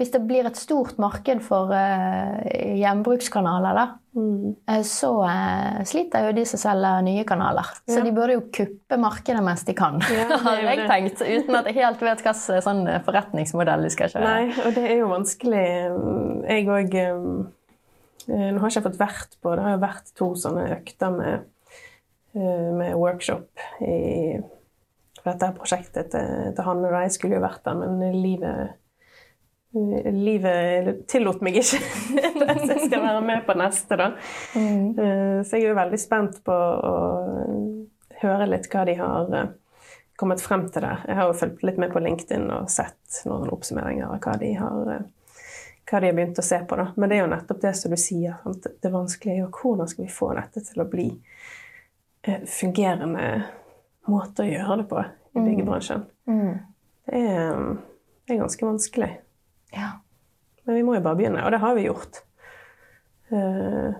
Hvis 0.00 0.10
det 0.16 0.24
blir 0.26 0.48
et 0.48 0.58
stort 0.58 0.98
marked 0.98 1.44
for 1.46 1.70
eh, 1.76 2.80
gjenbrukskanaler, 2.80 3.78
da, 3.78 3.86
eh, 4.16 4.82
så 4.86 5.10
eh, 5.28 5.80
sliter 5.86 6.26
jo 6.26 6.32
de 6.36 6.44
som 6.48 6.60
selger 6.62 7.02
nye 7.06 7.24
kanaler. 7.28 7.68
Så 7.88 7.98
Ja. 8.00 8.04
de 8.04 8.12
burde 8.16 8.36
jo 8.36 8.42
kuppe 8.52 8.98
markedet 9.00 9.42
mens 9.44 9.64
de 9.64 9.74
kan, 9.74 10.00
Ja, 10.10 10.36
har 10.44 10.60
jeg 10.64 10.88
tenkt. 10.88 11.22
Uten 11.22 11.54
at 11.60 11.66
jeg 11.70 11.78
helt 11.80 12.02
vet 12.02 12.24
sånn 12.66 12.86
eh, 12.88 13.00
forretningsmodell 13.06 13.82
de 13.86 13.90
skal 13.90 14.08
kjøre. 14.14 14.24
Nei, 14.24 14.52
og 14.66 14.74
det 14.74 14.84
er 14.90 14.96
jo 15.00 15.08
vanskelig. 15.14 15.64
Jeg 16.48 16.68
òg 16.68 17.00
Nå 18.30 18.60
har 18.60 18.68
ikke 18.68 18.76
jeg 18.76 18.84
fått 18.84 18.98
vært 19.00 19.32
på 19.42 19.54
Det 19.56 19.62
har 19.64 19.72
jo 19.72 19.78
vært 19.82 20.10
to 20.14 20.26
sånne 20.38 20.66
økter 20.76 21.10
med, 21.10 21.46
med 22.34 22.94
workshop 23.00 23.48
i 23.82 24.38
for 25.20 25.32
dette 25.32 25.48
prosjektet 25.56 26.10
til, 26.12 26.52
til 26.56 26.64
Hanne. 26.64 26.88
og 26.88 27.02
Jeg 27.02 27.12
skulle 27.16 27.36
jo 27.36 27.42
vært 27.42 27.64
der, 27.66 27.74
men 27.80 28.14
livet 28.22 28.70
Livet 29.70 31.04
tillot 31.08 31.44
meg 31.46 31.60
ikke. 31.60 31.78
Så 32.60 32.72
jeg 32.72 32.88
skal 32.88 33.04
være 33.04 33.22
med 33.22 33.44
på 33.46 33.54
neste, 33.58 33.96
da. 34.00 34.08
Mm. 34.58 34.96
Så 35.46 35.56
jeg 35.56 35.62
er 35.62 35.68
jo 35.68 35.78
veldig 35.78 36.00
spent 36.02 36.40
på 36.46 36.56
å 36.56 36.94
høre 38.22 38.48
litt 38.50 38.68
hva 38.72 38.84
de 38.88 38.96
har 38.98 39.34
eh, 39.36 39.52
kommet 40.20 40.42
frem 40.42 40.66
til 40.68 40.84
der. 40.84 41.04
Jeg 41.08 41.18
har 41.18 41.30
jo 41.30 41.38
fulgt 41.40 41.64
litt 41.66 41.80
med 41.80 41.92
på 41.94 42.02
LinkedIn 42.02 42.50
og 42.52 42.68
sett 42.72 43.22
noen 43.28 43.50
oppsummeringer 43.52 44.10
av 44.10 44.18
hva 44.24 44.36
de 44.40 44.50
har, 44.58 44.90
eh, 44.96 45.38
hva 45.90 46.02
de 46.02 46.10
har 46.10 46.18
begynt 46.18 46.42
å 46.42 46.46
se 46.46 46.60
på. 46.68 46.80
Da. 46.80 46.90
Men 46.96 47.08
det 47.08 47.18
er 47.18 47.24
jo 47.24 47.30
nettopp 47.34 47.62
det 47.64 47.74
som 47.78 47.94
du 47.94 48.00
sier. 48.00 48.36
Sant? 48.44 48.68
Det 48.82 48.92
vanskelige 48.92 49.38
er 49.38 49.46
jo 49.46 49.54
hvordan 49.60 49.90
skal 49.90 50.06
vi 50.06 50.18
få 50.18 50.32
dette 50.38 50.64
til 50.66 50.84
å 50.84 50.90
bli 50.90 51.08
eh, 52.26 52.44
fungerende 52.58 53.30
måter 54.10 54.46
å 54.46 54.52
gjøre 54.52 54.76
det 54.82 54.90
på 54.90 55.00
i 55.30 55.42
byggebransjen. 55.46 56.06
Mm. 56.26 56.54
Det 57.10 57.18
er, 57.20 57.58
det 58.26 58.34
er 58.34 58.40
ganske 58.40 58.66
vanskelig. 58.66 59.10
Ja. 59.74 59.90
Men 60.64 60.78
vi 60.78 60.84
må 60.86 60.96
jo 60.96 61.04
bare 61.04 61.18
begynne, 61.18 61.44
og 61.44 61.54
det 61.54 61.62
har 61.62 61.76
vi 61.76 61.86
gjort. 61.86 62.22
Uh, 63.30 63.96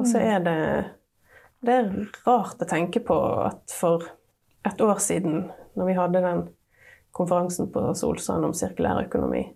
og 0.00 0.06
så 0.08 0.20
er 0.24 0.38
det 0.40 0.60
Det 1.64 1.74
er 1.74 1.90
rart 2.24 2.60
å 2.60 2.68
tenke 2.68 3.00
på 3.04 3.16
at 3.44 3.72
for 3.72 4.02
et 4.64 4.80
år 4.80 5.00
siden, 5.00 5.46
når 5.76 5.88
vi 5.88 5.96
hadde 5.96 6.22
den 6.24 6.42
konferansen 7.16 7.70
på 7.72 7.86
Solsand 7.96 8.44
om 8.44 8.52
sirkulær 8.56 9.04
økonomi, 9.04 9.46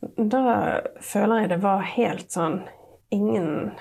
da 0.00 0.80
føler 1.04 1.42
jeg 1.42 1.52
det 1.52 1.60
var 1.62 1.84
helt 1.84 2.30
sånn 2.32 2.62
Ingen 3.10 3.72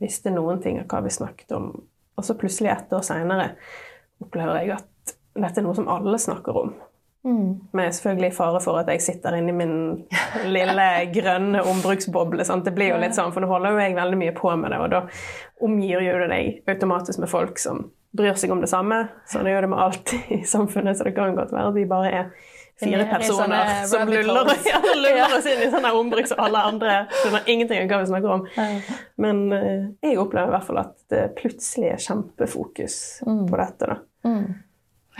visste 0.00 0.32
noen 0.32 0.62
ting 0.64 0.78
av 0.80 0.86
hva 0.88 1.02
vi 1.04 1.10
snakket 1.12 1.52
om. 1.52 1.66
Og 2.16 2.24
så 2.24 2.32
plutselig, 2.40 2.70
ett 2.72 2.92
år 2.96 3.02
seinere, 3.04 3.50
opplever 4.24 4.62
jeg 4.62 4.72
at 4.78 5.12
dette 5.36 5.60
er 5.60 5.66
noe 5.66 5.76
som 5.76 5.90
alle 5.92 6.16
snakker 6.20 6.56
om. 6.56 6.70
Mm. 7.24 7.68
Med 7.76 7.94
selvfølgelig 7.94 8.32
fare 8.32 8.60
for 8.64 8.80
at 8.80 8.88
jeg 8.88 9.02
sitter 9.04 9.36
inni 9.36 9.52
min 9.52 9.74
lille 10.48 10.88
grønne 11.12 11.62
ombruksboble. 11.68 12.44
Sant? 12.48 12.64
Det 12.64 12.72
blir 12.76 12.94
jo 12.94 13.00
litt 13.00 13.16
sånn, 13.16 13.32
for 13.34 13.44
nå 13.44 13.50
holder 13.50 13.74
jo 13.74 13.82
jeg 13.82 13.96
veldig 13.98 14.20
mye 14.22 14.36
på 14.36 14.54
med 14.56 14.72
det, 14.72 14.78
og 14.80 14.92
da 14.94 15.02
omgir 15.66 16.00
jo 16.06 16.20
det 16.22 16.30
deg 16.32 16.70
automatisk 16.72 17.20
med 17.20 17.32
folk 17.32 17.60
som 17.60 17.90
bryr 18.16 18.38
seg 18.40 18.54
om 18.54 18.62
det 18.64 18.70
samme. 18.72 19.02
Sånn 19.28 19.48
jo 19.48 19.60
det 19.60 19.68
med 19.70 19.82
alt 19.84 20.14
i 20.34 20.40
samfunnet, 20.48 20.98
så 20.98 21.06
det 21.06 21.14
kan 21.18 21.36
godt 21.36 21.52
være 21.54 21.74
vi 21.76 21.84
bare 21.90 22.14
er 22.22 22.32
fire 22.80 23.04
personer 23.10 23.84
som 23.86 24.08
luller, 24.08 24.48
ja, 24.64 24.80
luller 24.80 25.36
oss 25.36 25.46
inn 25.46 25.60
i 25.66 25.68
sånn 25.68 25.84
ombruks 25.84 26.00
ombruk 26.00 26.30
som 26.30 26.40
alle 26.46 26.62
andre 26.70 26.94
skjønner 27.12 27.52
ingenting 27.52 27.82
av 27.82 27.90
hva 27.92 28.00
vi 28.00 28.10
snakker 28.14 28.34
om. 28.38 28.46
Men 29.20 29.44
eh, 29.52 29.84
jeg 30.08 30.18
opplever 30.22 30.48
i 30.48 30.56
hvert 30.56 30.68
fall 30.70 30.80
at 30.86 30.96
det 31.12 31.26
plutselig 31.36 31.92
er 31.92 32.02
kjempefokus 32.08 32.96
på 33.26 33.60
dette. 33.60 33.92
da. 33.92 34.00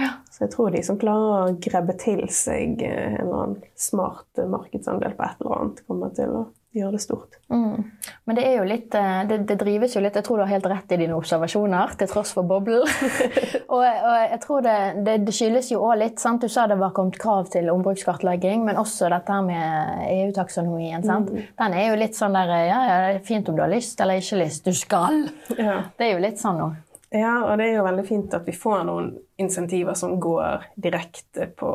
Mm. 0.00 0.20
Så 0.30 0.46
jeg 0.46 0.54
tror 0.54 0.70
de 0.72 0.80
som 0.86 1.00
klarer 1.00 1.50
å 1.50 1.58
grabbe 1.60 1.96
til 2.00 2.22
seg 2.32 2.80
eh, 2.86 3.12
en 3.12 3.20
eller 3.26 3.42
annen 3.42 3.60
smart 3.76 4.40
eh, 4.40 4.48
markedsandel 4.48 5.12
på 5.18 5.26
et 5.26 5.44
eller 5.44 5.58
annet, 5.58 5.84
kommer 5.88 6.16
til 6.16 6.32
å 6.38 6.46
gjøre 6.72 6.94
det 6.94 7.00
stort. 7.02 7.36
Mm. 7.50 7.82
Men 8.24 8.38
det 8.38 8.44
er 8.46 8.54
jo 8.60 8.66
litt 8.68 8.94
eh, 8.94 9.22
det, 9.26 9.40
det 9.48 9.56
drives 9.58 9.96
jo 9.96 10.02
litt 10.04 10.14
Jeg 10.14 10.26
tror 10.26 10.38
du 10.38 10.44
har 10.44 10.52
helt 10.52 10.68
rett 10.70 10.94
i 10.94 10.98
dine 11.00 11.16
observasjoner, 11.18 11.96
til 11.98 12.10
tross 12.10 12.32
for 12.36 12.46
boblen. 12.46 12.86
og, 13.74 13.82
og 13.82 14.16
jeg 14.22 14.40
tror 14.44 14.64
det, 14.66 14.76
det, 15.06 15.16
det 15.26 15.34
skyldes 15.34 15.72
jo 15.74 15.82
òg 15.88 15.98
litt 16.04 16.22
sant? 16.22 16.44
Du 16.44 16.52
sa 16.52 16.68
det 16.70 16.78
var 16.80 16.94
kommet 16.96 17.18
krav 17.20 17.50
til 17.52 17.68
ombrukskartlegging, 17.74 18.62
men 18.68 18.78
også 18.80 19.10
dette 19.10 19.34
her 19.34 19.44
med 19.46 20.06
EU-taksonomien. 20.08 21.04
sant? 21.06 21.32
Den 21.34 21.74
er 21.76 21.90
jo 21.90 21.98
litt 22.00 22.18
sånn 22.18 22.38
der 22.38 22.54
Ja, 22.54 22.78
ja, 22.86 23.00
det 23.08 23.18
er 23.18 23.26
fint 23.26 23.50
om 23.50 23.58
du 23.58 23.64
har 23.64 23.72
lyst 23.72 24.00
eller 24.00 24.22
ikke 24.22 24.40
lyst. 24.44 24.64
Du 24.64 24.76
skal! 24.76 25.26
Ja. 25.58 25.82
Det 25.98 26.06
er 26.06 26.14
jo 26.14 26.22
litt 26.22 26.38
sånn 26.40 26.60
nå. 26.60 26.70
Ja, 27.10 27.34
og 27.44 27.58
det 27.58 27.66
er 27.68 27.76
jo 27.78 27.86
veldig 27.86 28.06
fint 28.06 28.34
at 28.34 28.46
vi 28.46 28.54
får 28.56 28.84
noen 28.88 29.10
insentiver 29.40 29.94
som 29.98 30.18
går 30.20 30.70
direkte 30.76 31.48
på 31.58 31.72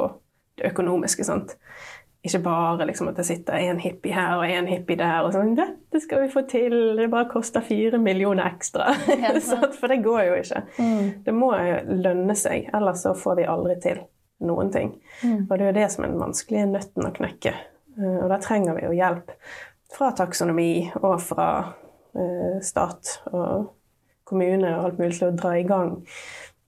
det 0.56 0.72
økonomiske. 0.72 1.24
sant? 1.28 1.58
Ikke 2.26 2.40
bare 2.42 2.88
liksom 2.90 3.12
at 3.12 3.20
det 3.20 3.26
sitter 3.28 3.60
en 3.60 3.80
hippie 3.80 4.14
her 4.16 4.40
og 4.40 4.50
en 4.50 4.66
hippie 4.68 4.98
der 4.98 5.28
og 5.28 5.34
sånn 5.36 5.54
'Dette 5.56 6.00
skal 6.02 6.24
vi 6.24 6.32
få 6.34 6.42
til, 6.50 6.96
det 6.98 7.12
bare 7.12 7.30
koster 7.30 7.62
fire 7.62 8.00
millioner 8.02 8.48
ekstra.' 8.50 8.96
For 9.80 9.88
det 9.88 10.02
går 10.04 10.22
jo 10.24 10.34
ikke. 10.42 10.64
Det 11.26 11.34
må 11.34 11.52
jo 11.54 11.78
lønne 12.02 12.36
seg, 12.36 12.70
ellers 12.74 13.04
så 13.06 13.14
får 13.14 13.36
vi 13.36 13.46
aldri 13.46 13.76
til 13.82 14.00
noen 14.42 14.72
ting. 14.72 14.96
Og 15.50 15.58
det 15.58 15.62
er 15.62 15.70
jo 15.72 15.80
det 15.82 15.92
som 15.92 16.04
er 16.04 16.08
den 16.08 16.20
vanskelige 16.20 16.66
nøtten 16.66 17.06
å 17.06 17.14
knekke. 17.14 17.54
Eh, 18.00 18.18
Og 18.24 18.30
da 18.30 18.38
trenger 18.42 18.74
vi 18.76 18.86
jo 18.88 18.92
hjelp 18.92 19.32
fra 19.96 20.12
taksonomi 20.12 20.92
og 21.04 21.22
fra 21.22 21.74
eh, 22.16 22.58
stat 22.62 23.20
og 23.32 23.70
kommune 24.26 24.74
og 24.76 24.90
alt 24.90 25.00
mulig 25.00 25.20
til 25.20 25.30
å 25.30 25.38
dra 25.38 25.54
i 25.60 25.68
gang 25.68 25.96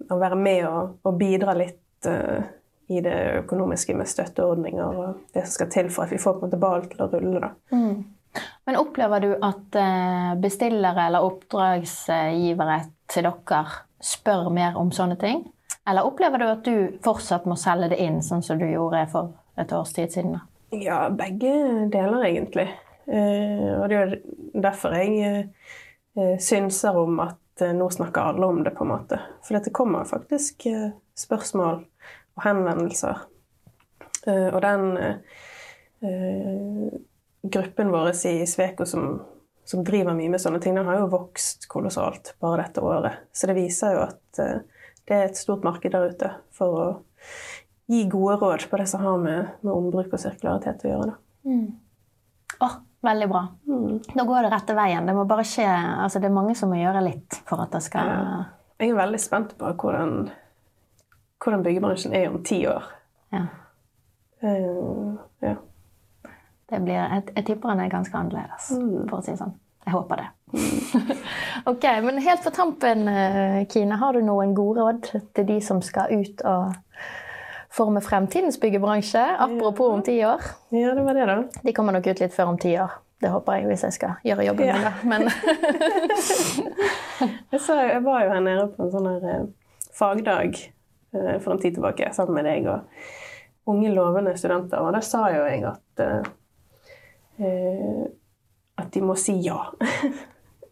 og 0.07 0.21
være 0.21 0.37
med 0.37 0.65
og, 0.67 0.97
og 1.03 1.17
bidra 1.17 1.55
litt 1.57 2.07
uh, 2.09 2.45
i 2.87 3.01
det 3.03 3.15
økonomiske 3.41 3.95
med 3.97 4.07
støtteordninger 4.07 4.83
og 4.85 5.23
det 5.35 5.43
som 5.43 5.55
skal 5.57 5.71
til 5.73 5.89
for 5.91 6.05
at 6.05 6.13
vi 6.13 6.21
får 6.21 6.37
på 6.37 6.45
en 6.45 6.47
måte 6.47 6.59
ballen 6.61 6.87
til 6.91 7.03
å 7.03 7.09
rulle. 7.11 7.49
Mm. 7.73 7.97
Men 8.69 8.77
opplever 8.79 9.23
du 9.23 9.31
at 9.43 9.75
eh, 9.81 10.33
bestillere 10.39 11.07
eller 11.09 11.25
oppdragsgivere 11.25 12.77
til 13.11 13.27
dere 13.27 13.61
spør 14.03 14.51
mer 14.53 14.77
om 14.79 14.91
sånne 14.95 15.17
ting? 15.19 15.41
Eller 15.87 16.07
opplever 16.07 16.39
du 16.39 16.45
at 16.47 16.63
du 16.67 16.99
fortsatt 17.03 17.47
må 17.49 17.57
selge 17.59 17.89
det 17.91 17.99
inn, 18.03 18.21
sånn 18.23 18.43
som 18.45 18.59
du 18.59 18.67
gjorde 18.69 19.03
for 19.11 19.33
et 19.59 19.73
års 19.73 19.91
tid 19.95 20.13
siden? 20.13 20.37
da? 20.37 20.45
Ja, 20.77 20.99
begge 21.11 21.51
deler, 21.91 22.23
egentlig. 22.27 22.69
Eh, 23.07 23.73
og 23.81 23.87
det 23.91 23.99
er 23.99 24.15
derfor 24.67 24.95
jeg 24.95 25.47
synser 26.43 26.95
om 26.99 27.19
at 27.23 27.39
nå 27.61 27.89
snakker 27.89 28.21
alle 28.21 28.45
om 28.45 28.63
det, 28.63 28.75
på 28.75 28.83
en 28.83 28.91
måte. 28.91 29.19
For 29.45 29.57
det 29.57 29.73
kommer 29.75 30.07
faktisk 30.07 30.65
eh, 30.65 30.89
spørsmål 31.17 31.81
og 32.37 32.45
henvendelser. 32.45 33.23
Eh, 34.27 34.47
og 34.51 34.61
den 34.61 34.97
eh, 34.97 35.15
gruppen 37.41 37.91
vår 37.93 38.11
i 38.29 38.45
Sveko 38.49 38.85
som, 38.85 39.21
som, 39.65 39.83
driver 39.87 40.17
mye 40.17 40.33
med 40.33 40.43
sånne 40.43 40.61
ting, 40.63 40.77
den 40.77 40.89
har 40.89 41.01
jo 41.01 41.13
vokst 41.13 41.69
kolossalt 41.71 42.35
bare 42.43 42.65
dette 42.65 42.83
året. 42.83 43.23
Så 43.33 43.49
det 43.49 43.57
viser 43.57 43.97
jo 43.97 44.05
at 44.07 44.23
det 44.37 45.15
er 45.15 45.29
et 45.29 45.39
stort 45.39 45.65
marked 45.65 45.93
der 45.93 46.11
ute 46.11 46.33
for 46.55 46.77
å 46.77 46.87
gi 47.87 48.03
gode 48.11 48.35
råd 48.41 48.67
på 48.69 48.79
det 48.81 48.89
som 48.91 49.05
har 49.05 49.21
med, 49.21 49.53
med 49.63 49.73
ombruk 49.73 50.11
og 50.11 50.21
sirkularitet 50.21 50.83
å 50.83 50.91
gjøre. 50.91 51.13
Mm. 51.47 51.67
Oh, 52.63 52.75
veldig 53.05 53.29
bra. 53.29 53.43
Mm. 53.67 53.99
Da 54.13 54.25
går 54.27 54.45
det 54.45 54.51
rette 54.53 54.75
veien. 54.77 55.07
Det 55.07 55.15
må 55.15 55.25
bare 55.29 55.45
skje, 55.47 55.67
altså 56.03 56.21
det 56.21 56.29
er 56.29 56.35
mange 56.37 56.55
som 56.57 56.71
må 56.71 56.79
gjøre 56.79 57.03
litt 57.05 57.39
for 57.49 57.61
at 57.63 57.73
det 57.75 57.83
skal 57.85 58.11
ja. 58.11 58.37
Jeg 58.77 58.91
er 58.93 58.99
veldig 58.99 59.19
spent 59.21 59.55
på 59.57 59.69
hvordan, 59.81 60.27
hvordan 61.41 61.63
byggebransjen 61.65 62.13
er 62.13 62.27
om 62.29 62.43
ti 62.45 62.59
år. 62.69 62.85
Ja. 63.33 63.47
Uh, 64.43 65.15
ja. 65.41 65.55
Det 66.69 66.81
blir, 66.83 66.99
jeg, 66.99 67.23
jeg 67.31 67.45
tipper 67.47 67.73
den 67.73 67.85
er 67.87 67.89
ganske 67.89 68.13
annerledes, 68.19 68.69
mm. 68.77 69.07
for 69.09 69.17
å 69.17 69.25
si 69.25 69.33
det 69.33 69.39
sånn. 69.39 69.55
Jeg 69.87 69.95
håper 69.95 70.19
det. 70.19 70.27
ok, 71.71 71.85
men 72.03 72.21
helt 72.21 72.43
på 72.43 72.51
tampen, 72.53 73.07
eh, 73.07 73.61
Kine, 73.71 73.97
har 73.97 74.13
du 74.13 74.21
noen 74.27 74.53
gode 74.55 74.83
råd 74.83 75.09
til 75.33 75.47
de 75.47 75.57
som 75.63 75.79
skal 75.81 76.11
ut 76.11 76.43
og 76.43 76.75
forme 77.73 78.01
fremtidens 78.01 78.59
byggebransje? 78.59 79.37
Apropos 79.39 79.93
om 79.93 80.03
ti 80.03 80.25
år. 80.25 80.41
Ja, 80.69 80.95
det 80.95 81.03
var 81.03 81.13
det 81.13 81.25
da. 81.29 81.43
De 81.63 81.73
kommer 81.73 81.93
nok 81.95 82.07
ut 82.07 82.19
litt 82.23 82.33
før 82.33 82.45
om 82.53 82.57
ti 82.61 82.79
år. 82.79 82.91
Det 83.21 83.29
håper 83.33 83.53
jeg, 83.57 83.65
hvis 83.71 83.83
jeg 83.87 83.93
skal 83.95 84.11
gjøre 84.27 84.45
jobben 84.45 84.67
min, 84.69 84.83
da. 84.85 84.91
Men 85.09 85.21
jeg, 87.51 87.59
så, 87.59 87.73
jeg, 87.81 88.03
var 88.05 88.17
jo 88.23 88.29
her 88.35 88.43
nede 88.45 88.65
på 88.75 88.79
en 88.85 88.93
sånn 88.93 89.09
her 89.09 89.23
eh, 89.31 89.45
fagdag 89.97 90.51
eh, 90.59 91.37
for 91.41 91.49
en 91.55 91.61
tid 91.63 91.73
tilbake 91.79 92.05
sammen 92.13 92.35
med 92.37 92.45
deg 92.45 92.61
og 92.69 92.79
unge, 93.73 93.89
lovende 93.95 94.33
studenter, 94.37 94.79
og 94.85 94.89
da 94.95 95.01
sa 95.03 95.21
jo 95.33 95.41
jeg 95.43 95.61
at 95.67 95.93
uh, 96.05 96.23
at 98.77 98.93
de 98.93 99.01
må 99.03 99.15
si 99.19 99.33
ja. 99.43 99.57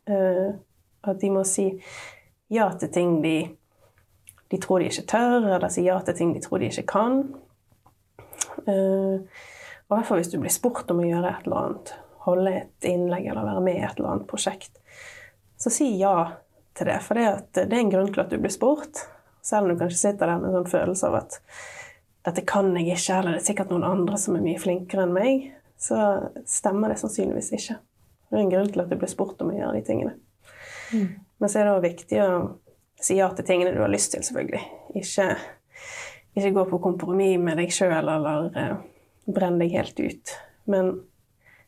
uh, 0.08 0.50
at 1.10 1.18
de 1.22 1.30
må 1.34 1.44
si 1.50 1.82
ja 2.54 2.70
til 2.80 2.90
ting 2.94 3.24
de, 3.26 3.38
de, 4.52 4.60
tror 4.62 4.82
de 4.82 4.90
ikke 4.90 5.08
tør, 5.10 5.50
eller 5.56 5.68
sier 5.74 5.90
ja 5.90 6.00
til 6.06 6.18
ting 6.18 6.34
de 6.36 6.44
tror 6.44 6.62
de 6.62 6.70
ikke 6.70 6.88
kan. 6.94 7.22
Uh, 8.66 9.22
og 9.86 9.98
hvert 9.98 10.08
fall 10.08 10.22
hvis 10.22 10.32
du 10.34 10.40
blir 10.42 10.54
spurt 10.54 10.90
om 10.94 11.02
å 11.04 11.08
gjøre 11.08 11.32
et 11.32 11.48
eller 11.48 11.62
annet, 11.62 11.94
holde 12.26 12.56
et 12.62 12.88
innlegg 12.90 13.28
eller 13.30 13.46
være 13.46 13.64
med 13.66 13.78
i 13.78 13.84
et 13.86 14.00
eller 14.00 14.16
annet 14.16 14.30
prosjekt, 14.30 14.80
så 15.62 15.72
si 15.74 15.92
ja 16.00 16.16
til 16.76 16.90
det. 16.90 17.00
For 17.06 17.18
det, 17.18 17.28
det 17.56 17.70
er 17.70 17.84
en 17.84 17.94
grunn 17.94 18.12
til 18.14 18.24
at 18.26 18.34
du 18.34 18.40
blir 18.42 18.54
spurt. 18.54 19.06
Selv 19.46 19.66
om 19.66 19.74
du 19.74 19.80
kanskje 19.80 20.02
sitter 20.02 20.32
der 20.32 20.40
med 20.42 20.50
en 20.50 20.60
sånn 20.60 20.72
følelse 20.72 21.10
av 21.10 21.20
at 21.22 21.38
dette 22.26 22.42
kan 22.50 22.72
jeg 22.74 22.96
ikke, 22.96 23.20
eller 23.20 23.36
det 23.36 23.44
er 23.44 23.48
sikkert 23.52 23.72
noen 23.72 23.86
andre 23.86 24.18
som 24.18 24.38
er 24.38 24.44
mye 24.46 24.62
flinkere 24.62 25.06
enn 25.06 25.14
meg, 25.14 25.44
så 25.78 26.00
stemmer 26.50 26.90
det 26.90 26.98
sannsynligvis 27.02 27.52
ikke. 27.54 27.78
Det 28.30 28.40
er 28.40 28.42
en 28.42 28.52
grunn 28.52 28.72
til 28.74 28.82
at 28.82 28.90
du 28.90 28.98
blir 28.98 29.12
spurt 29.12 29.42
om 29.46 29.52
å 29.54 29.58
gjøre 29.58 29.76
de 29.78 29.84
tingene. 29.86 30.16
Mm. 30.90 31.10
Men 31.38 31.52
så 31.52 31.62
er 31.62 31.68
det 31.68 31.76
òg 31.76 31.86
viktig 31.86 32.22
å 32.24 32.30
si 33.02 33.18
ja 33.20 33.30
til 33.36 33.46
tingene 33.48 33.74
du 33.76 33.82
har 33.84 33.92
lyst 33.92 34.14
til, 34.14 34.24
selvfølgelig. 34.24 34.62
Ikke, 34.96 35.28
ikke 36.36 36.54
gå 36.56 36.66
på 36.72 36.82
kompromiss 36.84 37.42
med 37.42 37.60
deg 37.60 37.74
sjøl 37.74 37.94
eller 38.00 38.50
uh, 38.56 38.76
brenne 39.26 39.64
deg 39.64 39.76
helt 39.76 40.00
ut. 40.00 40.36
Men 40.72 40.94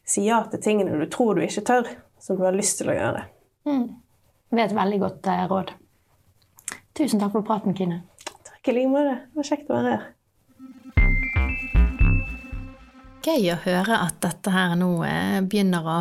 si 0.07 0.25
ja 0.27 0.41
til 0.51 0.63
tingene 0.63 0.97
du 0.97 1.07
tror 1.11 1.35
du 1.37 1.45
ikke 1.45 1.65
tør, 1.67 1.89
som 2.19 2.39
du 2.39 2.45
har 2.47 2.55
lyst 2.55 2.79
til 2.81 2.91
å 2.91 2.97
gjøre. 2.97 3.25
Mm. 3.67 3.87
Det 4.49 4.61
er 4.61 4.69
et 4.69 4.77
veldig 4.77 4.99
godt 5.03 5.31
uh, 5.31 5.45
råd. 5.51 5.73
Tusen 6.97 7.21
takk 7.21 7.35
for 7.35 7.45
praten, 7.45 7.75
Kine. 7.77 8.01
Takk 8.47 8.71
i 8.71 8.77
like 8.79 8.91
måte. 8.91 9.17
Det 9.27 9.41
var 9.41 9.51
kjekt 9.51 9.69
å 9.69 9.77
være 9.77 9.95
her. 9.95 10.13
Gøy 13.27 13.49
å 13.51 13.57
høre 13.65 13.97
at 14.05 14.21
dette 14.23 14.53
her 14.53 14.77
nå 14.79 14.93
uh, 15.03 15.41
begynner 15.43 15.83
å 15.83 15.97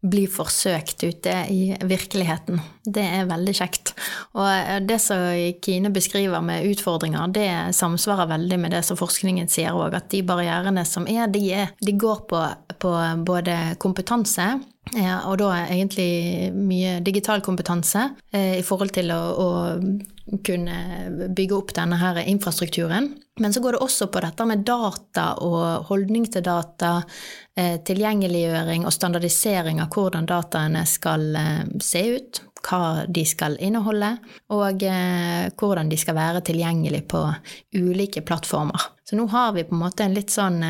bli 0.00 0.24
forsøkt 0.30 1.04
ute 1.04 1.34
i 1.52 1.74
virkeligheten. 1.84 2.60
Det 2.84 3.04
er 3.04 3.28
veldig 3.28 3.54
kjekt. 3.56 3.92
Og 4.38 4.46
eh, 4.48 4.78
det 4.84 5.00
som 5.04 5.26
Kine 5.64 5.92
beskriver 5.92 6.40
med 6.44 6.66
utfordringer, 6.70 7.32
det 7.34 7.50
samsvarer 7.76 8.30
veldig 8.32 8.60
med 8.62 8.76
det 8.76 8.82
som 8.86 8.98
forskningen 9.00 9.50
sier 9.52 9.76
òg, 9.76 9.96
at 9.98 10.10
de 10.12 10.22
barrierene 10.26 10.86
som 10.88 11.08
er, 11.10 11.26
de, 11.32 11.44
er, 11.62 11.74
de 11.84 11.96
går 12.00 12.24
på, 12.30 12.42
på 12.80 12.94
både 13.28 13.60
kompetanse 13.82 14.54
og 14.90 15.36
da 15.38 15.50
egentlig 15.70 16.50
mye 16.56 16.98
digital 17.06 17.42
kompetanse 17.44 18.08
eh, 18.32 18.58
i 18.58 18.64
forhold 18.66 18.90
til 18.96 19.12
å, 19.14 19.20
å, 19.38 19.48
kunne 20.46 21.28
bygge 21.36 21.56
opp 21.56 21.74
denne 21.74 21.98
her 22.00 22.20
infrastrukturen. 22.22 23.10
Men 23.40 23.52
så 23.52 23.60
går 23.60 23.72
det 23.72 23.82
også 23.84 24.10
på 24.12 24.20
dette 24.22 24.46
med 24.46 24.64
data 24.66 25.26
og 25.42 25.88
holdning 25.88 26.26
til 26.30 26.44
data, 26.44 27.00
eh, 27.56 27.78
tilgjengeliggjøring 27.86 28.84
og 28.86 28.94
standardisering 28.94 29.80
av 29.80 29.90
hvordan 29.94 30.28
dataene 30.28 30.84
skal 30.86 31.24
eh, 31.36 31.62
se 31.82 32.04
ut, 32.16 32.42
hva 32.60 33.06
de 33.08 33.24
skal 33.24 33.56
inneholde, 33.64 34.12
og 34.52 34.84
eh, 34.84 35.48
hvordan 35.56 35.88
de 35.88 36.00
skal 36.00 36.18
være 36.18 36.44
tilgjengelig 36.50 37.06
på 37.08 37.22
ulike 37.80 38.22
plattformer. 38.26 38.90
Så 39.08 39.16
nå 39.16 39.26
har 39.32 39.54
vi 39.56 39.64
på 39.64 39.74
en 39.74 39.82
måte 39.86 40.04
en 40.04 40.14
litt 40.14 40.30
sånn 40.30 40.60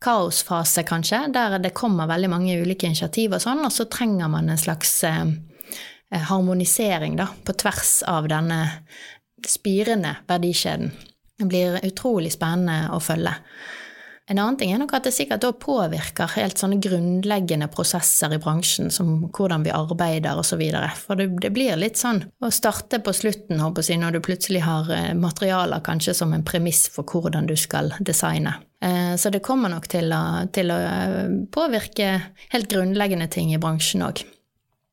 kaosfase, 0.00 0.82
kanskje, 0.88 1.26
der 1.34 1.58
det 1.60 1.76
kommer 1.76 2.08
veldig 2.08 2.32
mange 2.32 2.56
ulike 2.62 2.88
initiativ 2.88 3.36
og 3.36 3.44
sånn, 3.44 3.60
og 3.66 3.72
så 3.74 3.84
trenger 3.92 4.32
man 4.32 4.48
en 4.48 4.58
slags 4.58 4.96
harmonisering 6.10 7.16
da, 7.20 7.28
på 7.44 7.54
tvers 7.58 8.00
av 8.08 8.28
denne 8.30 8.60
spirende 9.46 10.16
verdikjeden. 10.28 10.90
Det 11.38 11.46
blir 11.48 11.78
utrolig 11.86 12.32
spennende 12.34 12.90
å 12.92 13.00
følge. 13.00 13.36
En 14.30 14.38
annen 14.38 14.56
ting 14.60 14.70
er 14.70 14.78
nok 14.78 14.92
at 14.94 15.08
det 15.08 15.10
sikkert 15.10 15.42
da 15.42 15.48
påvirker 15.58 16.30
helt 16.36 16.60
sånne 16.60 16.76
grunnleggende 16.78 17.66
prosesser 17.72 18.30
i 18.36 18.38
bransjen, 18.38 18.92
som 18.94 19.24
hvordan 19.26 19.64
vi 19.66 19.72
arbeider 19.74 20.38
osv. 20.38 20.62
For 21.00 21.18
det, 21.18 21.26
det, 21.42 21.50
blir 21.56 21.74
litt 21.80 21.98
sånn 21.98 22.22
å 22.38 22.52
starte 22.54 23.00
på 23.02 23.14
slutten, 23.16 23.58
håper 23.58 23.82
jeg, 23.82 23.98
når 23.98 24.14
du 24.14 24.20
plutselig 24.22 24.62
har 24.62 24.92
eh, 24.94 25.10
materialer 25.18 25.82
kanskje 25.82 26.14
som 26.20 26.36
en 26.36 26.46
premiss 26.46 26.84
for 26.94 27.02
hvordan 27.10 27.50
du 27.50 27.56
skal 27.58 27.90
designe. 27.98 28.54
Eh, 28.78 29.16
så 29.18 29.34
det 29.34 29.42
kommer 29.42 29.72
nok 29.72 29.90
til 29.90 30.14
å, 30.14 30.22
til 30.54 30.70
å 30.70 30.78
eh, 30.78 31.34
påvirke 31.50 32.12
helt 32.54 32.70
grunnleggende 32.70 33.26
ting 33.34 33.50
i 33.50 33.58
bransjen 33.58 34.06
òg. 34.06 34.22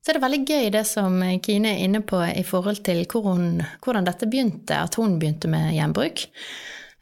Så 0.07 0.13
er 0.13 0.21
det 0.21 0.23
veldig 0.23 0.45
gøy 0.47 0.69
det 0.71 0.81
som 0.87 1.15
Kine 1.43 1.73
er 1.73 1.81
inne 1.83 1.99
på 1.99 2.21
i 2.31 2.45
forhold 2.47 2.77
til 2.87 3.01
hvor 3.11 3.25
hun, 3.25 3.57
hvordan 3.83 4.05
dette 4.07 4.29
begynte, 4.31 4.77
at 4.79 4.95
hun 4.95 5.17
begynte 5.19 5.49
med 5.51 5.73
gjenbruk. 5.75 6.21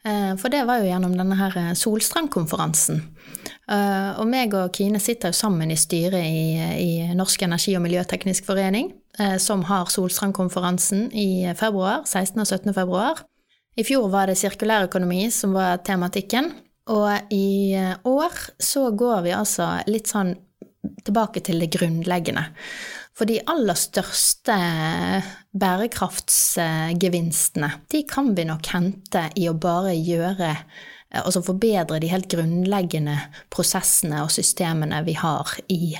Eh, 0.02 0.32
for 0.42 0.50
det 0.50 0.64
var 0.66 0.80
jo 0.82 0.88
gjennom 0.88 1.14
denne 1.14 1.36
her 1.38 1.54
eh, 1.60 1.68
Solstrandkonferansen. 1.78 2.98
Eh, 3.70 4.10
og 4.18 4.26
meg 4.26 4.56
og 4.58 4.74
Kine 4.74 4.98
sitter 4.98 5.30
jo 5.30 5.38
sammen 5.38 5.70
i 5.70 5.78
styret 5.78 6.18
i, 6.18 6.58
i 6.82 7.14
Norsk 7.14 7.44
energi- 7.46 7.76
og 7.78 7.84
miljøteknisk 7.84 8.48
forening, 8.50 8.90
som 9.38 9.62
har 9.70 9.86
Solstrandkonferansen 9.94 11.06
i 11.14 11.46
februar, 11.54 12.02
16. 12.10 12.42
og 12.42 12.50
17. 12.50 12.74
februar. 12.74 13.22
I 13.78 13.86
fjor 13.86 14.10
var 14.10 14.26
det 14.26 14.34
sirkulær 14.42 14.88
økonomi 14.90 15.28
som 15.30 15.54
var 15.54 15.78
tematikken. 15.86 16.50
Og 16.90 17.30
i 17.30 17.78
år 18.02 18.34
så 18.58 18.88
går 18.90 19.22
vi 19.30 19.38
altså 19.38 19.70
litt 19.86 20.10
sånn 20.10 20.34
tilbake 21.04 21.42
til 21.44 21.62
det 21.62 21.72
grunnleggende. 21.74 22.44
For 23.16 23.28
de 23.28 23.40
aller 23.48 23.78
største 23.78 24.56
bærekraftsgevinstene, 25.60 27.70
de 27.92 28.00
kan 28.08 28.36
vi 28.36 28.44
nok 28.48 28.66
hente 28.74 29.22
i 29.38 29.48
å 29.50 29.58
bare 29.60 29.94
gjøre 29.96 30.50
altså 31.14 31.40
forbedre 31.44 31.98
de 32.02 32.10
helt 32.10 32.28
grunnleggende 32.30 33.14
prosessene 33.52 34.22
og 34.24 34.32
systemene 34.34 34.98
vi 35.06 35.14
har 35.18 35.52
i, 35.72 35.94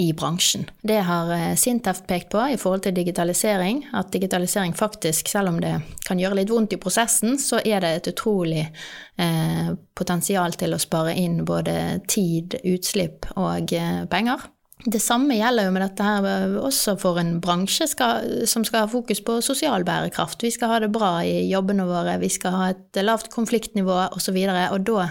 i 0.00 0.06
bransjen. 0.16 0.68
Det 0.82 1.00
har 1.08 1.32
Sintef 1.60 2.04
pekt 2.08 2.30
på 2.32 2.42
i 2.52 2.58
forhold 2.60 2.86
til 2.86 2.96
digitalisering, 2.96 3.84
at 3.98 4.12
digitalisering 4.14 4.76
faktisk, 4.78 5.28
selv 5.32 5.52
om 5.52 5.60
det 5.62 5.74
kan 6.06 6.22
gjøre 6.22 6.40
litt 6.40 6.52
vondt 6.52 6.76
i 6.76 6.80
prosessen, 6.80 7.38
så 7.40 7.60
er 7.64 7.84
det 7.84 7.92
et 7.98 8.12
utrolig 8.14 8.64
eh, 8.64 9.70
potensial 9.98 10.56
til 10.58 10.74
å 10.74 10.82
spare 10.82 11.16
inn 11.18 11.42
både 11.46 12.00
tid, 12.10 12.58
utslipp 12.62 13.32
og 13.34 13.74
eh, 13.74 14.04
penger. 14.10 14.48
Det 14.84 15.00
samme 15.00 15.32
gjelder 15.38 15.64
jo 15.64 15.72
med 15.72 15.80
dette 15.80 16.04
her 16.04 16.56
også 16.60 16.92
for 17.00 17.16
en 17.16 17.38
bransje 17.40 17.86
skal, 17.88 18.26
som 18.50 18.66
skal 18.68 18.84
ha 18.84 18.90
fokus 18.92 19.22
på 19.24 19.38
sosial 19.44 19.84
bærekraft. 19.86 20.44
Vi 20.44 20.50
skal 20.52 20.74
ha 20.74 20.80
det 20.84 20.90
bra 20.92 21.22
i 21.24 21.46
jobbene 21.48 21.86
våre, 21.88 22.18
vi 22.20 22.28
skal 22.32 22.56
ha 22.58 22.66
et 22.74 23.00
lavt 23.00 23.30
konfliktnivå 23.32 23.96
osv. 24.12 24.36
Og, 24.36 24.50
så 24.52 24.66
og 24.76 24.84
da 24.84 25.06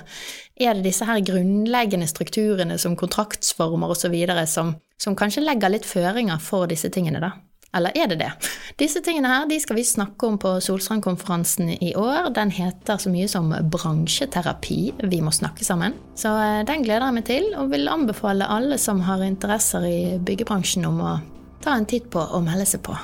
er 0.62 0.78
det 0.78 0.86
disse 0.86 1.08
her 1.10 1.24
grunnleggende 1.26 2.06
strukturene 2.10 2.78
som 2.78 2.98
kontraktsformer 3.00 3.96
osv. 3.96 4.14
Som, 4.46 4.76
som 5.02 5.18
kanskje 5.18 5.46
legger 5.48 5.74
litt 5.74 5.90
føringer 5.90 6.38
for 6.44 6.70
disse 6.70 6.94
tingene, 6.94 7.24
da. 7.24 7.34
Eller 7.74 7.96
er 7.98 8.10
det 8.12 8.20
det? 8.22 8.30
Disse 8.78 9.02
tingene 9.06 9.30
her 9.32 9.48
de 9.50 9.58
skal 9.62 9.78
vi 9.80 9.86
snakke 9.88 10.28
om 10.28 10.38
på 10.42 10.56
Solstrandkonferansen 10.62 11.72
i 11.74 11.94
år. 11.98 12.30
Den 12.36 12.54
heter 12.54 13.02
så 13.02 13.12
mye 13.14 13.30
som 13.32 13.50
bransjeterapi. 13.50 14.80
Vi 15.04 15.22
må 15.26 15.34
snakke 15.34 15.66
sammen. 15.66 15.98
Så 16.20 16.34
eh, 16.38 16.62
den 16.70 16.86
gleder 16.86 17.10
jeg 17.10 17.18
meg 17.18 17.28
til, 17.30 17.50
og 17.58 17.74
vil 17.74 17.90
anbefale 17.92 18.50
alle 18.50 18.78
som 18.82 19.02
har 19.08 19.26
interesser 19.26 19.88
i 19.90 19.98
byggebransjen 20.22 20.86
om 20.90 21.02
å 21.02 21.16
ta 21.64 21.78
en 21.78 21.90
titt 21.90 22.12
på 22.14 22.22
og 22.22 22.46
melde 22.46 22.68
seg 22.70 22.86
på. 22.86 22.98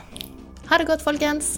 Ha 0.70 0.78
det 0.78 0.90
godt, 0.90 1.06
folkens! 1.06 1.58